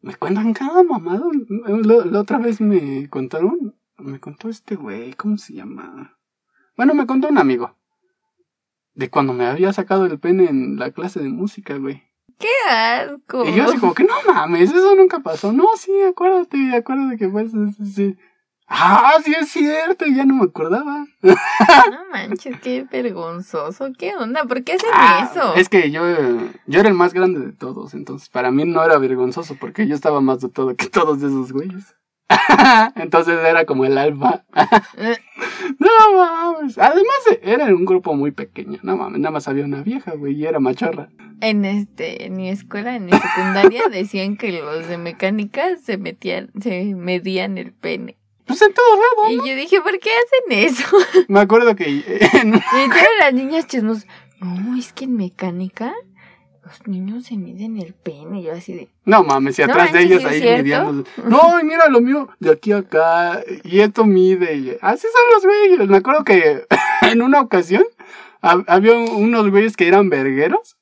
Me 0.00 0.14
cuentan 0.14 0.52
cada 0.52 0.82
mamado. 0.82 1.30
La, 1.48 2.04
la 2.04 2.20
otra 2.20 2.38
vez 2.38 2.60
me 2.60 3.08
contaron. 3.08 3.74
Me 3.96 4.20
contó 4.20 4.48
este 4.48 4.76
güey. 4.76 5.14
¿Cómo 5.14 5.38
se 5.38 5.54
llama? 5.54 6.18
Bueno, 6.76 6.94
me 6.94 7.06
contó 7.06 7.28
un 7.28 7.38
amigo. 7.38 7.76
De 8.94 9.10
cuando 9.10 9.32
me 9.32 9.46
había 9.46 9.72
sacado 9.72 10.06
el 10.06 10.18
pene 10.18 10.46
en 10.46 10.76
la 10.78 10.92
clase 10.92 11.20
de 11.20 11.28
música, 11.28 11.76
güey. 11.76 12.02
¡Qué 12.38 12.48
asco! 12.70 13.44
Y 13.48 13.54
yo 13.54 13.64
así 13.64 13.78
como 13.78 13.94
que 13.94 14.04
no 14.04 14.14
mames, 14.26 14.70
eso 14.70 14.94
nunca 14.94 15.18
pasó. 15.18 15.52
No, 15.52 15.66
sí, 15.76 15.90
acuérdate, 16.02 16.76
acuérdate 16.76 17.16
que 17.16 17.28
fue 17.28 17.48
sí, 17.48 17.84
sí. 17.84 18.16
Ah, 18.68 19.14
sí 19.24 19.34
es 19.38 19.48
cierto, 19.48 20.04
ya 20.06 20.24
no 20.24 20.34
me 20.34 20.44
acordaba. 20.44 21.06
No 21.22 21.98
manches, 22.12 22.60
qué 22.60 22.84
vergonzoso. 22.90 23.92
¿Qué 23.98 24.14
onda? 24.16 24.44
¿Por 24.44 24.62
qué 24.62 24.74
hacen 24.74 24.90
Ah, 24.92 25.28
eso? 25.30 25.54
Es 25.54 25.68
que 25.68 25.90
yo, 25.90 26.02
yo 26.66 26.80
era 26.80 26.88
el 26.88 26.94
más 26.94 27.14
grande 27.14 27.40
de 27.40 27.52
todos, 27.52 27.94
entonces 27.94 28.28
para 28.28 28.50
mí 28.50 28.64
no 28.64 28.84
era 28.84 28.98
vergonzoso 28.98 29.56
porque 29.58 29.86
yo 29.86 29.94
estaba 29.94 30.20
más 30.20 30.40
de 30.40 30.48
todo 30.48 30.76
que 30.76 30.86
todos 30.88 31.18
esos 31.18 31.52
güeyes. 31.52 31.94
entonces 32.96 33.38
era 33.44 33.64
como 33.64 33.84
el 33.84 33.96
alfa. 33.98 34.44
No 35.78 36.16
mames. 36.16 36.78
Además 36.78 37.18
era 37.42 37.66
un 37.66 37.84
grupo 37.84 38.14
muy 38.14 38.30
pequeño, 38.30 38.78
no 38.82 38.96
mames, 38.96 39.20
nada 39.20 39.32
más 39.32 39.48
había 39.48 39.64
una 39.64 39.82
vieja, 39.82 40.12
güey, 40.12 40.34
y 40.34 40.46
era 40.46 40.60
machorra. 40.60 41.08
En 41.40 41.64
este, 41.64 42.26
en 42.26 42.36
mi 42.36 42.48
escuela, 42.48 42.96
en 42.96 43.04
mi 43.06 43.12
secundaria, 43.12 43.82
decían 43.90 44.36
que 44.36 44.50
los 44.60 44.88
de 44.88 44.98
mecánica 44.98 45.76
se 45.76 45.96
metían, 45.98 46.50
se 46.60 46.94
medían 46.94 47.58
el 47.58 47.72
pene. 47.72 48.17
Pues 48.48 48.62
en 48.62 48.72
todos 48.74 48.98
lados. 48.98 49.32
Y 49.44 49.48
yo 49.48 49.54
dije, 49.54 49.80
¿por 49.80 49.98
qué 50.00 50.10
hacen 50.10 50.58
eso? 50.66 50.96
Me 51.28 51.40
acuerdo 51.40 51.76
que 51.76 51.84
en- 52.32 52.54
Y 52.54 52.88
todas 52.88 53.08
las 53.20 53.34
niñas 53.34 53.66
chismos, 53.68 54.06
no, 54.40 54.76
es 54.76 54.92
que 54.92 55.04
en 55.04 55.16
mecánica 55.16 55.92
los 56.64 56.86
niños 56.86 57.24
se 57.26 57.36
miden 57.36 57.78
el 57.78 57.94
pene. 57.94 58.40
Y 58.40 58.44
yo 58.44 58.52
así 58.52 58.72
de, 58.74 58.88
No 59.04 59.22
mames, 59.24 59.58
y 59.58 59.62
No 59.62 59.68
atrás 59.72 59.92
de 59.92 60.02
ellos 60.02 60.20
¿sí 60.22 60.26
es 60.26 60.42
ahí 60.42 60.62
midiendo. 60.62 61.04
No, 61.24 61.60
y 61.60 61.64
mira 61.64 61.88
lo 61.88 62.00
mío, 62.00 62.28
de 62.40 62.50
aquí 62.50 62.72
a 62.72 62.78
acá, 62.78 63.42
y 63.64 63.80
esto 63.80 64.04
mide. 64.04 64.78
así 64.82 65.06
son 65.06 65.22
los 65.34 65.44
güeyes. 65.44 65.88
Me 65.88 65.96
acuerdo 65.98 66.24
que 66.24 66.66
en 67.02 67.22
una 67.22 67.40
ocasión 67.40 67.84
hab- 68.42 68.64
había 68.66 68.94
un- 68.96 69.10
unos 69.10 69.50
güeyes 69.50 69.76
que 69.76 69.88
eran 69.88 70.10
vergueros 70.10 70.76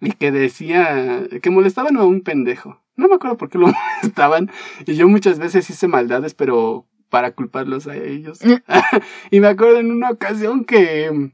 y 0.00 0.12
que 0.12 0.30
decía 0.32 1.22
que 1.42 1.50
molestaban 1.50 1.96
a 1.96 2.04
un 2.04 2.22
pendejo. 2.22 2.80
No 2.96 3.08
me 3.08 3.14
acuerdo 3.14 3.36
por 3.38 3.48
qué 3.48 3.56
lo 3.58 3.68
molestaban. 4.02 4.50
Y 4.86 4.94
yo 4.94 5.08
muchas 5.08 5.38
veces 5.38 5.68
hice 5.70 5.88
maldades, 5.88 6.34
pero 6.34 6.86
para 7.10 7.32
culparlos 7.32 7.86
a 7.86 7.96
ellos. 7.96 8.40
y 9.30 9.40
me 9.40 9.48
acuerdo 9.48 9.78
en 9.78 9.90
una 9.90 10.10
ocasión 10.10 10.64
que, 10.64 11.32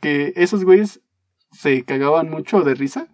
que 0.00 0.32
esos 0.36 0.64
güeyes 0.64 1.00
se 1.50 1.82
cagaban 1.84 2.30
mucho 2.30 2.62
de 2.62 2.74
risa 2.74 3.08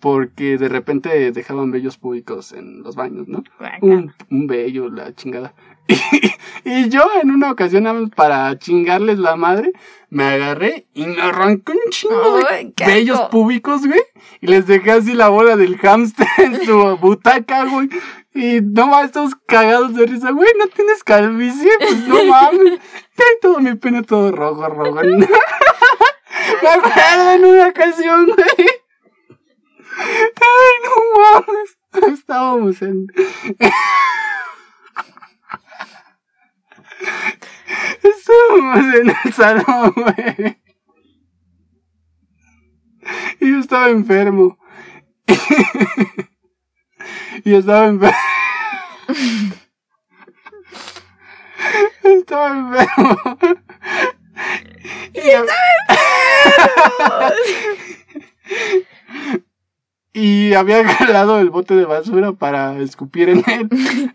porque 0.00 0.56
de 0.56 0.68
repente 0.68 1.30
dejaban 1.30 1.70
vellos 1.70 1.98
públicos 1.98 2.52
en 2.52 2.82
los 2.82 2.96
baños, 2.96 3.28
¿no? 3.28 3.44
Un, 3.82 4.12
un 4.30 4.46
vello, 4.46 4.88
la 4.88 5.14
chingada. 5.14 5.54
Y, 6.62 6.90
yo 6.90 7.02
en 7.22 7.30
una 7.30 7.50
ocasión, 7.50 8.10
para 8.14 8.58
chingarles 8.58 9.18
la 9.18 9.34
madre, 9.34 9.72
me 10.10 10.24
agarré 10.24 10.86
y 10.92 11.06
me 11.06 11.20
arranqué 11.20 11.72
un 11.72 11.90
chingo 11.90 12.38
de 12.38 12.72
asco. 13.10 13.30
públicos, 13.30 13.86
güey. 13.86 14.00
Y 14.42 14.46
les 14.48 14.66
dejé 14.66 14.90
así 14.92 15.14
la 15.14 15.30
bola 15.30 15.56
del 15.56 15.78
hámster 15.78 16.26
en 16.38 16.64
su 16.64 16.98
butaca, 17.00 17.64
güey. 17.64 17.88
Y 18.32 18.60
no 18.60 18.86
más, 18.86 19.10
todos 19.10 19.34
cagados 19.46 19.94
de 19.94 20.06
risa, 20.06 20.30
güey, 20.30 20.48
no 20.58 20.68
tienes 20.68 21.02
calvicie, 21.02 21.70
pues 21.78 22.06
no 22.06 22.24
mames. 22.26 22.80
Ahí 23.18 23.38
todo 23.42 23.58
mi 23.60 23.74
pene 23.74 24.02
todo 24.02 24.30
rojo, 24.30 24.68
rojo. 24.68 25.00
Me 26.62 26.68
acuerdo 26.68 27.30
en 27.32 27.44
una 27.44 27.68
ocasión, 27.68 28.26
güey. 28.26 28.68
Ay, 29.98 30.74
no 30.84 30.94
mames. 31.20 31.78
Estábamos 32.12 32.80
en. 32.82 33.06
Estábamos 38.02 38.94
en 38.94 39.10
el 39.24 39.32
salón, 39.32 39.92
güey. 39.96 40.60
Y 43.40 43.50
yo 43.50 43.58
estaba 43.58 43.88
enfermo. 43.88 44.58
Y 47.44 47.54
estaba 47.54 47.86
enfermo. 47.86 48.16
Estaba 52.02 52.56
enfermo. 52.56 53.18
Y 55.12 55.20
yo- 55.30 55.44
Y 60.12 60.54
había 60.54 60.84
jalado 60.88 61.38
el 61.38 61.50
bote 61.50 61.76
de 61.76 61.84
basura 61.84 62.32
para 62.32 62.76
escupir 62.78 63.28
en 63.28 63.44
él 63.46 63.68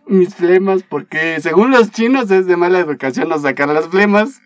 mis 0.08 0.36
flemas, 0.36 0.84
porque 0.84 1.40
según 1.40 1.72
los 1.72 1.92
chinos 1.92 2.30
es 2.32 2.48
de 2.48 2.58
mala 2.58 2.80
educación 2.80 3.30
no 3.30 3.40
sacar 3.40 3.70
las 3.70 3.88
flemas. 3.88 4.42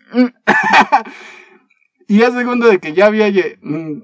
y 2.06 2.22
a 2.22 2.30
segundo 2.30 2.68
de 2.68 2.78
que 2.78 2.92
ya 2.92 3.06
había, 3.06 3.26
mm, 3.62 4.02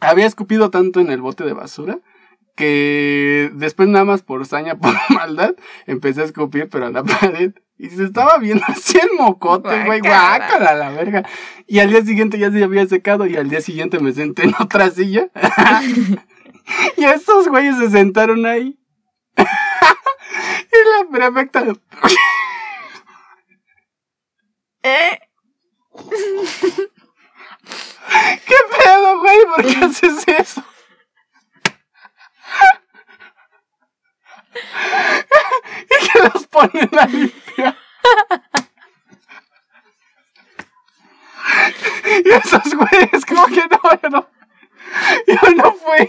había 0.00 0.24
escupido 0.26 0.70
tanto 0.70 1.00
en 1.00 1.10
el 1.10 1.20
bote 1.20 1.44
de 1.44 1.52
basura, 1.52 1.98
que 2.54 3.50
después 3.54 3.88
nada 3.88 4.04
más 4.04 4.22
por 4.22 4.46
saña, 4.46 4.74
por 4.80 4.94
maldad, 5.10 5.54
empecé 5.86 6.22
a 6.22 6.24
escupir, 6.24 6.68
pero 6.68 6.86
a 6.86 6.90
la 6.90 7.02
pared. 7.20 7.52
Y 7.78 7.90
se 7.90 8.04
estaba 8.04 8.38
viendo 8.38 8.64
así 8.68 8.96
el 8.98 9.10
mocote, 9.18 9.84
güey, 9.84 10.00
Guácala. 10.00 10.74
la 10.74 10.90
verga. 10.90 11.28
Y 11.66 11.80
al 11.80 11.90
día 11.90 12.02
siguiente 12.04 12.38
ya 12.38 12.50
se 12.52 12.62
había 12.62 12.86
secado 12.86 13.26
y 13.26 13.36
al 13.36 13.48
día 13.48 13.60
siguiente 13.60 13.98
me 13.98 14.12
senté 14.12 14.44
en 14.44 14.54
otra 14.60 14.90
silla. 14.90 15.28
y 16.96 17.04
estos 17.04 17.48
güeyes 17.48 17.76
se 17.78 17.90
sentaron 17.90 18.46
ahí. 18.46 18.78
y 19.36 19.42
la 19.42 21.10
prefecta... 21.10 21.64
Eh, 24.84 25.18
¿Qué 28.46 28.56
pedo, 28.78 29.20
güey? 29.20 29.38
¿Por 29.56 29.64
qué 29.66 29.84
haces 29.84 30.24
eso? 30.26 30.64
Los 36.22 36.46
ponen 36.46 36.90
a 36.98 37.06
limpiar. 37.06 37.76
y 42.24 42.28
esos 42.30 42.74
güeyes, 42.74 43.26
como 43.26 43.46
que 43.46 43.62
no, 43.68 43.80
yo 44.02 44.08
no. 44.10 44.28
Yo 45.26 45.50
no 45.56 45.72
fui. 45.72 46.08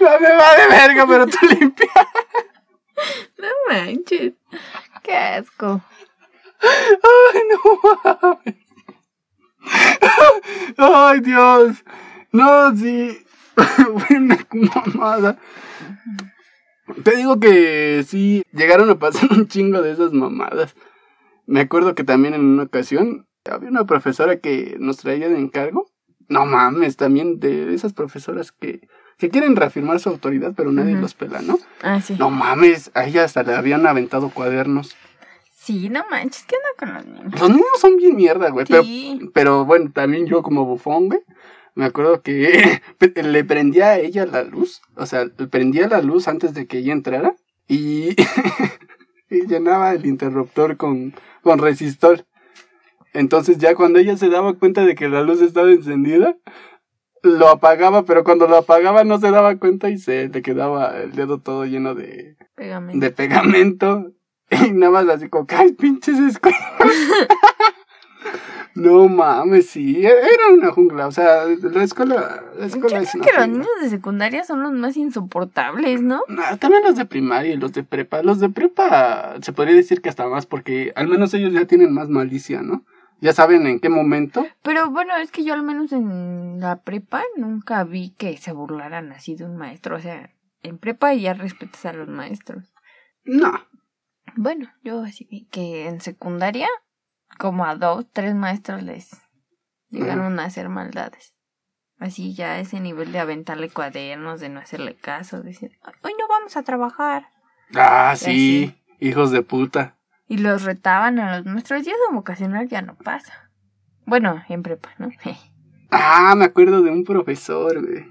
No 0.00 0.20
me 0.20 0.32
va 0.34 0.54
de 0.56 0.68
verga, 0.68 1.06
pero 1.06 1.26
tú 1.26 1.38
limpias. 1.46 1.90
no 3.38 3.48
manches. 3.68 4.34
Qué 5.02 5.16
asco. 5.16 5.80
Ay, 6.60 7.42
no 7.50 7.58
mames. 8.04 8.54
Ay, 10.76 11.20
Dios. 11.20 11.84
No, 12.32 12.76
sí. 12.76 13.24
Fue 13.56 14.16
una 14.16 14.38
mamada. 14.52 15.38
Te 17.04 17.16
digo 17.16 17.38
que 17.40 18.04
sí, 18.06 18.42
llegaron 18.52 18.90
a 18.90 18.98
pasar 18.98 19.28
un 19.32 19.48
chingo 19.48 19.82
de 19.82 19.92
esas 19.92 20.12
mamadas. 20.12 20.74
Me 21.46 21.60
acuerdo 21.60 21.94
que 21.94 22.04
también 22.04 22.34
en 22.34 22.44
una 22.44 22.64
ocasión 22.64 23.26
había 23.50 23.70
una 23.70 23.86
profesora 23.86 24.40
que 24.40 24.76
nos 24.78 24.98
traía 24.98 25.28
de 25.28 25.38
encargo. 25.38 25.86
No 26.28 26.44
mames, 26.44 26.96
también 26.96 27.40
de 27.40 27.72
esas 27.72 27.94
profesoras 27.94 28.52
que, 28.52 28.86
que 29.16 29.30
quieren 29.30 29.56
reafirmar 29.56 29.98
su 29.98 30.10
autoridad, 30.10 30.52
pero 30.54 30.70
nadie 30.72 30.94
los 30.94 31.14
pela, 31.14 31.40
¿no? 31.40 31.58
Ah, 31.82 32.00
sí. 32.02 32.16
No 32.18 32.28
mames, 32.28 32.90
a 32.94 33.06
ella 33.06 33.24
hasta 33.24 33.42
le 33.42 33.54
habían 33.54 33.86
aventado 33.86 34.28
cuadernos. 34.28 34.94
Sí, 35.50 35.88
no 35.88 36.04
manches, 36.10 36.44
¿qué 36.44 36.56
onda 36.56 36.68
con 36.78 36.94
los 36.94 37.06
niños? 37.24 37.40
Los 37.40 37.48
niños 37.50 37.66
son 37.80 37.96
bien 37.96 38.16
mierda, 38.16 38.50
güey. 38.50 38.66
Pero, 38.68 38.82
Sí. 38.82 39.30
pero 39.32 39.64
bueno, 39.64 39.90
también 39.92 40.26
yo 40.26 40.42
como 40.42 40.66
bufón, 40.66 41.08
güey. 41.08 41.20
Me 41.78 41.84
acuerdo 41.84 42.22
que 42.22 42.80
le 43.22 43.44
prendía 43.44 43.90
a 43.90 43.98
ella 44.00 44.26
la 44.26 44.42
luz. 44.42 44.82
O 44.96 45.06
sea, 45.06 45.26
le 45.26 45.46
prendía 45.46 45.86
la 45.86 46.02
luz 46.02 46.26
antes 46.26 46.52
de 46.52 46.66
que 46.66 46.78
ella 46.78 46.92
entrara. 46.92 47.36
Y, 47.68 48.16
y 49.30 49.46
llenaba 49.46 49.92
el 49.92 50.04
interruptor 50.04 50.76
con, 50.76 51.14
con 51.44 51.60
resistor. 51.60 52.26
Entonces 53.14 53.58
ya 53.58 53.76
cuando 53.76 54.00
ella 54.00 54.16
se 54.16 54.28
daba 54.28 54.54
cuenta 54.54 54.84
de 54.84 54.96
que 54.96 55.08
la 55.08 55.22
luz 55.22 55.40
estaba 55.40 55.70
encendida, 55.70 56.36
lo 57.22 57.48
apagaba, 57.48 58.04
pero 58.04 58.24
cuando 58.24 58.48
lo 58.48 58.56
apagaba 58.56 59.04
no 59.04 59.20
se 59.20 59.30
daba 59.30 59.56
cuenta 59.58 59.88
y 59.88 59.98
se 59.98 60.28
le 60.28 60.42
quedaba 60.42 60.98
el 60.98 61.12
dedo 61.12 61.38
todo 61.38 61.64
lleno 61.64 61.94
de, 61.94 62.36
Pegamento. 62.56 63.06
de 63.06 63.12
pegamento. 63.12 64.12
Y 64.50 64.72
nada 64.72 64.90
más 65.04 65.08
así 65.14 65.28
como, 65.28 65.46
¡ay, 65.50 65.74
pinches 65.74 66.18
escuelas! 66.18 66.58
No 68.74 69.08
mames, 69.08 69.70
sí, 69.70 70.04
e-, 70.04 70.08
era 70.08 70.52
una 70.52 70.70
jungla. 70.72 71.06
O 71.06 71.12
sea, 71.12 71.44
la 71.46 71.82
escuela, 71.82 72.44
la 72.54 72.60
Yo 72.60 72.66
escuela 72.66 72.86
creo 72.88 73.02
es 73.02 73.12
que 73.12 73.32
los 73.36 73.48
niños 73.48 73.68
de 73.80 73.90
secundaria 73.90 74.44
son 74.44 74.62
los 74.62 74.72
más 74.72 74.96
insoportables, 74.96 76.02
¿no? 76.02 76.22
No, 76.28 76.42
también 76.58 76.82
los 76.84 76.96
de 76.96 77.04
primaria 77.04 77.54
y 77.54 77.56
los 77.56 77.72
de 77.72 77.82
prepa. 77.84 78.22
Los 78.22 78.40
de 78.40 78.48
prepa 78.48 79.36
se 79.40 79.52
podría 79.52 79.74
decir 79.74 80.00
que 80.00 80.08
hasta 80.08 80.26
más 80.28 80.46
porque 80.46 80.92
al 80.96 81.08
menos 81.08 81.34
ellos 81.34 81.52
ya 81.52 81.66
tienen 81.66 81.92
más 81.92 82.08
malicia, 82.08 82.62
¿no? 82.62 82.84
Ya 83.20 83.32
saben 83.32 83.66
en 83.66 83.80
qué 83.80 83.88
momento. 83.88 84.46
Pero 84.62 84.90
bueno, 84.90 85.16
es 85.16 85.32
que 85.32 85.42
yo 85.42 85.54
al 85.54 85.64
menos 85.64 85.92
en 85.92 86.60
la 86.60 86.82
prepa 86.82 87.22
nunca 87.36 87.82
vi 87.82 88.10
que 88.10 88.36
se 88.36 88.52
burlaran 88.52 89.10
así 89.10 89.34
de 89.34 89.44
un 89.44 89.56
maestro. 89.56 89.96
O 89.96 90.00
sea, 90.00 90.30
en 90.62 90.78
prepa 90.78 91.14
ya 91.14 91.34
respetas 91.34 91.84
a 91.86 91.92
los 91.92 92.08
maestros. 92.08 92.72
No. 93.24 93.52
Bueno, 94.36 94.70
yo 94.84 95.02
así 95.02 95.26
vi 95.28 95.46
que 95.46 95.88
en 95.88 96.00
secundaria, 96.00 96.68
como 97.36 97.64
a 97.64 97.74
dos, 97.76 98.06
tres 98.12 98.34
maestros 98.34 98.82
les 98.82 99.10
llegaron 99.90 100.38
a 100.40 100.44
hacer 100.44 100.68
maldades. 100.68 101.34
Así 101.98 102.32
ya 102.34 102.52
a 102.52 102.58
ese 102.60 102.78
nivel 102.80 103.10
de 103.10 103.18
aventarle 103.18 103.70
cuadernos, 103.70 104.40
de 104.40 104.48
no 104.48 104.60
hacerle 104.60 104.94
caso, 104.94 105.42
decir, 105.42 105.72
hoy 106.02 106.12
no 106.18 106.28
vamos 106.28 106.56
a 106.56 106.62
trabajar. 106.62 107.26
Ah, 107.74 108.14
sí, 108.16 108.74
hijos 109.00 109.30
de 109.32 109.42
puta. 109.42 109.96
Y 110.28 110.38
los 110.38 110.62
retaban 110.62 111.18
a 111.18 111.38
los 111.38 111.46
nuestros 111.46 111.84
días 111.84 111.96
de 112.08 112.14
vocacional 112.14 112.68
ya 112.68 112.82
no 112.82 112.94
pasa. 112.96 113.50
Bueno, 114.06 114.42
en 114.48 114.62
prepa, 114.62 114.90
¿no? 114.98 115.10
Ah, 115.90 116.34
me 116.36 116.44
acuerdo 116.44 116.82
de 116.82 116.90
un 116.90 117.02
profesor, 117.02 117.80
güey. 117.84 118.04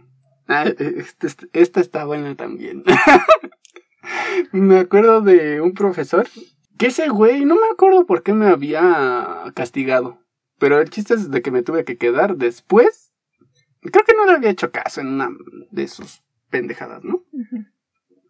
Ah, 0.48 0.64
este- 0.64 1.00
este- 1.00 1.48
esta 1.54 1.80
está 1.80 2.06
buena 2.06 2.34
también. 2.36 2.84
me 4.52 4.80
acuerdo 4.80 5.22
de 5.22 5.62
un 5.62 5.74
profesor 5.74 6.28
que 6.78 6.88
ese 6.88 7.10
güey, 7.10 7.46
no 7.46 7.56
me 7.56 7.68
acuerdo 7.72 8.06
por 8.06 8.24
qué 8.24 8.34
me 8.34 8.48
había 8.48 9.52
castigado. 9.56 10.20
Pero 10.60 10.80
el 10.80 10.90
chiste 10.90 11.14
es 11.14 11.30
de 11.30 11.42
que 11.42 11.52
me 11.52 11.62
tuve 11.64 11.86
que 11.86 11.98
quedar 11.98 12.38
después. 12.38 13.14
Creo 13.82 14.04
que 14.06 14.14
no 14.16 14.26
le 14.26 14.32
había 14.34 14.50
hecho 14.50 14.72
caso 14.72 15.02
en 15.02 15.08
una 15.08 15.30
de 15.72 15.88
sus 15.88 16.24
pendejadas, 16.50 17.04
¿no? 17.04 17.24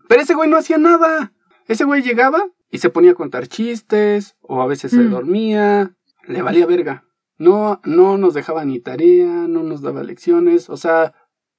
Pero 0.10 0.22
ese 0.22 0.34
güey 0.36 0.50
no 0.50 0.58
hacía 0.58 0.78
nada. 0.78 1.34
Ese 1.68 1.84
güey 1.86 2.02
llegaba 2.02 2.46
y 2.70 2.80
se 2.80 2.90
ponía 2.90 3.12
a 3.12 3.16
contar 3.16 3.48
chistes, 3.48 4.36
o 4.42 4.62
a 4.62 4.68
veces 4.68 4.92
se 4.92 5.00
Mm. 5.00 5.10
dormía. 5.12 5.96
Le 6.28 6.42
valía 6.42 6.66
verga. 6.66 7.06
No, 7.38 7.80
no 7.86 8.18
nos 8.18 8.34
dejaba 8.34 8.66
ni 8.66 8.80
tarea, 8.80 9.48
no 9.48 9.64
nos 9.64 9.82
daba 9.82 10.04
lecciones. 10.04 10.70
O 10.70 10.76
sea, 10.78 11.14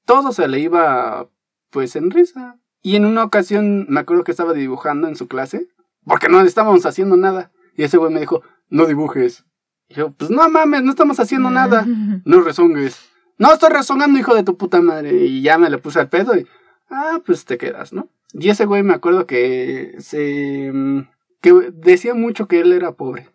todo 0.05 0.33
se 0.33 0.49
le 0.49 0.59
iba, 0.61 1.31
pues, 1.71 1.97
en 1.97 2.11
risa. 2.11 2.59
Y 2.83 2.97
en 2.97 3.05
una 3.07 3.25
ocasión 3.25 3.87
me 3.89 4.01
acuerdo 4.01 4.25
que 4.25 4.31
estaba 4.33 4.53
dibujando 4.53 5.09
en 5.09 5.17
su 5.17 5.29
clase, 5.29 5.69
porque 6.09 6.29
no 6.29 6.41
estábamos 6.41 6.85
haciendo 6.87 7.17
nada. 7.17 7.53
Y 7.77 7.85
ese 7.85 7.97
güey 7.99 8.13
me 8.13 8.21
dijo, 8.21 8.43
no 8.71 8.87
dibujes. 8.87 9.45
Y 9.89 9.95
yo, 9.95 10.13
pues 10.13 10.31
no 10.31 10.49
mames, 10.49 10.83
no 10.83 10.91
estamos 10.91 11.21
haciendo 11.21 11.51
nada. 11.51 11.85
No 12.25 12.41
rezongues. 12.41 13.01
No 13.39 13.53
estoy 13.53 13.71
rezongando, 13.71 14.19
hijo 14.19 14.35
de 14.35 14.43
tu 14.43 14.57
puta 14.57 14.81
madre. 14.83 15.15
Y 15.25 15.43
ya 15.43 15.59
me 15.59 15.71
le 15.71 15.79
puse 15.79 16.01
al 16.01 16.09
pedo 16.09 16.37
y. 16.37 16.47
Ah, 16.91 17.21
pues 17.25 17.45
te 17.45 17.57
quedas, 17.59 17.93
¿no? 17.93 18.09
Y 18.33 18.49
ese 18.51 18.65
güey 18.67 18.83
me 18.83 18.95
acuerdo 18.95 19.27
que 19.27 19.95
se. 19.99 20.71
mm, 20.73 21.09
que 21.41 21.53
decía 21.73 22.15
mucho 22.15 22.49
que 22.49 22.61
él 22.61 22.73
era 22.73 22.93
pobre. 22.97 23.29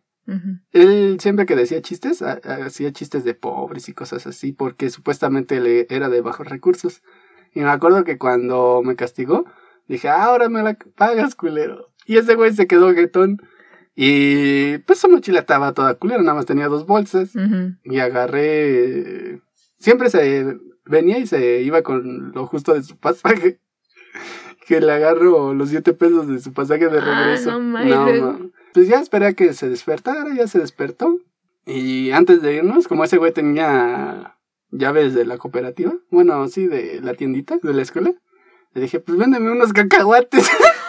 Él 0.71 1.17
siempre 1.19 1.45
que 1.45 1.55
decía 1.55 1.81
chistes, 1.81 2.21
ha- 2.21 2.39
hacía 2.65 2.91
chistes 2.93 3.23
de 3.23 3.33
pobres 3.33 3.87
y 3.89 3.93
cosas 3.93 4.25
así, 4.27 4.51
porque 4.53 4.89
supuestamente 4.89 5.59
le 5.59 5.85
era 5.89 6.09
de 6.09 6.21
bajos 6.21 6.47
recursos. 6.47 7.01
Y 7.53 7.59
me 7.61 7.69
acuerdo 7.69 8.03
que 8.03 8.17
cuando 8.17 8.81
me 8.83 8.95
castigó, 8.95 9.45
dije, 9.87 10.09
"Ah, 10.09 10.23
ahora 10.25 10.49
me 10.49 10.63
la 10.63 10.77
pagas, 10.95 11.35
culero. 11.35 11.92
Y 12.05 12.17
ese 12.17 12.35
güey 12.35 12.53
se 12.53 12.67
quedó 12.67 12.93
guetón. 12.93 13.37
Y 13.95 14.79
pues 14.79 14.99
su 14.99 15.07
mochila 15.09 15.39
estaba 15.41 15.73
toda 15.73 15.93
culera, 15.95 16.21
nada 16.21 16.33
más 16.35 16.45
tenía 16.47 16.67
dos 16.67 16.85
bolsas 16.87 17.35
Ujú. 17.35 17.75
y 17.83 17.99
agarré. 17.99 19.39
Siempre 19.77 20.09
se 20.09 20.57
venía 20.85 21.19
y 21.19 21.27
se 21.27 21.61
iba 21.61 21.81
con 21.83 22.31
lo 22.33 22.47
justo 22.47 22.73
de 22.73 22.83
su 22.83 22.97
pasaje. 22.97 23.59
Que 24.65 24.79
le 24.79 24.93
agarro 24.93 25.53
los 25.53 25.69
siete 25.71 25.91
pesos 25.91 26.25
de 26.29 26.39
su 26.39 26.53
pasaje 26.53 26.87
de 26.87 26.97
Ah, 26.99 27.01
regreso. 27.25 27.51
no 27.51 27.59
mames. 27.59 28.21
ma. 28.21 28.39
Pues 28.73 28.87
ya 28.87 29.01
esperé 29.01 29.25
a 29.25 29.33
que 29.33 29.51
se 29.51 29.67
despertara, 29.67 30.33
ya 30.33 30.47
se 30.47 30.57
despertó. 30.59 31.19
Y 31.65 32.11
antes 32.11 32.41
de 32.41 32.55
irnos, 32.55 32.87
como 32.87 33.03
ese 33.03 33.17
güey 33.17 33.33
tenía 33.33 34.37
llaves 34.71 35.15
de 35.15 35.25
la 35.25 35.37
cooperativa, 35.37 35.93
bueno, 36.11 36.47
sí, 36.47 36.67
de 36.67 37.01
la 37.01 37.13
tiendita 37.13 37.57
de 37.61 37.73
la 37.73 37.81
escuela, 37.81 38.13
le 38.73 38.81
dije, 38.81 39.01
pues 39.01 39.17
véndeme 39.17 39.51
unos 39.51 39.73
cacahuates. 39.73 40.49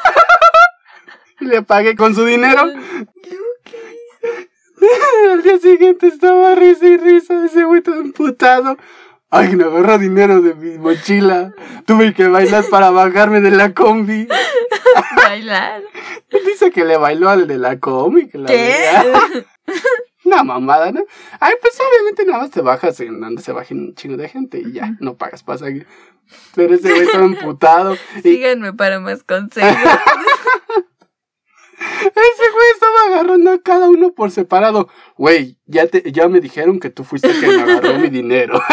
y 1.41 1.45
le 1.47 1.63
pagué 1.63 1.97
con 1.97 2.15
su 2.15 2.25
dinero. 2.25 2.63
Al 5.31 5.43
día 5.43 5.59
siguiente 5.59 6.09
estaba 6.09 6.55
risa 6.55 6.87
y 6.87 6.97
risa, 6.97 7.45
ese 7.45 7.65
güey 7.65 7.83
todo 7.83 8.01
emputado. 8.01 8.77
Ay, 9.31 9.57
me 9.57 9.65
agarró 9.65 9.99
dinero 9.99 10.41
de 10.41 10.55
mi 10.55 10.79
mochila. 10.79 11.53
Tuve 11.87 12.15
que 12.15 12.29
bailar 12.29 12.65
para 12.71 12.91
bajarme 12.91 13.41
de 13.41 13.51
la 13.51 13.75
combi. 13.75 14.29
Bailar. 15.17 15.83
Dice 16.47 16.71
que 16.71 16.85
le 16.85 16.97
bailó 16.97 17.29
al 17.31 17.49
de 17.49 17.59
la 17.59 17.81
combi. 17.81 18.29
Que 18.29 18.39
la 18.39 18.47
¿Qué? 18.47 19.13
Una 20.25 20.45
mamada, 20.45 20.93
¿no? 20.93 21.05
Ay, 21.41 21.55
pues 21.61 21.77
obviamente 21.81 22.25
nada 22.25 22.39
más 22.39 22.51
te 22.51 22.61
bajas 22.61 23.01
en 23.01 23.21
donde 23.21 23.43
se 23.43 23.53
bajen 23.53 23.81
un 23.81 23.95
chingo 23.95 24.17
de 24.17 24.29
gente 24.29 24.59
y 24.59 24.73
ya, 24.73 24.97
no 25.01 25.17
pagas 25.17 25.43
pasaje. 25.43 25.85
Pero 26.55 26.75
ese 26.75 26.91
güey 26.91 27.03
estaba 27.03 27.25
emputado. 27.25 27.97
Y 28.17 28.21
Síganme 28.21 28.73
para 28.73 29.01
más 29.01 29.25
consejos. 29.25 29.77
ese 31.79 32.51
güey 32.53 32.67
estaba 32.73 33.07
agarrando 33.09 33.53
a 33.53 33.59
cada 33.59 33.89
uno 33.89 34.13
por 34.13 34.31
separado. 34.31 34.89
Güey, 35.17 35.57
ya, 35.67 35.87
te, 35.87 36.13
ya 36.13 36.29
me 36.29 36.41
dijeron 36.41 36.81
que 36.81 36.91
tú 36.91 37.05
fuiste 37.05 37.31
el 37.31 37.41
que 37.41 37.47
me 37.49 37.63
agarró 37.63 37.99
mi 37.99 38.09
dinero. 38.09 38.61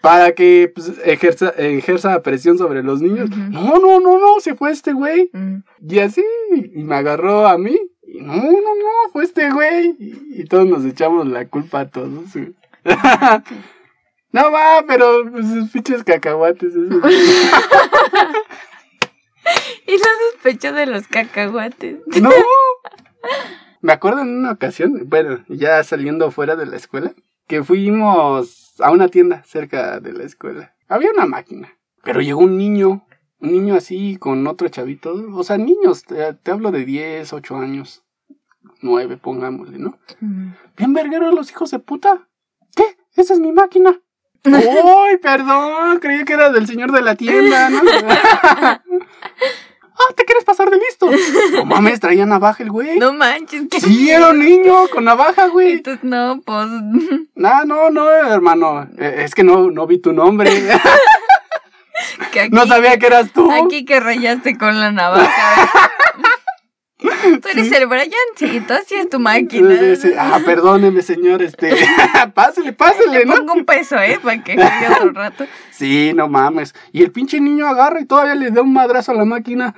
Para 0.00 0.34
que 0.34 0.72
pues, 0.74 0.92
ejerza, 1.04 1.50
ejerza 1.56 2.20
presión 2.22 2.58
sobre 2.58 2.82
los 2.82 3.00
niños. 3.00 3.30
No, 3.30 3.78
no, 3.78 4.00
no, 4.00 4.18
no, 4.18 4.40
se 4.40 4.56
fue 4.56 4.72
este 4.72 4.92
güey. 4.92 5.30
Mm. 5.32 5.58
Y 5.88 5.98
así, 6.00 6.24
y 6.74 6.82
me 6.82 6.96
agarró 6.96 7.46
a 7.46 7.56
mí. 7.56 7.78
Y 8.02 8.20
no, 8.20 8.34
no, 8.34 8.42
no, 8.42 9.10
fue 9.12 9.22
este 9.24 9.50
güey. 9.50 9.94
Y, 10.00 10.40
y 10.40 10.44
todos 10.44 10.66
nos 10.66 10.84
echamos 10.84 11.28
la 11.28 11.46
culpa 11.46 11.80
a 11.80 11.88
todos. 11.88 12.32
güey. 12.34 12.52
no 14.32 14.50
va, 14.50 14.84
pero 14.88 15.22
pues 15.30 15.46
sus 15.46 15.70
pinches 15.70 16.02
cacahuates. 16.02 16.74
esos. 16.74 16.88
Y 19.86 19.92
no 19.92 20.04
sospecho 20.32 20.72
de 20.72 20.86
los 20.86 21.06
cacahuates. 21.08 21.98
no. 22.20 22.30
Me 23.82 23.92
acuerdo 23.92 24.20
en 24.20 24.28
una 24.28 24.52
ocasión, 24.52 25.02
bueno, 25.06 25.44
ya 25.48 25.82
saliendo 25.82 26.30
fuera 26.30 26.54
de 26.54 26.66
la 26.66 26.76
escuela, 26.76 27.14
que 27.48 27.64
fuimos 27.64 28.80
a 28.80 28.92
una 28.92 29.08
tienda 29.08 29.42
cerca 29.44 29.98
de 29.98 30.12
la 30.12 30.22
escuela. 30.22 30.76
Había 30.86 31.10
una 31.10 31.26
máquina, 31.26 31.76
pero 32.04 32.20
llegó 32.20 32.42
un 32.42 32.56
niño, 32.56 33.04
un 33.40 33.52
niño 33.52 33.74
así 33.74 34.18
con 34.18 34.46
otro 34.46 34.68
chavito, 34.68 35.14
o 35.34 35.42
sea, 35.42 35.58
niños, 35.58 36.04
te, 36.04 36.32
te 36.32 36.50
hablo 36.52 36.70
de 36.70 36.84
10, 36.84 37.32
8 37.32 37.56
años, 37.56 38.04
9, 38.82 39.16
pongámosle, 39.16 39.78
¿no? 39.78 39.98
Mm. 40.20 40.52
Bien 40.76 40.92
vergueros 40.92 41.34
los 41.34 41.50
hijos 41.50 41.72
de 41.72 41.80
puta. 41.80 42.28
¿Qué? 42.76 42.84
Esa 43.16 43.34
es 43.34 43.40
mi 43.40 43.50
máquina. 43.50 44.00
¡Uy, 44.44 45.18
perdón! 45.20 45.98
Creí 46.00 46.24
que 46.24 46.34
era 46.34 46.50
del 46.50 46.68
señor 46.68 46.92
de 46.92 47.02
la 47.02 47.16
tienda, 47.16 47.68
¿no? 47.68 47.80
¡Ah, 50.08 50.14
te 50.16 50.24
quieres 50.24 50.44
pasar 50.44 50.70
de 50.70 50.76
listo! 50.78 51.10
No 51.52 51.64
mames, 51.64 52.00
traía 52.00 52.26
navaja 52.26 52.62
el 52.62 52.70
güey. 52.70 52.98
No 52.98 53.12
manches. 53.12 53.62
qué 53.70 53.80
Sí, 53.80 54.10
era 54.10 54.30
un 54.30 54.38
niño 54.38 54.88
con 54.88 55.04
navaja, 55.04 55.48
güey. 55.48 55.72
Entonces, 55.72 56.02
no, 56.04 56.40
pues. 56.44 56.66
No, 57.34 57.64
no, 57.64 57.90
no, 57.90 58.08
hermano. 58.10 58.88
Eh, 58.98 59.22
Es 59.24 59.34
que 59.34 59.44
no, 59.44 59.70
no 59.70 59.86
vi 59.86 59.98
tu 59.98 60.12
nombre. 60.12 60.50
que 62.32 62.40
aquí, 62.40 62.50
No 62.54 62.66
sabía 62.66 62.98
que 62.98 63.06
eras 63.06 63.32
tú. 63.32 63.50
Aquí 63.50 63.84
que 63.84 64.00
rayaste 64.00 64.56
con 64.58 64.78
la 64.80 64.90
navaja. 64.92 65.90
Tú 66.98 67.48
eres 67.48 67.68
Sí. 67.68 67.74
el 67.74 67.86
Brian, 67.86 68.10
sí, 68.36 68.60
tú 68.66 68.74
así 68.74 68.94
es 68.94 69.08
tu 69.08 69.18
máquina. 69.18 69.74
Ah, 70.18 70.38
perdóneme, 70.44 71.02
señor, 71.02 71.42
este. 71.42 71.74
pásele, 72.34 72.72
pásele, 72.72 73.20
Le 73.20 73.24
¿no? 73.24 73.36
pongo 73.36 73.54
un 73.54 73.64
peso, 73.64 73.96
¿eh? 73.98 74.18
Para 74.22 74.42
que 74.42 74.54
juegue 74.54 74.88
otro 74.96 75.12
rato. 75.12 75.44
Sí, 75.70 76.12
no 76.14 76.28
mames. 76.28 76.74
Y 76.92 77.02
el 77.02 77.10
pinche 77.10 77.40
niño 77.40 77.66
agarra 77.66 78.00
y 78.00 78.04
todavía 78.06 78.34
le 78.36 78.50
da 78.50 78.62
un 78.62 78.72
madrazo 78.72 79.12
a 79.12 79.14
la 79.16 79.24
máquina. 79.24 79.74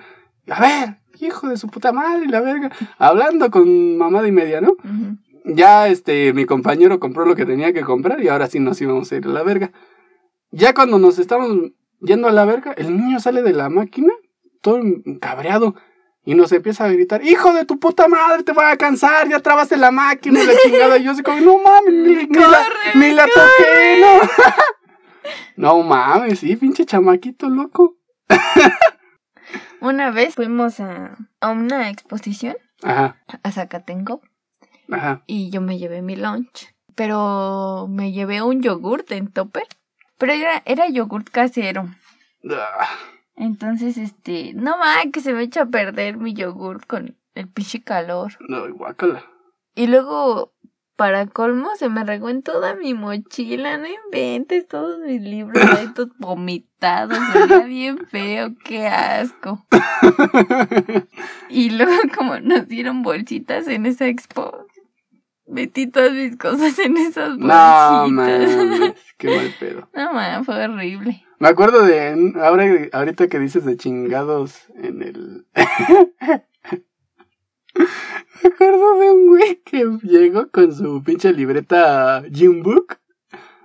A 0.48 0.60
ver, 0.60 0.96
hijo 1.20 1.48
de 1.48 1.56
su 1.56 1.68
puta 1.68 1.92
madre, 1.92 2.26
la 2.26 2.40
verga. 2.40 2.70
Hablando 2.98 3.50
con 3.50 3.96
mamá 3.96 4.26
y 4.26 4.32
media, 4.32 4.60
¿no? 4.60 4.76
Ya 5.44 5.88
este, 5.88 6.32
mi 6.32 6.46
compañero 6.46 7.00
compró 7.00 7.26
lo 7.26 7.34
que 7.34 7.46
tenía 7.46 7.72
que 7.72 7.82
comprar 7.82 8.22
y 8.22 8.28
ahora 8.28 8.46
sí 8.46 8.60
nos 8.60 8.80
íbamos 8.80 9.10
a 9.10 9.16
ir 9.16 9.26
a 9.26 9.30
la 9.30 9.42
verga. 9.42 9.72
Ya 10.50 10.74
cuando 10.74 10.98
nos 10.98 11.18
estamos 11.18 11.50
yendo 12.00 12.28
a 12.28 12.32
la 12.32 12.44
verga, 12.44 12.72
el 12.76 12.96
niño 12.96 13.20
sale 13.20 13.42
de 13.42 13.52
la 13.52 13.68
máquina, 13.68 14.12
todo 14.60 14.80
cabreado, 15.20 15.74
y 16.26 16.34
nos 16.34 16.52
empieza 16.52 16.84
a 16.84 16.88
gritar, 16.88 17.22
hijo 17.24 17.52
de 17.52 17.66
tu 17.66 17.78
puta 17.78 18.08
madre, 18.08 18.42
te 18.44 18.52
voy 18.52 18.64
a 18.64 18.76
cansar, 18.76 19.28
ya 19.28 19.40
trabaste 19.40 19.76
la 19.76 19.90
máquina 19.90 20.42
y 20.42 20.46
la 20.46 20.52
chingada. 20.62 20.96
Y 20.96 21.04
yo 21.04 21.10
así 21.10 21.22
como, 21.22 21.40
no 21.40 21.58
mames, 21.58 21.92
ni, 21.92 22.14
ni 22.14 22.26
la, 22.26 22.46
Corre, 22.46 22.94
ni 22.94 23.10
la 23.12 23.26
toqué, 23.26 24.00
no. 24.00 24.30
no 25.56 25.82
mames, 25.82 26.38
sí, 26.38 26.56
pinche 26.56 26.86
chamaquito 26.86 27.48
loco. 27.50 27.96
Una 29.84 30.10
vez 30.10 30.34
fuimos 30.34 30.80
a, 30.80 31.16
a 31.40 31.50
una 31.50 31.90
exposición 31.90 32.56
Ajá, 32.82 33.22
a 33.42 33.52
Zacatenco 33.52 34.22
ajá. 34.90 35.22
y 35.26 35.50
yo 35.50 35.60
me 35.60 35.78
llevé 35.78 36.00
mi 36.02 36.16
lunch. 36.16 36.74
Pero 36.94 37.86
me 37.90 38.12
llevé 38.12 38.40
un 38.42 38.62
yogurt 38.62 39.10
en 39.12 39.30
topper. 39.30 39.64
Pero 40.16 40.32
era, 40.32 40.62
era 40.64 40.88
yogurt 40.88 41.28
casero. 41.28 41.88
Ah, 42.50 42.88
Entonces, 43.36 43.98
este, 43.98 44.52
no 44.54 44.78
más 44.78 45.04
que 45.12 45.20
se 45.20 45.32
me 45.32 45.42
echa 45.42 45.62
a 45.62 45.66
perder 45.66 46.16
mi 46.16 46.32
yogurt 46.34 46.86
con 46.86 47.16
el 47.34 47.48
pinche 47.48 47.82
calor. 47.82 48.32
No, 48.48 48.72
guácala. 48.72 49.24
Y 49.74 49.88
luego, 49.88 50.53
para 50.96 51.26
colmo, 51.26 51.70
se 51.76 51.88
me 51.88 52.04
regó 52.04 52.28
en 52.28 52.42
toda 52.42 52.74
mi 52.74 52.94
mochila. 52.94 53.78
No 53.78 53.86
inventes 54.06 54.68
todos 54.68 55.00
mis 55.00 55.22
libros 55.22 55.62
ahí 55.70 55.88
todos 55.94 56.10
vomitados. 56.18 57.18
Veía 57.32 57.64
bien 57.64 58.06
feo, 58.06 58.54
qué 58.64 58.86
asco. 58.86 59.66
Y 61.48 61.70
luego, 61.70 61.92
como 62.16 62.38
nos 62.40 62.68
dieron 62.68 63.02
bolsitas 63.02 63.68
en 63.68 63.86
esa 63.86 64.06
expo, 64.06 64.66
metí 65.46 65.86
todas 65.86 66.12
mis 66.12 66.36
cosas 66.36 66.78
en 66.78 66.96
esas 66.96 67.30
bolsitas. 67.38 68.08
No, 68.08 68.08
mames, 68.08 68.94
qué 69.18 69.36
mal 69.36 69.54
pedo. 69.58 69.88
No, 69.94 70.12
man, 70.12 70.44
fue 70.44 70.64
horrible. 70.64 71.24
Me 71.38 71.48
acuerdo 71.48 71.84
de, 71.84 72.32
ahora, 72.40 72.64
ahorita 72.92 73.28
que 73.28 73.38
dices 73.38 73.64
de 73.64 73.76
chingados 73.76 74.68
en 74.76 75.02
el... 75.02 75.46
Me 78.42 78.50
acuerdo 78.50 78.98
de 78.98 79.10
un 79.10 79.26
güey 79.26 79.60
que 79.64 79.84
llegó 80.02 80.50
con 80.50 80.74
su 80.74 81.02
pinche 81.02 81.32
libreta 81.32 82.22
Jim 82.32 82.62
Book, 82.62 82.98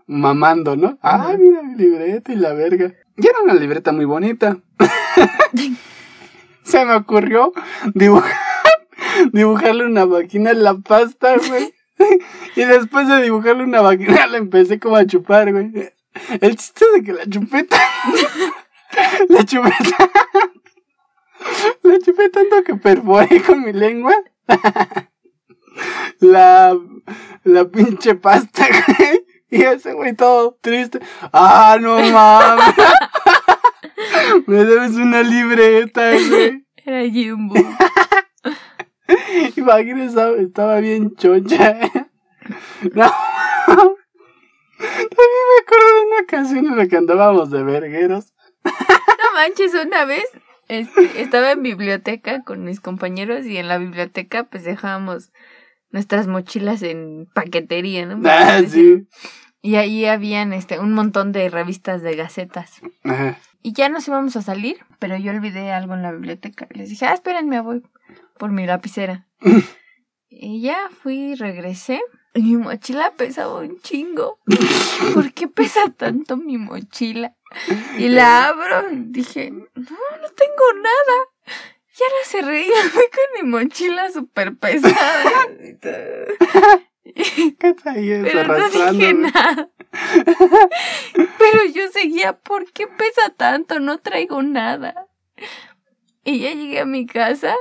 mamando, 0.08 0.76
¿no? 0.76 0.98
Ay, 1.02 1.38
mira 1.38 1.62
mi 1.62 1.76
libreta 1.76 2.32
y 2.32 2.36
la 2.36 2.54
verga. 2.54 2.94
Y 3.18 3.28
era 3.28 3.42
una 3.44 3.54
libreta 3.54 3.92
muy 3.92 4.06
bonita. 4.06 4.58
Se 6.64 6.86
me 6.86 6.96
ocurrió 6.96 7.52
dibujar, 7.94 8.38
dibujarle 9.34 9.86
una 9.86 10.06
vagina 10.06 10.52
en 10.52 10.64
la 10.64 10.76
pasta, 10.76 11.36
güey. 11.38 11.74
Y 12.56 12.64
después 12.64 13.08
de 13.08 13.22
dibujarle 13.22 13.64
una 13.64 13.82
vagina 13.82 14.28
la 14.28 14.38
empecé 14.38 14.80
como 14.80 14.96
a 14.96 15.06
chupar, 15.06 15.52
güey. 15.52 15.92
El 16.42 16.56
chiste 16.56 16.86
de 16.96 17.04
que 17.04 17.14
la 17.14 17.26
chupeta. 17.28 17.78
la 19.30 19.44
chupeta. 19.44 20.10
La 21.84 22.00
chupé 22.00 22.30
tanto 22.30 22.64
que 22.64 22.76
perforé 22.76 23.42
con 23.42 23.64
mi 23.64 23.74
lengua. 23.74 24.16
la. 26.20 26.78
La 27.44 27.66
pinche 27.66 28.16
pasta, 28.16 28.68
güey. 28.88 29.26
Y 29.50 29.64
ese 29.64 29.94
güey 29.94 30.16
todo 30.16 30.58
triste. 30.62 31.00
Ah, 31.34 31.78
no 31.80 32.00
mames. 32.00 32.76
Me 34.48 34.64
debes 34.64 34.92
una 34.92 35.24
libreta, 35.24 36.12
güey. 36.12 36.66
Era 36.78 37.10
Jimbo. 37.10 37.56
Imagínate, 39.56 40.06
estaba, 40.06 40.38
estaba 40.38 40.80
bien 40.80 41.16
choncha. 41.16 41.80
No. 42.94 43.12
También 44.78 45.46
me 45.50 45.62
acuerdo 45.62 45.88
de 45.96 46.06
una 46.06 46.22
ocasión 46.24 46.66
en 46.68 46.78
la 46.78 46.88
que 46.88 46.98
andábamos 46.98 47.50
de 47.50 47.64
vergueros. 47.64 48.34
No 48.64 49.34
manches, 49.34 49.74
una 49.74 50.06
vez 50.06 50.26
este, 50.70 51.22
estaba 51.22 51.52
en 51.52 51.64
biblioteca 51.64 52.44
con 52.44 52.64
mis 52.64 52.80
compañeros 52.80 53.46
y 53.46 53.58
en 53.58 53.68
la 53.68 53.80
biblioteca 53.80 54.46
pues 54.46 54.64
dejábamos 54.64 55.32
nuestras 55.90 56.28
mochilas 56.28 56.84
en 56.84 57.28
paquetería, 57.34 58.06
¿no? 58.06 58.22
Ah, 58.30 58.62
sí. 58.66 59.08
Y 59.62 59.76
ahí 59.76 60.06
habían 60.06 60.54
este 60.54 60.80
un 60.80 60.94
montón 60.94 61.32
de 61.32 61.50
revistas 61.50 62.02
de 62.02 62.16
gacetas. 62.16 62.82
Ajá. 63.04 63.38
Y 63.62 63.74
ya 63.74 63.90
nos 63.90 64.08
íbamos 64.08 64.36
a 64.36 64.42
salir, 64.42 64.78
pero 65.00 65.18
yo 65.18 65.32
olvidé 65.32 65.72
algo 65.72 65.96
en 65.96 66.04
la 66.04 66.12
biblioteca. 66.12 66.68
Les 66.70 66.90
dije, 66.90 67.08
ah, 67.08 67.14
espérenme, 67.14 67.60
voy 67.60 67.84
por 68.38 68.52
mi 68.52 68.66
lapicera. 68.66 69.28
y 70.30 70.62
ya 70.62 70.78
fui 71.02 71.32
y 71.32 71.36
regresé. 71.36 72.00
Mi 72.34 72.56
mochila 72.58 73.12
pesaba 73.16 73.60
un 73.60 73.80
chingo. 73.82 74.40
¿Por 75.14 75.34
qué 75.34 75.48
pesa 75.48 75.90
tanto 75.96 76.38
mi 76.38 76.58
mochila? 76.58 77.36
Y 77.98 78.10
la 78.10 78.48
abro 78.48 78.92
y 78.92 78.98
dije, 79.08 79.52
no, 79.52 79.66
no 79.76 80.30
tengo 80.36 80.74
nada. 80.76 81.26
Ya 81.96 82.06
la 82.06 82.26
cerré 82.26 82.62
y 82.62 82.72
fui 82.90 83.04
con 83.12 83.44
mi 83.44 83.50
mochila 83.50 84.10
súper 84.12 84.56
pesada. 84.56 85.48
¿Qué 87.60 87.74
traías 87.74 88.24
Pero 88.24 88.48
no 88.48 88.70
dije 88.70 89.14
nada. 89.14 89.70
Pero 91.40 91.66
yo 91.74 91.90
seguía, 91.92 92.34
¿por 92.38 92.72
qué 92.72 92.88
pesa 92.88 93.34
tanto? 93.36 93.80
No 93.80 93.98
traigo 94.00 94.42
nada. 94.44 95.08
Y 96.24 96.40
ya 96.40 96.54
llegué 96.54 96.80
a 96.80 96.86
mi 96.86 97.06
casa, 97.06 97.56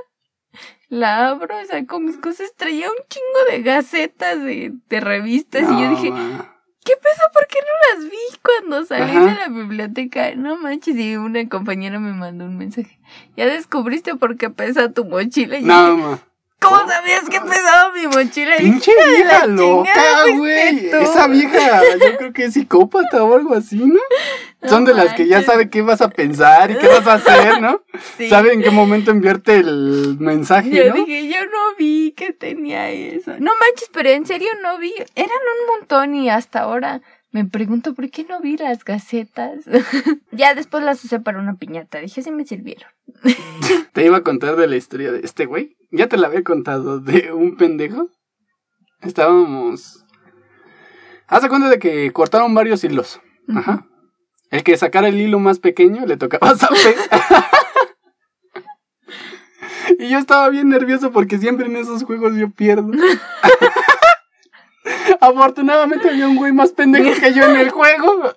la 0.89 1.29
abro, 1.29 1.55
saco 1.69 2.01
mis 2.01 2.17
cosas, 2.17 2.53
traía 2.57 2.89
un 2.89 2.97
chingo 3.09 3.51
de 3.51 3.63
gacetas 3.63 4.43
de, 4.43 4.73
de 4.89 5.01
revistas 5.01 5.63
y 5.63 5.83
yo 5.83 5.91
dije, 5.91 6.11
ma. 6.11 6.55
¿qué 6.85 6.95
pedo? 6.97 7.31
¿Por 7.35 7.47
qué 7.47 7.59
no 7.61 8.01
las 8.01 8.11
vi 8.11 8.17
cuando 8.43 8.85
salí 8.87 9.11
Ajá. 9.17 9.27
de 9.27 9.35
la 9.35 9.49
biblioteca? 9.49 10.35
No 10.37 10.57
manches, 10.57 10.97
y 10.97 11.17
una 11.17 11.47
compañera 11.49 11.99
me 11.99 12.13
mandó 12.15 12.47
un 12.47 12.57
mensaje. 12.57 12.99
Ya 13.37 13.47
descubriste 13.47 14.15
por 14.17 14.37
qué 14.39 14.49
pesa 14.49 14.91
tu 14.91 15.05
mochila. 15.05 15.59
Y 15.59 15.63
No, 15.65 15.97
dije, 15.97 16.03
ma. 16.09 16.19
¿Cómo 16.61 16.77
sabías 16.89 17.29
que 17.31 17.41
pesaba 17.41 17.93
mi 17.93 18.07
mochila? 18.09 18.57
Pinche 18.57 18.91
"Hija 18.91 19.07
de 19.11 19.19
la 19.19 19.25
vieja 19.25 19.47
loca, 19.47 19.91
fuiste 20.23 20.39
güey. 20.39 20.91
tú". 20.91 20.97
Esa 20.97 21.27
vieja, 21.29 21.83
yo 22.01 22.17
creo 22.17 22.33
que 22.33 22.45
es 22.47 22.55
psicópata 22.55 23.23
o 23.23 23.35
algo 23.37 23.55
así, 23.55 23.77
¿no? 23.77 24.01
No 24.61 24.69
Son 24.69 24.85
de 24.85 24.93
las 24.93 25.15
que 25.15 25.29
ya 25.29 25.43
sabe 25.43 25.71
qué 25.71 25.83
vas 25.83 26.01
a 26.01 26.11
pensar 26.11 26.73
y 26.73 26.79
qué 26.79 26.89
vas 26.89 27.07
a 27.07 27.15
hacer, 27.15 27.61
¿no? 27.61 27.83
Sí. 28.17 28.29
Sabe 28.29 28.53
en 28.53 28.63
qué 28.63 28.71
momento 28.71 29.11
enviarte 29.13 29.57
el 29.57 30.17
mensaje, 30.19 30.71
Yo 30.71 30.89
¿no? 30.89 30.95
dije, 30.95 31.29
yo 31.29 31.45
no 31.47 31.77
vi 31.79 32.13
que 32.13 32.33
tenía 32.33 32.91
eso. 32.91 33.33
No 33.39 33.53
manches, 33.61 33.91
pero 33.93 34.09
en 34.09 34.27
serio 34.27 34.49
no 34.63 34.79
vi. 34.79 34.93
Eran 35.15 35.31
un 35.31 35.79
montón 35.79 36.15
y 36.17 36.29
hasta 36.29 36.61
ahora 36.61 37.03
me 37.31 37.45
pregunto 37.45 37.95
por 37.95 38.11
qué 38.11 38.25
no 38.25 38.41
vi 38.41 38.57
las 38.57 38.85
gacetas. 38.85 39.61
ya 40.33 40.55
después 40.55 40.83
las 40.83 41.05
usé 41.05 41.21
para 41.21 41.39
una 41.39 41.55
piñata. 41.55 41.99
Dije, 41.99 42.23
sí 42.23 42.31
me 42.31 42.45
sirvieron. 42.45 42.91
Te 43.93 44.05
iba 44.05 44.17
a 44.17 44.23
contar 44.23 44.57
de 44.57 44.67
la 44.67 44.77
historia 44.77 45.13
de 45.13 45.21
este 45.21 45.47
güey. 45.47 45.77
Ya 45.91 46.09
te 46.09 46.17
la 46.19 46.27
había 46.27 46.43
contado 46.43 47.01
de 47.01 47.33
un 47.33 47.57
pendejo. 47.57 48.09
Estábamos. 49.01 50.05
Haz 51.27 51.43
de 51.43 51.49
cuenta 51.49 51.69
de 51.69 51.79
que 51.79 52.13
cortaron 52.13 52.55
varios 52.55 52.85
hilos. 52.85 53.21
Ajá. 53.49 53.88
El 54.51 54.63
que 54.63 54.77
sacara 54.77 55.09
el 55.09 55.21
hilo 55.21 55.39
más 55.39 55.59
pequeño 55.59 56.07
le 56.07 56.17
tocaba 56.17 56.55
zape. 56.57 56.95
y 59.99 60.09
yo 60.09 60.19
estaba 60.19 60.49
bien 60.49 60.69
nervioso 60.69 61.13
porque 61.13 61.39
siempre 61.39 61.67
en 61.67 61.77
esos 61.77 62.05
juegos 62.05 62.35
yo 62.37 62.51
pierdo. 62.51 62.91
Afortunadamente 65.21 66.09
había 66.09 66.29
un 66.29 66.37
güey 66.37 66.53
más 66.53 66.73
pendejo 66.73 67.21
que 67.21 67.35
yo 67.35 67.45
en 67.45 67.57
el 67.57 67.71
juego. 67.71 68.33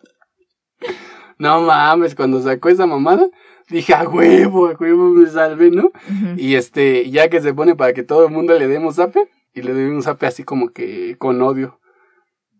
No 1.37 1.61
mames, 1.61 2.13
cuando 2.13 2.41
sacó 2.41 2.69
esa 2.69 2.85
mamada, 2.85 3.27
dije, 3.69 3.93
a 3.93 4.03
huevo, 4.03 4.67
a 4.67 4.73
huevo 4.73 5.09
me 5.09 5.27
salvé, 5.27 5.71
¿no? 5.71 5.91
Y 6.37 6.55
este, 6.55 7.09
ya 7.09 7.29
que 7.29 7.41
se 7.41 7.53
pone 7.53 7.75
para 7.75 7.93
que 7.93 8.03
todo 8.03 8.25
el 8.25 8.31
mundo 8.31 8.57
le 8.57 8.67
demos 8.67 8.95
zape, 8.95 9.29
y 9.53 9.61
le 9.61 9.73
doy 9.73 9.85
un 9.85 10.03
zape 10.03 10.27
así 10.27 10.43
como 10.43 10.69
que 10.69 11.15
con 11.17 11.41
odio. 11.41 11.79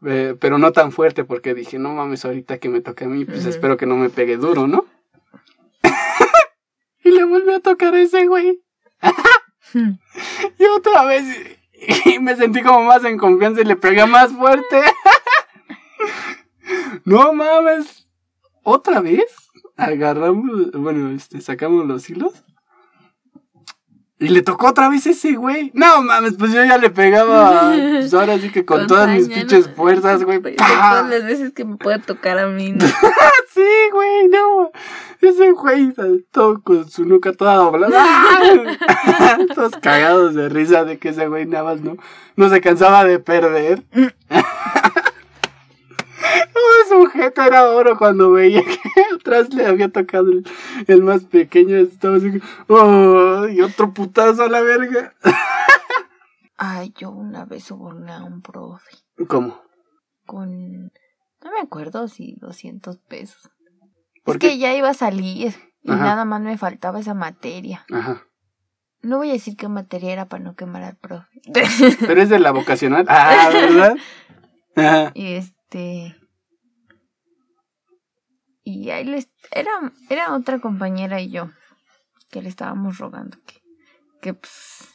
Eh, 0.05 0.35
pero 0.39 0.57
no 0.57 0.71
tan 0.71 0.91
fuerte, 0.91 1.23
porque 1.23 1.53
dije, 1.53 1.77
no 1.77 1.93
mames, 1.93 2.25
ahorita 2.25 2.57
que 2.57 2.69
me 2.69 2.81
toque 2.81 3.05
a 3.05 3.07
mí, 3.07 3.25
pues 3.25 3.45
espero 3.45 3.77
que 3.77 3.85
no 3.85 3.95
me 3.95 4.09
pegue 4.09 4.37
duro, 4.37 4.67
¿no? 4.67 4.85
y 7.03 7.11
le 7.11 7.23
vuelve 7.23 7.55
a 7.55 7.59
tocar 7.59 7.93
a 7.93 8.01
ese 8.01 8.25
güey. 8.25 8.61
Hmm. 9.73 9.91
Y 10.57 10.65
otra 10.65 11.05
vez, 11.05 11.25
y 12.05 12.19
me 12.19 12.35
sentí 12.35 12.61
como 12.61 12.83
más 12.83 13.03
en 13.05 13.17
confianza 13.17 13.61
y 13.61 13.65
le 13.65 13.75
pegué 13.75 14.05
más 14.05 14.31
fuerte. 14.31 14.81
no 17.05 17.33
mames. 17.33 18.07
Otra 18.63 19.01
vez, 19.01 19.23
agarramos, 19.77 20.71
bueno, 20.73 21.11
este, 21.11 21.41
sacamos 21.41 21.85
los 21.87 22.09
hilos. 22.09 22.43
Y 24.21 24.29
le 24.29 24.43
tocó 24.43 24.67
otra 24.67 24.87
vez 24.87 25.07
ese 25.07 25.33
güey. 25.33 25.71
No 25.73 26.03
mames, 26.03 26.35
pues 26.37 26.53
yo 26.53 26.63
ya 26.63 26.77
le 26.77 26.91
pegaba. 26.91 27.71
Pues 27.71 28.13
ahora 28.13 28.37
sí 28.37 28.51
que 28.51 28.63
con, 28.65 28.85
todas 28.85 29.09
mis 29.09 29.27
pinches 29.27 29.67
fuerzas, 29.75 30.23
güey. 30.23 30.39
Todas 30.39 31.09
las 31.09 31.25
veces 31.25 31.53
que 31.53 31.65
me 31.65 31.77
puede 31.77 31.97
tocar 31.97 32.37
a 32.37 32.45
mí. 32.45 32.71
¿no? 32.71 32.85
sí, 33.53 33.89
güey, 33.91 34.27
no. 34.27 34.71
Ese 35.21 35.51
güey 35.53 35.91
todo 36.31 36.61
con 36.61 36.87
su 36.87 37.05
nuca 37.05 37.33
toda 37.33 37.55
doblada. 37.55 38.03
Todos 39.55 39.73
cagados 39.81 40.35
de 40.35 40.49
risa 40.49 40.83
de 40.83 40.99
que 40.99 41.09
ese 41.09 41.27
güey 41.27 41.47
nada 41.47 41.63
más 41.63 41.81
no, 41.81 41.97
no 42.35 42.49
se 42.49 42.61
cansaba 42.61 43.03
de 43.03 43.17
perder. 43.17 43.83
Su 46.87 46.95
sujeto 46.95 47.41
era 47.41 47.69
oro 47.69 47.97
cuando 47.97 48.31
veía 48.31 48.63
que 48.63 48.79
atrás 49.15 49.53
le 49.53 49.65
había 49.65 49.91
tocado 49.91 50.27
el, 50.87 51.03
más 51.03 51.23
pequeño. 51.23 51.77
Estaba 51.77 52.17
así, 52.17 52.41
oh, 52.67 53.47
y 53.47 53.61
otro 53.61 53.93
putazo 53.93 54.43
a 54.43 54.49
la 54.49 54.61
verga. 54.61 55.13
Ay, 56.57 56.93
yo 56.97 57.09
una 57.09 57.45
vez 57.45 57.63
soborné 57.63 58.11
a 58.11 58.23
un 58.23 58.41
profe. 58.41 58.91
¿Cómo? 59.27 59.61
Con, 60.25 60.91
no 61.43 61.51
me 61.51 61.59
acuerdo 61.61 62.07
si 62.07 62.35
200 62.39 62.97
pesos. 62.97 63.49
Es 64.25 64.37
que 64.37 64.59
ya 64.59 64.75
iba 64.75 64.89
a 64.89 64.93
salir 64.93 65.55
y 65.81 65.89
nada 65.89 66.25
más 66.25 66.41
me 66.41 66.57
faltaba 66.57 66.99
esa 66.99 67.15
materia. 67.15 67.85
Ajá. 67.91 68.23
No 69.01 69.17
voy 69.17 69.31
a 69.31 69.33
decir 69.33 69.57
qué 69.57 69.67
materia 69.67 70.13
era 70.13 70.25
para 70.27 70.43
no 70.43 70.55
quemar 70.55 70.83
al 70.83 70.95
profe. 70.95 71.41
Pero 72.01 72.21
es 72.21 72.29
de 72.29 72.37
la 72.37 72.51
vocacional. 72.51 73.05
Ah, 73.09 73.49
¿verdad? 73.51 73.95
Ajá. 74.75 75.11
Y 75.15 75.33
este 75.33 76.20
y 78.63 78.89
ahí 78.89 79.05
les 79.05 79.29
era 79.51 79.71
era 80.09 80.33
otra 80.33 80.59
compañera 80.59 81.21
y 81.21 81.31
yo 81.31 81.49
que 82.29 82.41
le 82.41 82.49
estábamos 82.49 82.97
rogando 82.97 83.37
que 83.45 83.61
que 84.21 84.33
pues, 84.33 84.87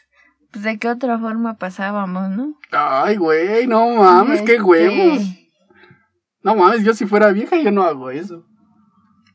pues 0.52 0.64
de 0.64 0.78
qué 0.78 0.88
otra 0.88 1.18
forma 1.18 1.58
pasábamos, 1.58 2.30
¿no? 2.30 2.54
Ay, 2.70 3.16
güey, 3.16 3.66
no 3.66 3.88
mames, 3.90 4.42
qué 4.42 4.52
este 4.52 4.62
huevos. 4.62 5.22
No 6.42 6.54
mames, 6.54 6.84
yo 6.84 6.94
si 6.94 7.06
fuera 7.06 7.32
vieja 7.32 7.56
yo 7.56 7.72
no 7.72 7.82
hago 7.82 8.10
eso. 8.10 8.46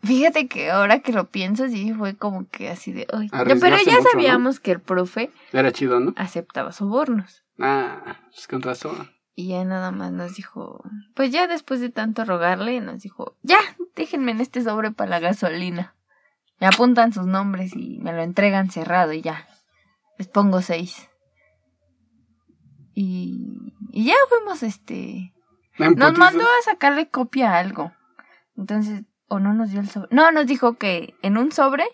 Fíjate 0.03 0.47
que 0.47 0.71
ahora 0.71 0.99
que 0.99 1.11
lo 1.11 1.29
pienso, 1.29 1.67
sí 1.67 1.93
fue 1.93 2.15
como 2.15 2.49
que 2.49 2.69
así 2.69 2.91
de. 2.91 3.05
pero 3.59 3.77
ya 3.86 4.01
sabíamos 4.01 4.59
que 4.59 4.71
el 4.71 4.79
profe. 4.79 5.29
Era 5.53 5.71
chido, 5.71 5.99
¿no? 5.99 6.13
Aceptaba 6.17 6.71
sobornos. 6.71 7.43
Ah, 7.59 8.17
pues 8.32 8.47
con 8.47 8.63
razón. 8.63 9.11
Y 9.34 9.49
ya 9.49 9.63
nada 9.63 9.91
más 9.91 10.11
nos 10.11 10.36
dijo, 10.36 10.84
pues 11.15 11.32
ya 11.32 11.47
después 11.47 11.79
de 11.79 11.89
tanto 11.89 12.25
rogarle, 12.25 12.82
nos 12.82 13.01
dijo, 13.01 13.38
ya, 13.41 13.59
déjenme 13.95 14.32
en 14.32 14.41
este 14.41 14.61
sobre 14.61 14.91
para 14.91 15.09
la 15.09 15.19
gasolina. 15.19 15.95
Me 16.59 16.67
apuntan 16.67 17.13
sus 17.13 17.25
nombres 17.25 17.75
y 17.75 17.99
me 17.99 18.13
lo 18.13 18.21
entregan 18.21 18.69
cerrado 18.69 19.13
y 19.13 19.21
ya. 19.21 19.47
Les 20.17 20.27
pongo 20.27 20.61
seis. 20.61 21.09
Y, 22.93 23.73
y 23.91 24.05
ya 24.05 24.15
fuimos, 24.29 24.63
este... 24.63 25.34
Nos 25.77 26.17
mandó 26.17 26.43
a 26.43 26.63
sacarle 26.63 27.09
copia 27.09 27.51
a 27.51 27.59
algo. 27.59 27.91
Entonces, 28.55 29.05
o 29.27 29.39
no 29.39 29.53
nos 29.53 29.71
dio 29.71 29.79
el 29.79 29.89
sobre. 29.89 30.13
No, 30.13 30.32
nos 30.32 30.45
dijo 30.45 30.75
que 30.75 31.15
en 31.21 31.38
un 31.38 31.51
sobre, 31.51 31.86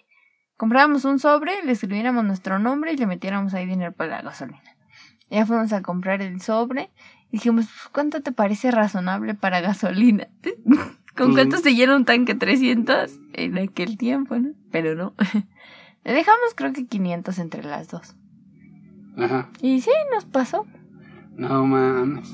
comprábamos 0.57 1.05
un 1.05 1.19
sobre, 1.19 1.63
le 1.63 1.71
escribiéramos 1.71 2.25
nuestro 2.25 2.59
nombre 2.59 2.91
y 2.91 2.97
le 2.97 3.05
metiéramos 3.05 3.53
ahí 3.53 3.65
dinero 3.65 3.93
para 3.93 4.17
la 4.17 4.21
gasolina. 4.23 4.75
Ya 5.29 5.45
fuimos 5.45 5.71
a 5.71 5.81
comprar 5.81 6.21
el 6.21 6.41
sobre 6.41 6.91
Dijimos, 7.31 7.65
pues, 7.65 7.89
¿cuánto 7.91 8.21
te 8.21 8.31
parece 8.31 8.71
razonable 8.71 9.33
para 9.33 9.61
gasolina? 9.61 10.27
¿Con 11.15 11.33
cuánto 11.33 11.57
se 11.57 11.73
llena 11.73 11.95
un 11.95 12.05
tanque? 12.05 12.35
300 12.35 13.19
en 13.33 13.57
aquel 13.57 13.97
tiempo, 13.97 14.37
¿no? 14.37 14.53
Pero 14.71 14.95
no. 14.95 15.13
Le 16.03 16.13
dejamos 16.13 16.53
creo 16.55 16.73
que 16.73 16.85
500 16.85 17.39
entre 17.39 17.63
las 17.63 17.89
dos. 17.89 18.15
Ajá. 19.17 19.49
Y 19.61 19.81
sí, 19.81 19.91
nos 20.13 20.25
pasó. 20.25 20.65
No 21.35 21.65
mames. 21.65 22.33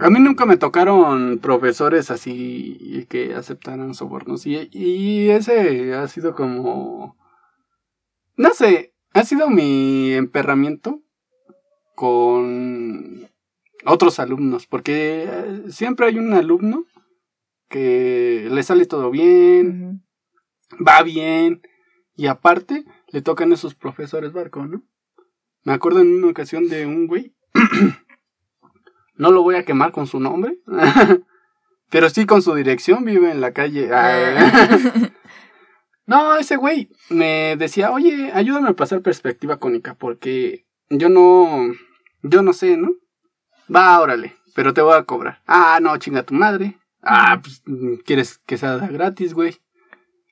A 0.00 0.10
mí 0.10 0.18
nunca 0.18 0.44
me 0.44 0.56
tocaron 0.56 1.38
profesores 1.38 2.10
así 2.10 3.06
que 3.08 3.34
aceptaran 3.34 3.94
sobornos. 3.94 4.46
Y, 4.46 4.68
y 4.72 5.28
ese 5.28 5.94
ha 5.94 6.08
sido 6.08 6.34
como... 6.34 7.16
No 8.36 8.50
sé, 8.54 8.94
ha 9.12 9.22
sido 9.22 9.48
mi 9.50 10.12
emperramiento 10.12 10.98
con 11.94 13.28
otros 13.84 14.18
alumnos, 14.18 14.66
porque 14.66 15.24
eh, 15.28 15.62
siempre 15.68 16.06
hay 16.06 16.18
un 16.18 16.32
alumno 16.32 16.86
que 17.68 18.48
le 18.50 18.62
sale 18.62 18.86
todo 18.86 19.10
bien, 19.10 20.04
va 20.86 21.02
bien, 21.02 21.62
y 22.16 22.26
aparte 22.26 22.84
le 23.08 23.22
tocan 23.22 23.52
esos 23.52 23.74
profesores 23.74 24.32
barco, 24.32 24.66
¿no? 24.66 24.82
Me 25.62 25.72
acuerdo 25.72 26.00
en 26.00 26.12
una 26.14 26.28
ocasión 26.28 26.68
de 26.68 26.86
un 26.86 27.06
güey, 27.06 27.34
no 29.16 29.30
lo 29.30 29.42
voy 29.42 29.56
a 29.56 29.64
quemar 29.64 29.92
con 29.92 30.06
su 30.06 30.20
nombre, 30.20 30.58
pero 31.90 32.08
sí 32.10 32.26
con 32.26 32.42
su 32.42 32.54
dirección, 32.54 33.04
vive 33.04 33.30
en 33.30 33.40
la 33.40 33.52
calle. 33.52 33.88
Ah. 33.92 35.10
no, 36.06 36.36
ese 36.36 36.56
güey 36.56 36.90
me 37.08 37.56
decía, 37.56 37.92
oye, 37.92 38.30
ayúdame 38.32 38.70
a 38.70 38.76
pasar 38.76 39.02
perspectiva 39.02 39.58
cónica, 39.58 39.94
porque 39.94 40.66
yo 40.90 41.08
no, 41.08 41.72
yo 42.22 42.42
no 42.42 42.52
sé, 42.52 42.76
¿no? 42.76 42.90
Va, 43.74 44.00
órale, 44.00 44.36
pero 44.54 44.74
te 44.74 44.82
voy 44.82 44.94
a 44.94 45.04
cobrar. 45.04 45.40
Ah, 45.46 45.78
no, 45.80 45.96
chinga 45.98 46.22
tu 46.22 46.34
madre. 46.34 46.78
Ah, 47.02 47.40
pues, 47.42 47.62
¿quieres 48.04 48.38
que 48.38 48.56
sea 48.56 48.76
gratis, 48.78 49.34
güey? 49.34 49.58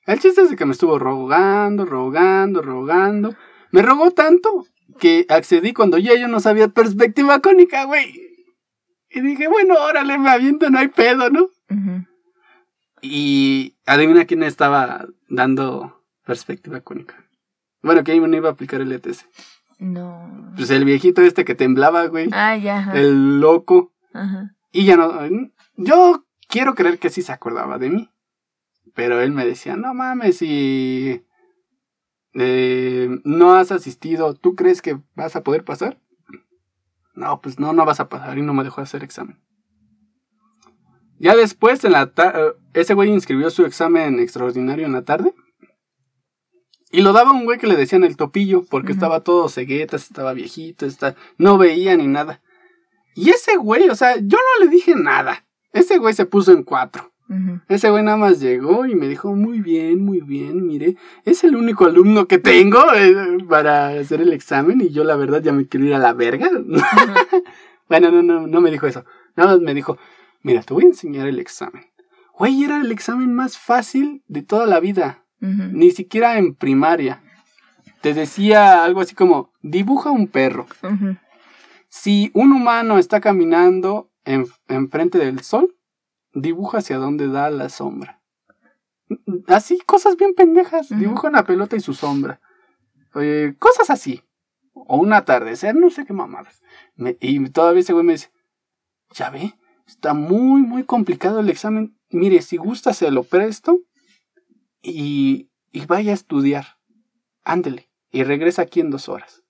El 0.05 0.19
chiste 0.19 0.41
es 0.41 0.49
de 0.49 0.55
que 0.55 0.65
me 0.65 0.73
estuvo 0.73 0.99
rogando, 0.99 1.85
rogando, 1.85 2.61
rogando. 2.61 3.35
Me 3.71 3.81
rogó 3.81 4.11
tanto 4.11 4.65
que 4.99 5.25
accedí 5.29 5.73
cuando 5.73 5.97
ya 5.97 6.15
yo 6.15 6.27
no 6.27 6.39
sabía 6.39 6.67
perspectiva 6.67 7.39
cónica, 7.39 7.85
güey. 7.85 8.33
Y 9.09 9.21
dije, 9.21 9.47
bueno, 9.47 9.75
órale, 9.75 10.17
me 10.17 10.29
aviento, 10.29 10.69
no 10.69 10.79
hay 10.79 10.87
pedo, 10.87 11.29
¿no? 11.29 11.49
Y 13.01 13.75
adivina 13.85 14.25
quién 14.25 14.43
estaba 14.43 15.07
dando 15.29 16.03
perspectiva 16.25 16.81
cónica. 16.81 17.23
Bueno, 17.81 18.03
que 18.03 18.11
ahí 18.13 18.19
me 18.19 18.37
iba 18.37 18.49
a 18.49 18.53
aplicar 18.53 18.81
el 18.81 18.91
ETS. 18.91 19.27
No. 19.83 20.53
Pues 20.55 20.69
el 20.69 20.85
viejito 20.85 21.21
este 21.21 21.43
que 21.43 21.55
temblaba, 21.55 22.05
güey. 22.07 22.29
Ah, 22.31 22.55
ya. 22.55 22.91
El 22.93 23.41
loco. 23.41 23.91
Ajá. 24.13 24.55
Y 24.71 24.85
ya 24.85 24.95
no. 24.95 25.11
Yo 25.75 26.25
quiero 26.47 26.73
creer 26.73 26.99
que 26.99 27.09
sí 27.09 27.21
se 27.21 27.33
acordaba 27.33 27.77
de 27.77 27.89
mí. 27.89 28.09
Pero 28.95 29.21
él 29.21 29.31
me 29.31 29.45
decía, 29.45 29.75
no 29.75 29.93
mames, 29.93 30.37
si 30.37 31.25
eh, 32.33 33.09
no 33.23 33.53
has 33.53 33.71
asistido, 33.71 34.35
¿tú 34.35 34.55
crees 34.55 34.81
que 34.81 34.99
vas 35.15 35.35
a 35.35 35.43
poder 35.43 35.63
pasar? 35.63 35.99
No, 37.15 37.41
pues 37.41 37.59
no, 37.59 37.73
no 37.73 37.85
vas 37.85 37.99
a 37.99 38.09
pasar 38.09 38.37
y 38.37 38.41
no 38.41 38.53
me 38.53 38.63
dejó 38.63 38.81
hacer 38.81 39.03
examen. 39.03 39.39
Ya 41.19 41.35
después, 41.35 41.83
en 41.85 41.93
la 41.93 42.11
ese 42.73 42.93
güey 42.93 43.09
inscribió 43.11 43.49
su 43.49 43.65
examen 43.65 44.19
extraordinario 44.19 44.85
en 44.85 44.93
la 44.93 45.03
tarde. 45.03 45.33
Y 46.93 47.01
lo 47.01 47.11
daba 47.11 47.31
un 47.31 47.43
güey 47.43 47.57
que 47.57 47.65
le 47.65 47.75
decían 47.75 48.03
el 48.03 48.17
topillo, 48.17 48.65
porque 48.69 48.91
estaba 48.91 49.21
todo 49.21 49.49
ceguetas, 49.49 50.03
estaba 50.03 50.31
viejito, 50.33 50.85
está, 50.85 51.15
no 51.39 51.57
veía 51.57 51.97
ni 51.97 52.05
nada. 52.05 52.39
Y 53.15 53.31
ese 53.31 53.57
güey, 53.57 53.89
o 53.89 53.95
sea, 53.95 54.17
yo 54.17 54.37
no 54.37 54.63
le 54.63 54.69
dije 54.69 54.93
nada. 54.95 55.43
Ese 55.71 55.97
güey 55.97 56.13
se 56.13 56.27
puso 56.27 56.51
en 56.51 56.61
cuatro. 56.61 57.11
Ese 57.67 57.89
güey 57.89 58.03
nada 58.03 58.17
más 58.17 58.39
llegó 58.39 58.85
y 58.85 58.93
me 58.93 59.07
dijo, 59.07 59.33
muy 59.35 59.59
bien, 59.59 60.05
muy 60.05 60.21
bien, 60.21 60.67
mire, 60.67 60.95
es 61.25 61.43
el 61.43 61.55
único 61.55 61.85
alumno 61.85 62.27
que 62.27 62.37
tengo 62.37 62.79
eh, 62.93 63.39
para 63.49 63.87
hacer 63.87 64.21
el 64.21 64.31
examen 64.31 64.79
y 64.79 64.89
yo 64.89 65.03
la 65.03 65.15
verdad 65.15 65.41
ya 65.41 65.51
me 65.51 65.67
quiero 65.67 65.87
ir 65.87 65.95
a 65.95 65.99
la 65.99 66.13
verga. 66.13 66.51
bueno, 67.89 68.11
no, 68.11 68.21
no, 68.21 68.45
no 68.45 68.61
me 68.61 68.69
dijo 68.69 68.85
eso. 68.85 69.03
Nada 69.35 69.53
más 69.53 69.61
me 69.61 69.73
dijo, 69.73 69.97
mira, 70.43 70.61
te 70.61 70.75
voy 70.75 70.83
a 70.83 70.89
enseñar 70.89 71.25
el 71.25 71.39
examen. 71.39 71.87
Güey, 72.37 72.63
era 72.63 72.77
el 72.77 72.91
examen 72.91 73.33
más 73.33 73.57
fácil 73.57 74.21
de 74.27 74.43
toda 74.43 74.67
la 74.67 74.79
vida 74.79 75.22
ni 75.43 75.91
siquiera 75.91 76.37
en 76.37 76.55
primaria. 76.55 77.21
Te 78.01 78.13
decía 78.13 78.83
algo 78.83 79.01
así 79.01 79.13
como, 79.13 79.51
dibuja 79.61 80.09
un 80.09 80.27
perro. 80.27 80.65
Si 81.89 82.31
un 82.33 82.51
humano 82.53 82.97
está 82.97 83.19
caminando 83.19 84.09
enfrente 84.25 85.17
del 85.17 85.41
sol, 85.41 85.75
dibuja 86.33 86.79
hacia 86.79 86.97
dónde 86.97 87.27
da 87.27 87.49
la 87.49 87.69
sombra. 87.69 88.21
Así, 89.47 89.79
cosas 89.85 90.15
bien 90.17 90.33
pendejas. 90.33 90.89
Dibuja 90.89 91.27
una 91.27 91.45
pelota 91.45 91.75
y 91.75 91.81
su 91.81 91.93
sombra. 91.93 92.39
cosas 93.59 93.89
así. 93.89 94.23
O 94.73 94.97
un 94.97 95.13
atardecer, 95.13 95.75
no 95.75 95.89
sé 95.89 96.05
qué 96.05 96.13
mamadas. 96.13 96.61
y 97.19 97.49
todavía 97.49 97.81
ese 97.81 97.93
güey 97.93 98.05
me 98.05 98.13
dice, 98.13 98.31
ya 99.11 99.29
ve, 99.29 99.53
está 99.85 100.13
muy, 100.13 100.61
muy 100.61 100.83
complicado 100.83 101.41
el 101.41 101.49
examen. 101.49 101.97
Mire, 102.09 102.41
si 102.41 102.57
gusta 102.57 102.93
se 102.93 103.11
lo 103.11 103.23
presto 103.23 103.81
y, 104.83 105.49
y 105.71 105.85
vaya 105.87 106.11
a 106.11 106.15
estudiar. 106.15 106.77
Ándele. 107.43 107.89
Y 108.11 108.23
regresa 108.23 108.61
aquí 108.61 108.79
en 108.79 108.91
dos 108.91 109.09
horas. 109.09 109.43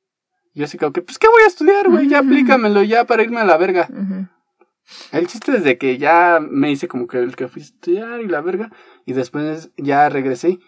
Yo 0.53 0.65
así 0.65 0.77
como 0.77 0.93
que, 0.93 1.01
pues, 1.01 1.17
¿qué 1.17 1.27
voy 1.27 1.43
a 1.43 1.47
estudiar, 1.47 1.89
güey? 1.89 2.07
Ya 2.07 2.19
aplícamelo 2.19 2.83
ya 2.83 3.05
para 3.05 3.23
irme 3.23 3.41
a 3.41 3.45
la 3.45 3.57
verga. 3.57 3.89
El 5.11 5.27
chiste 5.27 5.57
es 5.57 5.63
de 5.63 5.77
que 5.77 5.97
ya 5.97 6.39
me 6.39 6.71
hice 6.71 6.87
como 6.87 7.07
que 7.07 7.17
el 7.17 7.35
que 7.35 7.47
fui 7.47 7.61
a 7.61 7.65
estudiar 7.65 8.21
y 8.21 8.27
la 8.27 8.41
verga. 8.41 8.71
Y 9.05 9.13
después 9.13 9.71
ya 9.77 10.07
regresé. 10.09 10.59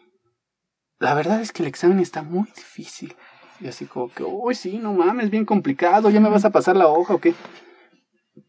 La 0.99 1.13
verdad 1.13 1.41
es 1.41 1.51
que 1.51 1.61
el 1.61 1.69
examen 1.69 1.99
está 1.99 2.23
muy 2.23 2.47
difícil. 2.55 3.15
Y 3.61 3.67
así 3.67 3.85
como 3.85 4.09
que, 4.09 4.23
uy, 4.23 4.55
sí, 4.55 4.79
no 4.79 4.93
mames, 4.93 5.29
bien 5.29 5.45
complicado, 5.45 6.09
ya 6.09 6.19
me 6.19 6.29
vas 6.29 6.45
a 6.45 6.49
pasar 6.49 6.75
la 6.75 6.87
hoja 6.87 7.13
o 7.13 7.21
qué. 7.21 7.33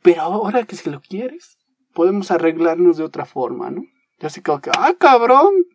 Pero 0.02 0.22
ahora 0.22 0.64
que 0.64 0.74
si 0.74 0.90
lo 0.90 1.00
quieres, 1.00 1.58
podemos 1.92 2.30
arreglarnos 2.30 2.96
de 2.96 3.04
otra 3.04 3.24
forma, 3.24 3.70
¿no? 3.70 3.84
Yo 4.18 4.28
así 4.28 4.40
como 4.40 4.60
que, 4.60 4.70
ah, 4.76 4.94
cabrón. 4.98 5.66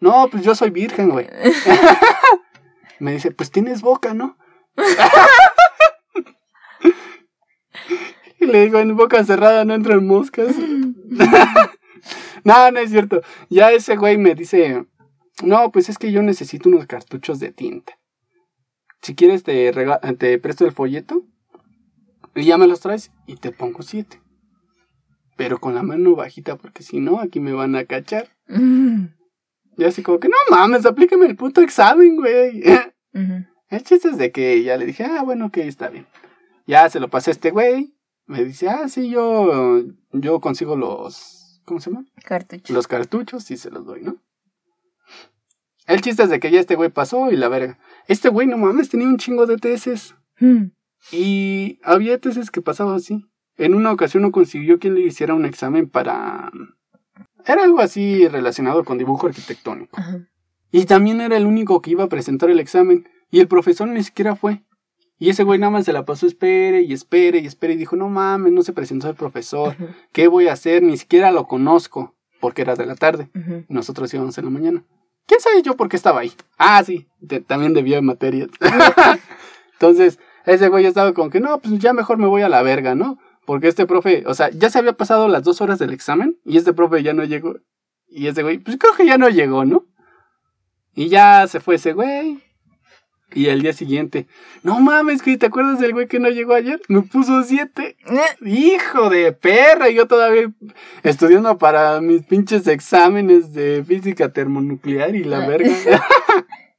No, 0.00 0.28
pues 0.30 0.44
yo 0.44 0.54
soy 0.54 0.70
virgen, 0.70 1.10
güey. 1.10 1.28
me 3.00 3.12
dice, 3.12 3.32
pues 3.32 3.50
tienes 3.50 3.82
boca, 3.82 4.14
¿no? 4.14 4.36
y 8.38 8.46
le 8.46 8.64
digo, 8.64 8.78
en 8.78 8.96
boca 8.96 9.24
cerrada 9.24 9.64
no 9.64 9.74
entran 9.74 10.06
moscas. 10.06 10.54
no, 12.44 12.70
no 12.70 12.78
es 12.78 12.90
cierto. 12.90 13.22
Ya 13.48 13.72
ese 13.72 13.96
güey 13.96 14.16
me 14.16 14.34
dice, 14.34 14.86
no, 15.42 15.72
pues 15.72 15.88
es 15.88 15.98
que 15.98 16.12
yo 16.12 16.22
necesito 16.22 16.68
unos 16.68 16.86
cartuchos 16.86 17.40
de 17.40 17.50
tinta. 17.50 17.98
Si 19.02 19.14
quieres 19.14 19.42
te, 19.42 19.72
te 20.18 20.38
presto 20.38 20.66
el 20.66 20.72
folleto 20.72 21.24
y 22.34 22.44
ya 22.44 22.58
me 22.58 22.66
los 22.66 22.80
traes 22.80 23.10
y 23.26 23.36
te 23.36 23.50
pongo 23.50 23.82
siete. 23.82 24.19
Pero 25.40 25.58
con 25.58 25.74
la 25.74 25.82
mano 25.82 26.14
bajita 26.14 26.56
porque 26.56 26.82
si 26.82 27.00
no, 27.00 27.18
aquí 27.18 27.40
me 27.40 27.54
van 27.54 27.74
a 27.74 27.86
cachar. 27.86 28.28
Y 28.46 29.84
así 29.84 30.02
como 30.02 30.20
que, 30.20 30.28
no 30.28 30.36
mames, 30.50 30.84
aplícame 30.84 31.24
el 31.24 31.34
puto 31.34 31.62
examen, 31.62 32.16
güey. 32.16 32.62
El 33.70 33.82
chiste 33.82 34.08
es 34.08 34.18
de 34.18 34.32
que 34.32 34.62
ya 34.62 34.76
le 34.76 34.84
dije, 34.84 35.04
ah, 35.04 35.22
bueno, 35.22 35.46
ok, 35.46 35.56
está 35.58 35.88
bien. 35.88 36.06
Ya 36.66 36.90
se 36.90 37.00
lo 37.00 37.08
pasé 37.08 37.30
a 37.30 37.32
este 37.32 37.52
güey. 37.52 37.96
Me 38.26 38.44
dice, 38.44 38.68
ah, 38.68 38.86
sí, 38.90 39.08
yo, 39.08 39.82
yo 40.12 40.40
consigo 40.42 40.76
los, 40.76 41.62
¿cómo 41.64 41.80
se 41.80 41.88
llama? 41.88 42.04
Cartuchos. 42.22 42.68
Los 42.68 42.86
cartuchos 42.86 43.50
y 43.50 43.56
se 43.56 43.70
los 43.70 43.86
doy, 43.86 44.02
¿no? 44.02 44.16
El 45.86 46.02
chiste 46.02 46.24
es 46.24 46.28
de 46.28 46.38
que 46.38 46.50
ya 46.50 46.60
este 46.60 46.76
güey 46.76 46.90
pasó 46.90 47.30
y 47.30 47.36
la 47.38 47.48
verga. 47.48 47.78
Este 48.08 48.28
güey, 48.28 48.46
no 48.46 48.58
mames, 48.58 48.90
tenía 48.90 49.08
un 49.08 49.16
chingo 49.16 49.46
de 49.46 49.56
tesis. 49.56 50.14
Hmm. 50.38 50.72
Y 51.10 51.78
había 51.82 52.20
tesis 52.20 52.50
que 52.50 52.60
pasaba 52.60 52.94
así. 52.94 53.24
En 53.60 53.74
una 53.74 53.92
ocasión 53.92 54.22
no 54.22 54.32
consiguió 54.32 54.78
quien 54.78 54.94
le 54.94 55.02
hiciera 55.02 55.34
un 55.34 55.44
examen 55.44 55.86
para... 55.86 56.50
Era 57.44 57.62
algo 57.62 57.80
así 57.80 58.26
relacionado 58.26 58.84
con 58.84 58.96
dibujo 58.96 59.26
arquitectónico. 59.26 60.00
Y 60.72 60.86
también 60.86 61.20
era 61.20 61.36
el 61.36 61.44
único 61.44 61.82
que 61.82 61.90
iba 61.90 62.04
a 62.04 62.08
presentar 62.08 62.48
el 62.48 62.58
examen. 62.58 63.06
Y 63.30 63.38
el 63.38 63.48
profesor 63.48 63.86
ni 63.86 64.02
siquiera 64.02 64.34
fue. 64.34 64.62
Y 65.18 65.28
ese 65.28 65.44
güey 65.44 65.58
nada 65.58 65.70
más 65.70 65.84
se 65.84 65.92
la 65.92 66.06
pasó 66.06 66.26
espere 66.26 66.80
y 66.80 66.94
espere 66.94 67.40
y 67.40 67.46
espere. 67.46 67.74
Y 67.74 67.76
dijo, 67.76 67.96
no 67.96 68.08
mames, 68.08 68.50
no 68.50 68.62
se 68.62 68.72
presentó 68.72 69.10
el 69.10 69.14
profesor. 69.14 69.76
¿Qué 70.12 70.26
voy 70.26 70.48
a 70.48 70.54
hacer? 70.54 70.82
Ni 70.82 70.96
siquiera 70.96 71.30
lo 71.30 71.46
conozco. 71.46 72.14
Porque 72.40 72.62
era 72.62 72.76
de 72.76 72.86
la 72.86 72.94
tarde. 72.94 73.28
Nosotros 73.68 74.12
íbamos 74.14 74.38
en 74.38 74.44
la 74.46 74.50
mañana. 74.50 74.84
¿Quién 75.26 75.40
sabe 75.40 75.60
yo 75.60 75.76
por 75.76 75.90
qué 75.90 75.96
estaba 75.96 76.20
ahí? 76.20 76.32
Ah, 76.56 76.82
sí, 76.82 77.08
también 77.46 77.74
debía 77.74 77.96
de 77.96 78.02
materias. 78.02 78.48
Entonces, 79.74 80.18
ese 80.46 80.68
güey 80.70 80.86
estaba 80.86 81.12
como 81.12 81.28
que, 81.28 81.40
no, 81.40 81.58
pues 81.58 81.78
ya 81.78 81.92
mejor 81.92 82.16
me 82.16 82.26
voy 82.26 82.40
a 82.40 82.48
la 82.48 82.62
verga, 82.62 82.94
¿no? 82.94 83.18
Porque 83.50 83.66
este 83.66 83.84
profe, 83.84 84.22
o 84.28 84.34
sea, 84.34 84.48
ya 84.50 84.70
se 84.70 84.78
había 84.78 84.92
pasado 84.92 85.26
las 85.26 85.42
dos 85.42 85.60
horas 85.60 85.80
del 85.80 85.92
examen 85.92 86.38
y 86.44 86.56
este 86.56 86.72
profe 86.72 87.02
ya 87.02 87.14
no 87.14 87.24
llegó. 87.24 87.56
Y 88.06 88.28
ese 88.28 88.44
güey, 88.44 88.58
pues 88.58 88.76
creo 88.78 88.94
que 88.94 89.04
ya 89.04 89.18
no 89.18 89.28
llegó, 89.28 89.64
¿no? 89.64 89.86
Y 90.94 91.08
ya 91.08 91.48
se 91.48 91.58
fue 91.58 91.74
ese 91.74 91.92
güey. 91.92 92.40
Y 93.34 93.46
el 93.46 93.62
día 93.62 93.72
siguiente, 93.72 94.28
no 94.62 94.78
mames, 94.78 95.22
¿te 95.22 95.46
acuerdas 95.46 95.80
del 95.80 95.94
güey 95.94 96.06
que 96.06 96.20
no 96.20 96.28
llegó 96.28 96.54
ayer? 96.54 96.80
Me 96.86 97.02
puso 97.02 97.42
siete. 97.42 97.96
Hijo 98.40 99.10
de 99.10 99.32
perra, 99.32 99.90
yo 99.90 100.06
todavía 100.06 100.52
estudiando 101.02 101.58
para 101.58 102.00
mis 102.00 102.22
pinches 102.22 102.68
exámenes 102.68 103.52
de 103.52 103.82
física 103.84 104.32
termonuclear 104.32 105.16
y 105.16 105.24
la 105.24 105.40
verga. 105.48 105.72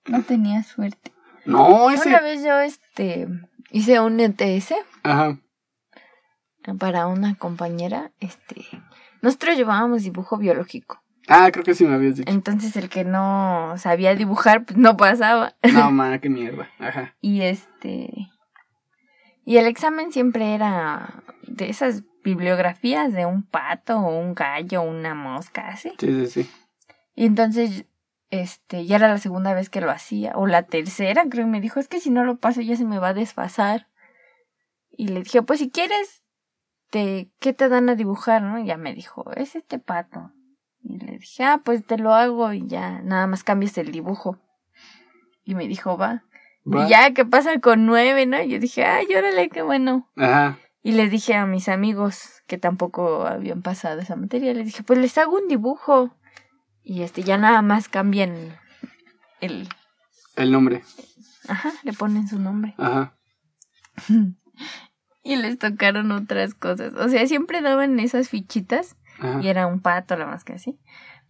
no 0.08 0.22
tenía 0.22 0.64
suerte. 0.64 1.12
No, 1.44 1.92
ese. 1.92 2.08
Una 2.08 2.22
vez 2.22 2.42
yo, 2.42 2.58
este, 2.62 3.28
hice 3.72 4.00
un 4.00 4.22
ETS. 4.22 4.74
Ajá. 5.04 5.38
Para 6.78 7.08
una 7.08 7.36
compañera, 7.36 8.12
este, 8.20 8.66
nosotros 9.22 9.58
llevábamos 9.58 10.04
dibujo 10.04 10.38
biológico. 10.38 11.02
Ah, 11.28 11.50
creo 11.52 11.64
que 11.64 11.74
sí 11.74 11.86
me 11.86 11.96
habías 11.96 12.18
dicho. 12.18 12.32
Entonces 12.32 12.76
el 12.76 12.90
que 12.90 13.04
no 13.04 13.76
sabía 13.78 14.16
dibujar, 14.16 14.66
pues 14.66 14.78
no 14.78 14.98
pasaba. 14.98 15.56
No, 15.74 15.92
ma, 15.92 16.20
qué 16.20 16.30
mierda. 16.30 16.70
Ajá. 16.80 17.16
Y 17.22 17.42
este. 17.42 18.30
Y 19.46 19.58
el 19.58 19.66
examen 19.66 20.12
siempre 20.12 20.54
era 20.54 21.24
de 21.48 21.70
esas 21.70 22.04
bibliografías 22.24 23.14
de 23.14 23.26
un 23.26 23.44
pato 23.44 23.98
o 23.98 24.20
un 24.20 24.36
gallo 24.36 24.82
o 24.82 24.90
una 24.90 25.16
mosca, 25.16 25.70
así. 25.70 25.92
Sí, 25.98 26.08
sí, 26.08 26.28
sí. 26.28 26.52
Y 27.16 27.26
entonces, 27.26 27.86
este, 28.30 28.86
ya 28.86 28.98
era 28.98 29.08
la 29.08 29.18
segunda 29.18 29.54
vez 29.54 29.70
que 29.70 29.82
lo 29.82 29.92
hacía, 29.92 30.34
o 30.36 30.48
la 30.48 30.64
tercera, 30.64 31.26
creo 31.30 31.46
que 31.46 31.52
me 31.52 31.62
dijo, 31.62 31.80
es 31.80 31.88
que 31.88 32.00
si 32.00 32.10
no 32.10 32.24
lo 32.24 32.38
paso 32.38 32.62
ya 32.62 32.76
se 32.76 32.86
me 32.86 33.00
va 33.00 33.10
a 33.10 33.14
desfasar. 33.14 33.88
Y 34.92 35.08
le 35.08 35.24
dije, 35.24 35.42
pues 35.42 35.60
si 35.60 35.70
quieres, 35.70 36.21
te, 36.92 37.32
¿qué 37.40 37.54
te 37.54 37.70
dan 37.70 37.90
a 37.90 37.96
dibujar, 37.96 38.44
no? 38.44 38.60
Y 38.60 38.66
ya 38.66 38.78
me 38.78 38.94
dijo, 38.94 39.32
es 39.36 39.56
este 39.56 39.80
pato. 39.80 40.32
Y 40.84 41.00
le 41.00 41.18
dije, 41.18 41.44
ah, 41.44 41.62
pues 41.64 41.86
te 41.86 41.98
lo 41.98 42.14
hago 42.14 42.54
y 42.54 42.68
ya, 42.68 43.02
nada 43.02 43.26
más 43.26 43.44
cambias 43.44 43.78
el 43.78 43.92
dibujo. 43.92 44.38
Y 45.44 45.56
me 45.56 45.68
dijo, 45.68 45.98
va. 45.98 46.24
Y 46.66 46.90
ya, 46.90 47.14
¿qué 47.14 47.26
pasa 47.26 47.60
con 47.60 47.86
nueve, 47.86 48.26
no? 48.28 48.40
Y 48.42 48.50
yo 48.50 48.60
dije, 48.60 48.86
ay, 48.86 49.08
órale, 49.16 49.50
qué 49.50 49.64
bueno. 49.64 50.12
Ajá. 50.16 50.60
Y 50.84 50.92
les 50.92 51.10
dije 51.10 51.34
a 51.34 51.46
mis 51.46 51.70
amigos 51.70 52.44
que 52.46 52.58
tampoco 52.58 53.26
habían 53.26 53.62
pasado 53.62 54.02
esa 54.02 54.16
materia, 54.16 54.54
les 54.54 54.66
dije, 54.66 54.84
pues 54.84 55.00
les 55.00 55.18
hago 55.18 55.38
un 55.38 55.48
dibujo. 55.48 56.16
Y 56.84 57.04
este, 57.04 57.24
ya 57.24 57.38
nada 57.38 57.62
más 57.62 57.88
cambian 57.88 58.60
el... 59.40 59.70
El 60.36 60.52
nombre. 60.52 60.84
Ajá, 61.48 61.72
le 61.84 61.94
ponen 61.94 62.28
su 62.28 62.38
nombre. 62.40 62.76
Ajá. 62.78 63.16
y 65.24 65.36
les 65.36 65.58
tocaron 65.58 66.12
otras 66.12 66.54
cosas. 66.54 66.94
O 66.96 67.10
sea, 67.10 67.26
siempre 67.28 67.62
daban 67.62 68.00
esas 68.00 68.30
fichitas 68.30 68.96
y 69.42 69.48
era 69.48 69.68
un 69.68 69.80
pato, 69.80 70.18
la 70.18 70.26
más 70.26 70.44
que 70.44 70.54
así. 70.54 70.80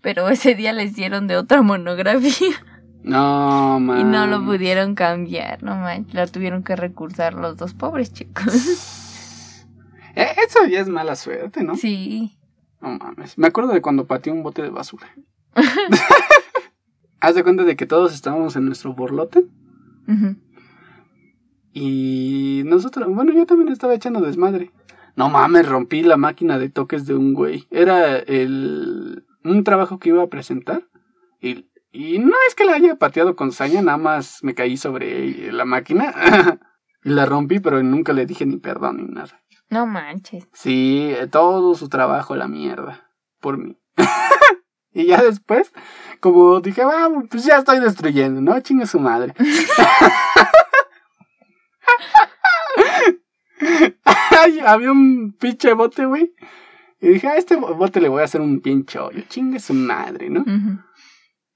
Pero 0.01 0.29
ese 0.29 0.55
día 0.55 0.73
les 0.73 0.95
dieron 0.95 1.27
de 1.27 1.37
otra 1.37 1.61
monografía. 1.61 2.55
No, 3.03 3.79
man. 3.79 3.99
Y 4.01 4.03
no 4.03 4.27
lo 4.27 4.43
pudieron 4.45 4.95
cambiar, 4.95 5.63
no 5.63 5.75
manches. 5.75 6.13
La 6.13 6.27
tuvieron 6.27 6.63
que 6.63 6.75
recursar 6.75 7.33
los 7.33 7.57
dos 7.57 7.73
pobres 7.73 8.13
chicos. 8.13 8.97
Eh, 10.13 10.27
eso 10.45 10.65
ya 10.65 10.81
es 10.81 10.89
mala 10.89 11.15
suerte, 11.15 11.63
¿no? 11.63 11.77
Sí. 11.77 12.37
No 12.81 12.97
mames. 12.97 13.37
Me 13.37 13.47
acuerdo 13.47 13.71
de 13.71 13.81
cuando 13.81 14.07
pateé 14.07 14.33
un 14.33 14.43
bote 14.43 14.61
de 14.61 14.69
basura. 14.69 15.07
Haz 17.21 17.35
de 17.35 17.43
cuenta 17.43 17.63
de 17.63 17.77
que 17.77 17.85
todos 17.85 18.13
estábamos 18.13 18.57
en 18.57 18.65
nuestro 18.65 18.93
borlote. 18.93 19.45
Y 21.73 22.63
nosotros, 22.65 23.07
bueno, 23.13 23.31
yo 23.33 23.45
también 23.45 23.69
estaba 23.69 23.93
echando 23.93 24.21
desmadre. 24.21 24.71
No 25.15 25.29
mames, 25.29 25.67
rompí 25.67 26.03
la 26.03 26.17
máquina 26.17 26.57
de 26.57 26.69
toques 26.69 27.05
de 27.05 27.15
un 27.15 27.33
güey. 27.33 27.67
Era 27.69 28.17
el 28.17 29.25
un 29.43 29.63
trabajo 29.63 29.99
que 29.99 30.09
iba 30.09 30.23
a 30.23 30.27
presentar. 30.27 30.83
Y, 31.39 31.69
y 31.91 32.19
no 32.19 32.35
es 32.47 32.55
que 32.55 32.65
la 32.65 32.73
haya 32.73 32.95
pateado 32.95 33.35
con 33.35 33.51
saña, 33.51 33.81
nada 33.81 33.97
más 33.97 34.43
me 34.43 34.53
caí 34.53 34.77
sobre 34.77 35.51
la 35.51 35.65
máquina. 35.65 36.13
y 37.03 37.09
la 37.09 37.25
rompí, 37.25 37.59
pero 37.59 37.81
nunca 37.83 38.13
le 38.13 38.25
dije 38.25 38.45
ni 38.45 38.57
perdón 38.57 38.97
ni 38.97 39.13
nada. 39.13 39.41
No 39.69 39.85
manches. 39.85 40.47
Sí, 40.53 41.13
todo 41.31 41.75
su 41.75 41.87
trabajo 41.89 42.35
la 42.35 42.47
mierda. 42.47 43.09
Por 43.39 43.57
mí. 43.57 43.77
y 44.93 45.05
ya 45.05 45.21
después, 45.21 45.71
como 46.19 46.59
dije, 46.59 46.83
vamos, 46.83 47.25
pues 47.29 47.45
ya 47.45 47.57
estoy 47.57 47.79
destruyendo, 47.79 48.41
¿no? 48.41 48.59
Chinga 48.59 48.85
su 48.85 48.99
madre. 48.99 49.33
había 54.65 54.91
un 54.91 55.33
pinche 55.39 55.73
bote, 55.73 56.05
güey. 56.05 56.33
Y 56.99 57.09
dije, 57.09 57.27
a 57.27 57.37
este 57.37 57.55
bote 57.55 57.99
le 57.99 58.09
voy 58.09 58.21
a 58.21 58.25
hacer 58.25 58.41
un 58.41 58.61
pinche 58.61 58.99
hoyo. 58.99 59.23
Chingue 59.27 59.59
su 59.59 59.73
madre, 59.73 60.29
¿no? 60.29 60.45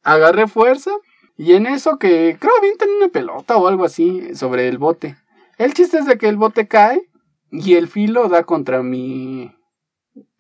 Agarré 0.03 0.47
fuerza. 0.47 0.91
Y 1.38 1.53
en 1.53 1.66
eso 1.68 1.99
que 1.99 2.38
creo 2.39 2.53
tener 2.80 2.95
una 2.97 3.10
pelota 3.10 3.58
o 3.58 3.68
algo 3.68 3.84
así 3.86 4.34
sobre 4.36 4.68
el 4.68 4.78
bote. 4.78 5.18
El 5.58 5.74
chiste 5.74 5.99
es 5.99 6.06
de 6.06 6.18
que 6.18 6.30
el 6.30 6.38
bote 6.38 6.68
cae 6.68 7.10
y 7.51 7.76
el 7.76 7.88
filo 7.88 8.28
da 8.28 8.43
contra 8.43 8.82
mi. 8.84 9.53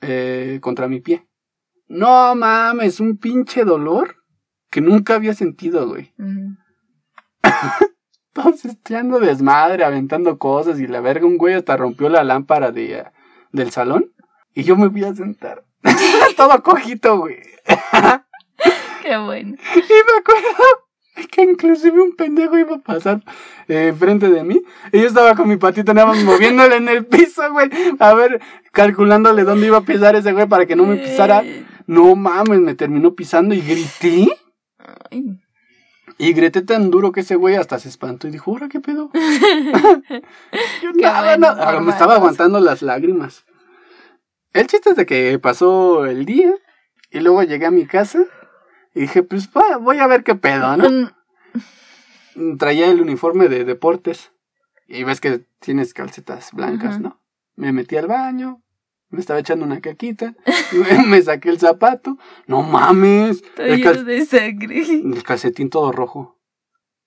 Eh, 0.01 0.59
contra 0.61 0.87
mi 0.87 1.01
pie. 1.01 1.27
No 1.87 2.33
mames, 2.35 2.99
un 2.99 3.17
pinche 3.17 3.63
dolor 3.63 4.15
que 4.71 4.81
nunca 4.81 5.15
había 5.15 5.33
sentido, 5.33 5.87
güey. 5.87 6.13
Entonces, 8.35 8.77
ando 8.93 9.19
desmadre, 9.19 9.85
aventando 9.85 10.37
cosas 10.37 10.79
y 10.79 10.87
la 10.87 10.99
verga, 10.99 11.25
un 11.25 11.37
güey 11.37 11.53
hasta 11.53 11.77
rompió 11.77 12.09
la 12.09 12.23
lámpara 12.23 12.71
de, 12.71 13.05
del 13.53 13.71
salón. 13.71 14.11
Y 14.53 14.63
yo 14.63 14.75
me 14.75 14.89
fui 14.89 15.03
a 15.05 15.13
sentar. 15.13 15.63
Todo 16.37 16.61
cojito, 16.61 17.17
güey. 17.19 17.37
Qué 19.03 19.17
bueno. 19.17 19.55
Y 19.75 19.79
me 19.79 20.19
acuerdo 20.19 20.63
que 21.31 21.43
inclusive 21.43 22.01
un 22.01 22.15
pendejo 22.15 22.57
iba 22.57 22.75
a 22.75 22.79
pasar 22.79 23.23
eh, 23.69 23.93
frente 23.97 24.29
de 24.29 24.43
mí. 24.43 24.61
Y 24.91 24.99
yo 24.99 25.07
estaba 25.07 25.35
con 25.35 25.47
mi 25.47 25.55
patito 25.55 25.93
nada 25.93 26.07
más 26.07 26.21
moviéndole 26.23 26.75
en 26.75 26.89
el 26.89 27.05
piso, 27.05 27.41
güey. 27.53 27.69
A 27.99 28.13
ver, 28.13 28.41
calculándole 28.73 29.43
dónde 29.43 29.67
iba 29.67 29.77
a 29.77 29.85
pisar 29.85 30.15
ese 30.15 30.33
güey 30.33 30.47
para 30.47 30.65
que 30.65 30.75
no 30.75 30.85
me 30.85 30.97
pisara. 30.97 31.41
No 31.87 32.15
mames, 32.15 32.59
me 32.59 32.75
terminó 32.75 33.15
pisando 33.15 33.55
y 33.55 33.61
grité. 33.61 34.27
Ay. 35.09 35.39
Y 36.17 36.33
grité 36.33 36.61
tan 36.61 36.91
duro 36.91 37.11
que 37.11 37.21
ese 37.21 37.35
güey 37.35 37.55
hasta 37.55 37.77
se 37.77 37.89
espantó 37.89 38.27
y 38.27 38.31
dijo, 38.31 38.51
¿ahora 38.51 38.69
qué 38.69 38.79
pedo? 38.79 39.11
Yo 40.81 40.93
Qué 40.93 41.01
nada, 41.01 41.21
bueno, 41.21 41.55
nada, 41.55 41.73
por 41.73 41.81
me 41.81 41.91
estaba 41.91 42.15
aguantando 42.15 42.59
las 42.59 42.81
lágrimas. 42.81 43.45
El 44.53 44.67
chiste 44.67 44.91
es 44.91 44.95
de 44.95 45.05
que 45.05 45.37
pasó 45.39 46.05
el 46.05 46.25
día 46.25 46.53
y 47.11 47.19
luego 47.19 47.43
llegué 47.43 47.65
a 47.65 47.71
mi 47.71 47.85
casa 47.85 48.23
y 48.93 49.01
dije, 49.01 49.23
pues 49.23 49.49
va, 49.49 49.77
voy 49.77 49.99
a 49.99 50.07
ver 50.07 50.23
qué 50.23 50.35
pedo, 50.35 50.77
¿no? 50.77 51.11
Mm, 52.35 52.57
Traía 52.57 52.87
el 52.87 53.01
uniforme 53.01 53.49
de 53.49 53.65
deportes 53.65 54.31
y 54.87 55.03
ves 55.03 55.19
que 55.19 55.45
tienes 55.59 55.93
calcetas 55.93 56.51
blancas. 56.53 56.99
¿no? 57.01 57.21
Me 57.55 57.73
metí 57.73 57.97
al 57.97 58.07
baño, 58.07 58.63
me 59.09 59.19
estaba 59.19 59.39
echando 59.39 59.65
una 59.65 59.81
caquita, 59.81 60.35
me- 61.07 61.21
saqué 61.21 61.49
el 61.49 61.59
zapato, 61.59 62.17
no 62.47 62.61
mames, 62.63 63.37
Está 63.43 63.65
el, 63.65 63.77
lleno 63.77 63.91
cal- 63.93 64.05
de 64.05 64.25
sangre. 64.25 64.81
el 65.13 65.23
calcetín 65.23 65.69
todo 65.69 65.91
rojo. 65.91 66.33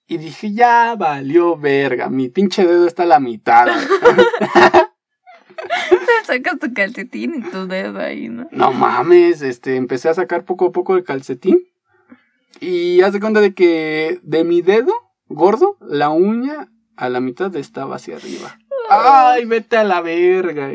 Y 0.06 0.16
dije, 0.16 0.52
ya 0.54 0.94
valió 0.96 1.56
verga, 1.58 2.08
mi 2.08 2.28
pinche 2.30 2.66
dedo 2.66 2.86
está 2.86 3.02
a 3.02 3.06
la 3.06 3.20
mitad. 3.20 3.66
Sacas 6.24 6.58
tu 6.58 6.72
calcetín 6.74 7.34
y 7.36 7.50
tu 7.50 7.66
dedo 7.66 7.98
ahí, 8.00 8.28
¿no? 8.28 8.46
No 8.50 8.72
mames, 8.72 9.42
este, 9.42 9.76
empecé 9.76 10.08
a 10.08 10.14
sacar 10.14 10.44
poco 10.44 10.66
a 10.66 10.72
poco 10.72 10.96
el 10.96 11.04
calcetín. 11.04 11.66
Y 12.60 13.00
haz 13.02 13.12
de 13.12 13.20
cuenta 13.20 13.40
de 13.40 13.54
que 13.54 14.18
de 14.22 14.44
mi 14.44 14.62
dedo 14.62 14.92
gordo, 15.26 15.76
la 15.80 16.08
uña 16.10 16.68
a 16.96 17.08
la 17.08 17.20
mitad 17.20 17.54
estaba 17.56 17.96
hacia 17.96 18.16
arriba. 18.16 18.58
Ay, 18.90 19.44
vete 19.44 19.76
a 19.76 19.84
la 19.84 20.00
verga. 20.00 20.70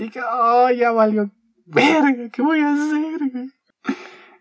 Dije, 0.00 0.20
ay, 0.26 0.78
ya 0.78 0.92
valió 0.92 1.30
verga, 1.66 2.30
¿qué 2.32 2.42
voy 2.42 2.60
a 2.60 2.72
hacer? 2.72 3.18
güey?" 3.30 3.50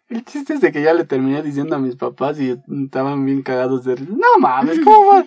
El 0.07 0.23
chiste 0.25 0.53
es 0.53 0.61
de 0.61 0.71
que 0.71 0.81
ya 0.81 0.93
le 0.93 1.03
terminé 1.03 1.43
diciendo 1.43 1.75
a 1.75 1.79
mis 1.79 1.95
papás 1.95 2.39
y 2.39 2.57
estaban 2.83 3.25
bien 3.25 3.43
cagados 3.43 3.83
de 3.83 3.95
risa. 3.95 4.11
No 4.11 4.39
mames, 4.39 4.79
¿cómo 4.79 5.05
va? 5.05 5.25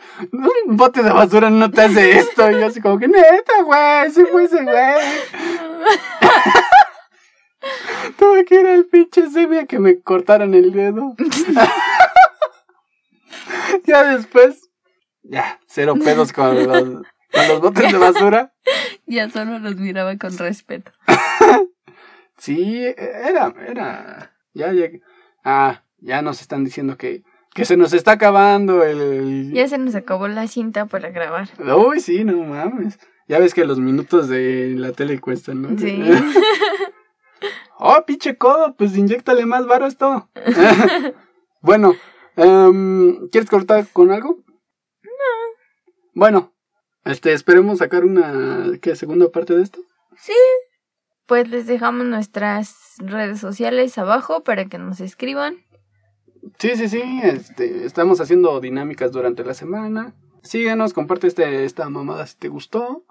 Un 0.67 0.77
bote 0.77 1.05
de 1.05 1.13
basura 1.13 1.51
no 1.51 1.71
te 1.71 1.83
hace 1.83 2.19
esto. 2.19 2.51
Y 2.51 2.59
yo 2.59 2.67
así 2.67 2.81
como 2.81 2.99
que, 2.99 3.07
neta, 3.07 3.63
güey, 3.65 4.11
sí 4.11 4.25
fue 4.25 4.43
ese 4.45 4.65
güey. 4.65 4.75
Tuve 8.19 8.45
que 8.45 8.61
ir 8.61 8.67
al 8.67 8.87
pinche 8.87 9.31
semi 9.31 9.59
a 9.59 9.67
que 9.67 9.79
me 9.79 10.01
cortaran 10.01 10.53
el 10.55 10.73
dedo. 10.73 11.15
ya 13.87 14.17
después, 14.17 14.69
ya, 15.23 15.61
cero 15.67 15.95
pedos 16.03 16.33
con 16.33 16.67
los, 16.67 17.03
con 17.33 17.49
los 17.49 17.61
botes 17.61 17.93
de 17.93 17.99
basura. 17.99 18.53
Ya 19.05 19.29
solo 19.29 19.59
los 19.59 19.77
miraba 19.77 20.17
con 20.17 20.37
respeto. 20.39 20.93
Sí, 22.39 22.83
era, 22.97 23.55
era, 23.69 24.33
ya, 24.53 24.73
ya, 24.73 24.89
ah, 25.45 25.85
ya 25.99 26.23
nos 26.23 26.41
están 26.41 26.65
diciendo 26.65 26.97
que, 26.97 27.23
que 27.55 27.65
se 27.65 27.77
nos 27.77 27.93
está 27.93 28.13
acabando 28.13 28.83
el... 28.83 29.53
Ya 29.53 29.69
se 29.69 29.79
nos 29.79 29.95
acabó 29.95 30.27
la 30.27 30.49
cinta 30.49 30.87
para 30.87 31.11
grabar. 31.11 31.51
Uy, 31.61 32.01
sí, 32.01 32.25
no 32.25 32.39
mames. 32.39 32.99
Ya 33.29 33.39
ves 33.39 33.55
que 33.55 33.65
los 33.65 33.79
minutos 33.79 34.29
de 34.29 34.75
la 34.77 34.91
tele 34.91 35.21
cuestan, 35.21 35.63
¿no? 35.63 35.79
Sí. 35.79 36.03
Oh, 37.85 38.05
pinche 38.07 38.37
codo, 38.37 38.77
pues 38.77 38.97
inyectale 38.97 39.45
más 39.45 39.67
varo 39.67 39.87
a 39.87 39.89
esto. 39.89 40.31
bueno, 41.61 41.95
em, 42.37 43.29
¿quieres 43.31 43.51
cortar 43.51 43.89
con 43.93 44.13
algo? 44.13 44.39
No. 45.03 45.11
Bueno, 46.15 46.53
este, 47.05 47.33
esperemos 47.33 47.79
sacar 47.79 48.05
una, 48.05 48.79
¿qué, 48.81 48.97
segunda 48.97 49.31
parte 49.31 49.55
de 49.55 49.63
esto? 49.63 49.81
Sí. 50.17 50.33
Pues 51.27 51.49
les 51.49 51.67
dejamos 51.67 52.07
nuestras 52.07 52.97
redes 52.99 53.41
sociales 53.41 53.97
abajo 53.99 54.43
para 54.43 54.67
que 54.67 54.79
nos 54.79 55.01
escriban. 55.01 55.57
Sí, 56.59 56.77
sí, 56.77 56.89
sí, 56.89 57.03
este, 57.23 57.85
estamos 57.85 58.21
haciendo 58.21 58.61
dinámicas 58.61 59.13
durante 59.13 59.45
la 59.45 59.55
semana. 59.55 60.15
Síguenos, 60.43 60.93
comparte 60.93 61.29
este, 61.29 61.65
esta 61.65 61.89
mamada 61.89 62.27
si 62.27 62.37
te 62.37 62.49
gustó. 62.49 63.05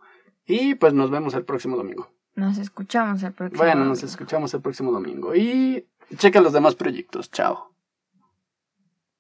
Y 0.46 0.76
pues 0.76 0.94
nos 0.94 1.10
vemos 1.12 1.34
el 1.34 1.46
próximo 1.46 1.78
domingo. 1.78 2.10
Nos 2.36 2.58
escuchamos 2.58 3.24
el 3.24 3.34
próximo. 3.34 3.64
Bueno, 3.64 3.86
nos 3.86 4.04
escuchamos 4.04 4.54
el 4.54 4.62
próximo 4.62 4.92
domingo. 4.92 5.36
Y 5.36 5.88
checa 6.18 6.42
los 6.42 6.54
demás 6.54 6.76
proyectos. 6.76 7.32
Chao. 7.32 7.71